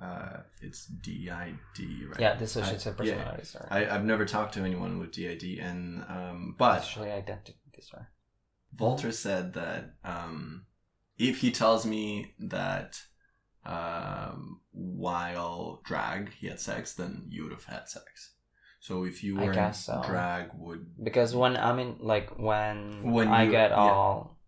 [0.00, 2.20] uh, it's DID right.
[2.20, 3.68] Yeah, dissociative personality disorder.
[3.70, 8.08] I, I've never talked to anyone with DID, and um, but Actually, identity disorder.
[8.78, 10.66] Walter said that um,
[11.28, 12.90] if he tells me that
[13.64, 18.32] um, while drag he had sex, then you would have had sex.
[18.80, 20.02] So if you were guess so.
[20.06, 23.76] drag, would Because when I'm in, like, when, When I you- get yeah.
[23.76, 24.38] all,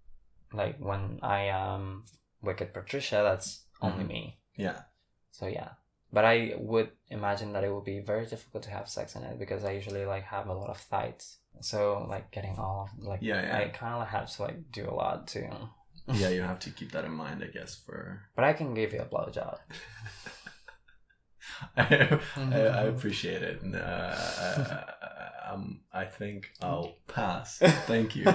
[0.53, 2.05] like, when I am
[2.41, 3.49] Wicked Patricia, that's
[3.83, 4.09] only Mhm.
[4.09, 4.23] me.
[4.57, 4.83] yeah
[5.31, 5.71] So yeah.
[6.13, 9.39] But I would imagine that it would be very difficult to have sex in it
[9.39, 11.39] because I usually like have a lot of fights.
[11.61, 13.59] So like getting all of like Yeah, yeah.
[13.59, 15.49] I kind of have to like do a lot too.
[16.13, 17.75] yeah you have to keep that in mind, I guess.
[17.75, 19.59] For But I can give you a blowjob.
[21.77, 23.63] I, I, I appreciate it.
[23.63, 24.85] and, Uh,
[25.51, 27.59] um, I think I'll pass.
[27.87, 28.27] Thank you.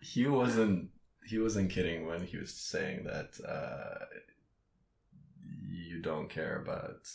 [0.00, 0.90] he wasn't
[1.26, 4.04] he wasn't kidding when he was saying that uh,
[5.68, 7.08] you don't care about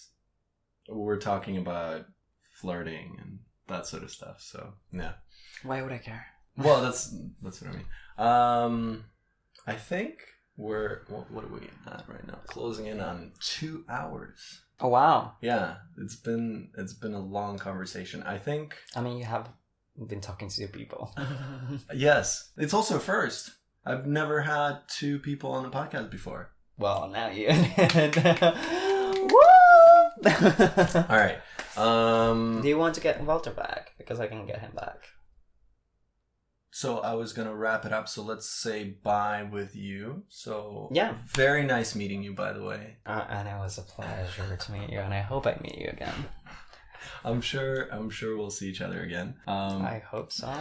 [0.88, 2.06] we're talking about
[2.54, 5.14] flirting and that sort of stuff so yeah
[5.64, 6.26] Why would I care?
[6.58, 7.86] Well that's that's what i mean
[8.18, 9.04] um
[9.68, 10.20] i think
[10.58, 15.34] we're what, what are we at right now closing in on two hours Oh wow!
[15.42, 19.48] yeah it's been it's been a long conversation i think I mean, you have
[20.08, 21.14] been talking to the people.
[21.94, 23.52] Yes, it's also first.
[23.86, 26.52] I've never had two people on the podcast before.
[26.78, 27.48] well, now you.
[29.32, 29.40] Woo!
[31.10, 31.38] All right.
[31.78, 33.92] Um, Do you want to get Walter back?
[33.98, 34.98] Because I can get him back.
[36.76, 38.10] So I was gonna wrap it up.
[38.10, 40.24] So let's say bye with you.
[40.28, 41.14] So Yeah.
[41.26, 42.98] very nice meeting you, by the way.
[43.06, 45.88] Uh, and it was a pleasure to meet you, and I hope I meet you
[45.88, 46.26] again.
[47.24, 47.88] I'm sure.
[47.94, 49.36] I'm sure we'll see each other again.
[49.48, 50.52] Um, I hope so.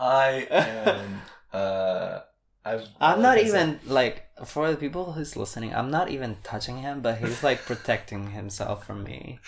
[0.00, 1.20] I am.
[1.52, 2.18] uh,
[2.64, 2.88] I've.
[3.00, 5.72] I'm not even like for the people who's listening.
[5.74, 9.38] I'm not even touching him, but he's like protecting himself from me,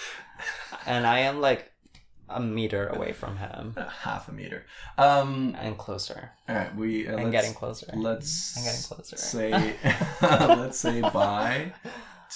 [0.87, 1.70] and I am like
[2.31, 4.67] a meter away from him half a meter.
[4.99, 5.57] Um.
[5.59, 6.75] and closer All right.
[6.77, 7.87] We uh, and getting closer.
[7.95, 9.17] Let's I'm getting closer.
[9.35, 9.51] Say
[10.23, 11.73] let's say bye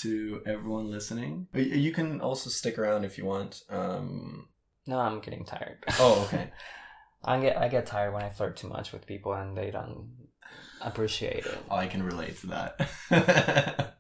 [0.03, 1.47] to everyone listening.
[1.55, 3.63] You can also stick around if you want.
[3.71, 4.49] Um,
[4.87, 5.79] No, I'm getting tired.
[6.01, 6.51] oh, okay.
[7.25, 10.11] I get I get tired when I flirt too much with people and they don't
[10.83, 11.59] appreciate it.
[11.71, 13.91] I can relate to that.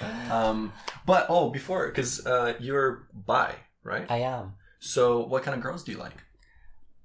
[0.30, 0.72] um,
[1.06, 4.06] but oh, before because uh, you're bi, right?
[4.10, 4.54] I am.
[4.80, 6.14] So, what kind of girls do you like?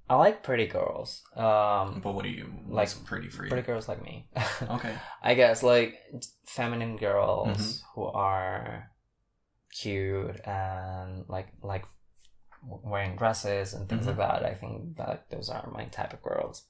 [0.08, 1.22] I like pretty girls.
[1.34, 3.48] Um, But what do you Like, pretty for you?
[3.48, 4.28] pretty girls like me.
[4.70, 4.94] Okay.
[5.22, 5.98] I guess like
[6.46, 7.80] feminine girls Mhm.
[7.94, 8.90] who are
[9.72, 11.86] cute and like like
[12.62, 14.08] wearing dresses and things Mhm.
[14.08, 14.44] like that.
[14.44, 16.64] I think that those are my type of girls.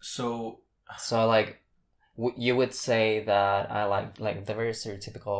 [0.00, 0.60] So
[0.98, 1.62] So like
[2.16, 5.38] w- you would say that I like like the very stereotypical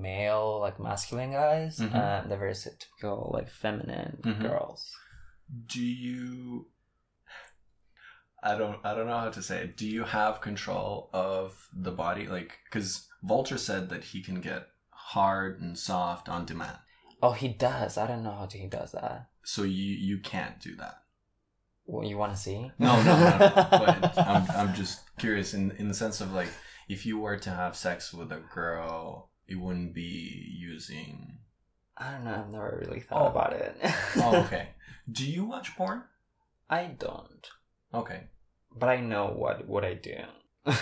[0.00, 1.94] male like masculine guys Mhm.
[1.94, 4.42] and the very stereotypical like feminine Mhm.
[4.42, 4.90] girls.
[5.66, 6.68] do you
[8.42, 11.90] i don't i don't know how to say it do you have control of the
[11.90, 16.78] body like because Walter said that he can get hard and soft on demand
[17.20, 17.98] Oh, he does.
[17.98, 19.30] I don't know how he does that.
[19.42, 21.02] so you you can't do that
[21.90, 22.70] What you want to see?
[22.78, 23.66] no no no, no.
[23.70, 26.50] but I'm, I'm just curious in in the sense of like
[26.88, 30.12] if you were to have sex with a girl it wouldn't be
[30.70, 31.38] using
[31.96, 32.34] I don't know.
[32.44, 33.32] I've never really thought Oh.
[33.34, 33.72] about it.
[34.16, 34.68] oh okay
[35.10, 36.02] do you watch porn
[36.68, 37.44] I don't,
[37.94, 38.20] okay
[38.80, 40.18] but I know what what I do.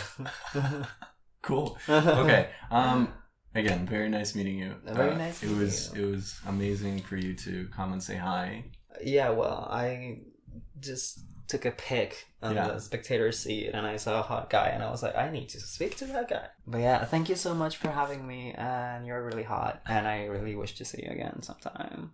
[1.42, 3.12] cool okay um
[3.54, 6.02] again very nice meeting you Very Uh, nice it meeting was you.
[6.02, 8.64] it was amazing for you to come and say hi
[9.02, 9.30] Yeah.
[9.30, 10.22] Well, I
[10.80, 12.68] just took a pic on Yeah.
[12.68, 15.48] the spectator seat and I saw a hot guy and I was like, I need
[15.50, 16.46] to speak to that guy.
[16.66, 20.24] But yeah, thank you so much for having me and you're really hot and I
[20.24, 22.12] really wish to see you again sometime.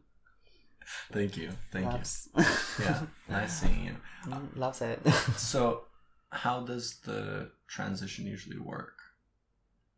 [1.12, 1.51] Thank you.
[1.73, 2.28] Thank Loves.
[2.36, 2.44] you.
[2.85, 3.02] Yeah.
[3.31, 3.97] Nice seeing you.
[4.27, 5.01] Mm, Loves it.
[5.36, 5.85] So,
[6.31, 8.98] how does the transition usually work?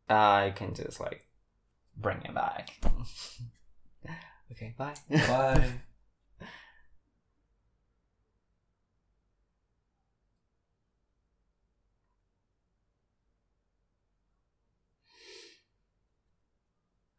[0.09, 1.27] I can just like
[1.97, 2.69] bring him back.
[4.51, 4.93] okay, bye.
[5.09, 5.71] Bye.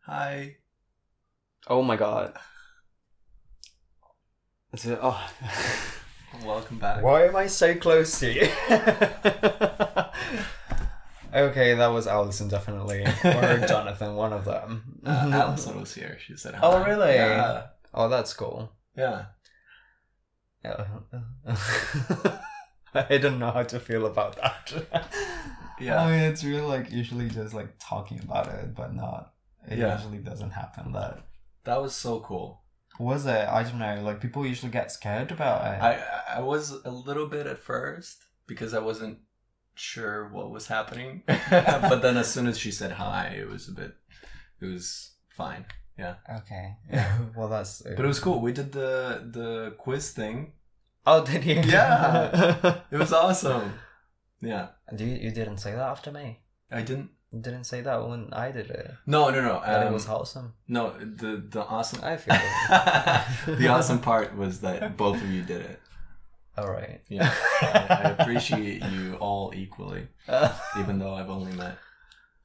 [0.06, 0.56] Hi.
[1.66, 2.34] oh my god.
[4.72, 5.30] Is it- oh.
[6.44, 7.02] Welcome back.
[7.02, 8.42] Why am I so close to you?
[11.34, 13.04] okay, that was Allison definitely.
[13.24, 15.00] Or Jonathan, one of them.
[15.04, 16.18] Uh, Allison was here.
[16.20, 16.60] She said hi.
[16.62, 17.14] Oh, really?
[17.14, 17.66] Yeah.
[17.94, 18.70] Oh, that's cool.
[18.96, 19.24] Yeah.
[20.64, 20.84] Yeah.
[22.94, 24.72] I don't know how to feel about that.
[25.80, 26.02] Yeah.
[26.02, 29.32] I mean, it's really like usually just like talking about it, but not.
[29.66, 29.96] It Yeah.
[29.96, 30.92] usually doesn't happen.
[30.92, 31.18] That
[31.64, 32.62] That was so cool.
[32.98, 33.46] was it.
[33.48, 34.00] I don't know.
[34.02, 35.82] Like people usually get scared about it.
[35.82, 39.18] I I was a little bit at first because I wasn't
[39.74, 41.22] sure what was happening.
[41.50, 43.92] but then as soon as she said hi, it was a bit
[44.60, 45.66] it was fine.
[45.98, 46.14] Yeah.
[46.40, 46.76] Okay.
[47.36, 47.82] well, that's.
[47.82, 48.40] But it was cool.
[48.40, 50.52] We did the the quiz thing.
[51.06, 51.60] Oh, did you?
[51.64, 52.80] Yeah.
[52.90, 53.72] It was awesome.
[54.40, 54.68] Yeah.
[54.94, 56.40] Do you, you didn't say that after me?
[56.70, 58.94] I didn't didn't say that when I did it.
[59.06, 59.60] No, no, no.
[59.64, 60.54] That um, it was awesome.
[60.68, 62.34] no, the the awesome I feel
[63.56, 65.80] the awesome part was that both of you did it.
[66.56, 67.02] All right.
[67.08, 67.32] Yeah.
[67.60, 70.08] I, I appreciate you all equally,
[70.78, 71.76] even though I've only met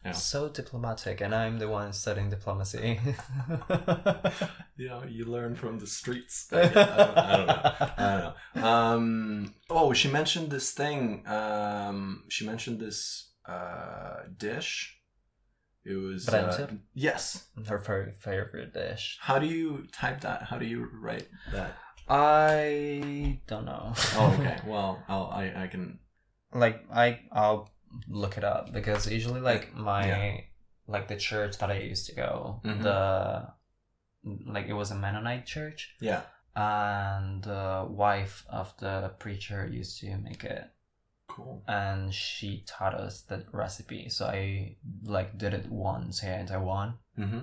[0.03, 0.11] Yeah.
[0.11, 2.99] So diplomatic, and I'm the one studying diplomacy.
[4.75, 6.49] you know, you learn from the streets.
[6.51, 7.71] I, I, don't, I don't know.
[7.97, 8.67] I don't know.
[8.67, 11.23] Um, oh, she mentioned this thing.
[11.25, 14.97] Um, she mentioned this uh, dish.
[15.83, 17.47] It was uh, yes.
[17.67, 19.17] Her very favorite dish.
[19.19, 20.43] How do you type that?
[20.43, 21.75] How do you write that?
[22.07, 23.93] I don't know.
[24.15, 24.57] Oh, okay.
[24.65, 25.99] Well, I'll, I I can.
[26.53, 27.71] like I I'll
[28.07, 30.37] look it up because usually like my Yeah.
[30.87, 32.83] like the church that I used to go Mhm.
[32.83, 33.47] the
[34.53, 36.21] like it was a Mennonite church Yeah.
[36.55, 40.63] and the wife of the preacher used to make it
[41.35, 41.63] Cool.
[41.67, 46.95] and she taught us the recipe so I like did it once here in Taiwan
[47.17, 47.39] Mm-hmm.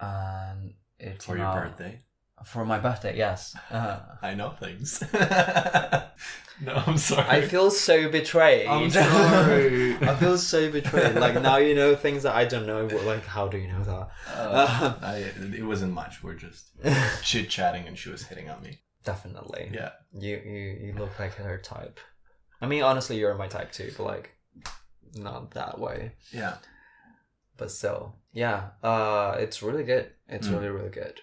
[0.00, 2.00] and it For your out- birthday.
[2.44, 5.02] for my birthday yes uh, I know things.
[6.60, 7.28] no, I'm sorry.
[7.28, 9.96] I feel so betrayed I'm sorry.
[9.96, 11.16] I feel so betrayed.
[11.16, 12.86] Like now you know things that I don't know.
[12.86, 14.08] Like how do you know that?
[14.36, 15.16] Uh, I,
[15.56, 16.22] it wasn't much.
[16.22, 16.70] We're just
[17.22, 18.80] chit chatting, and she was hitting on me.
[19.04, 19.70] Definitely.
[19.72, 19.90] Yeah.
[20.12, 21.98] You you you look like her type.
[22.62, 24.30] I mean, honestly, you're my type too, but like
[25.14, 26.12] not that way.
[26.30, 26.54] Yeah.
[27.58, 28.70] But still, yeah.
[28.82, 30.10] Uh, it's really good.
[30.28, 30.52] It's Mm.
[30.52, 31.20] really really good.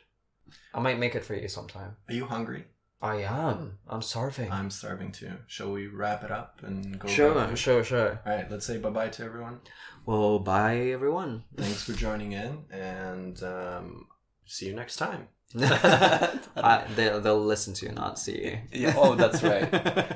[0.74, 1.96] I might make it for you sometime.
[2.08, 2.66] Are you hungry?
[3.02, 3.80] I am.
[3.88, 4.52] I'm starving.
[4.52, 5.32] I'm starving too.
[5.48, 7.08] Shall we wrap it up and go?
[7.08, 7.58] sure, food?
[7.58, 8.20] sure, sure.
[8.26, 8.52] All right.
[8.52, 9.62] Let's say bye bye to everyone.
[10.06, 11.44] Well, bye everyone.
[11.56, 14.08] Thanks for joining in, and um,
[14.46, 15.30] see you next time.
[15.60, 18.58] I, they'll, they'll listen to you, not see you.
[18.72, 19.66] Yeah, oh, that's right.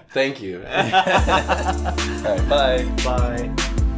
[0.12, 0.60] Thank you.
[0.60, 2.50] All right.
[2.50, 2.86] Bye.
[3.04, 3.90] Bye.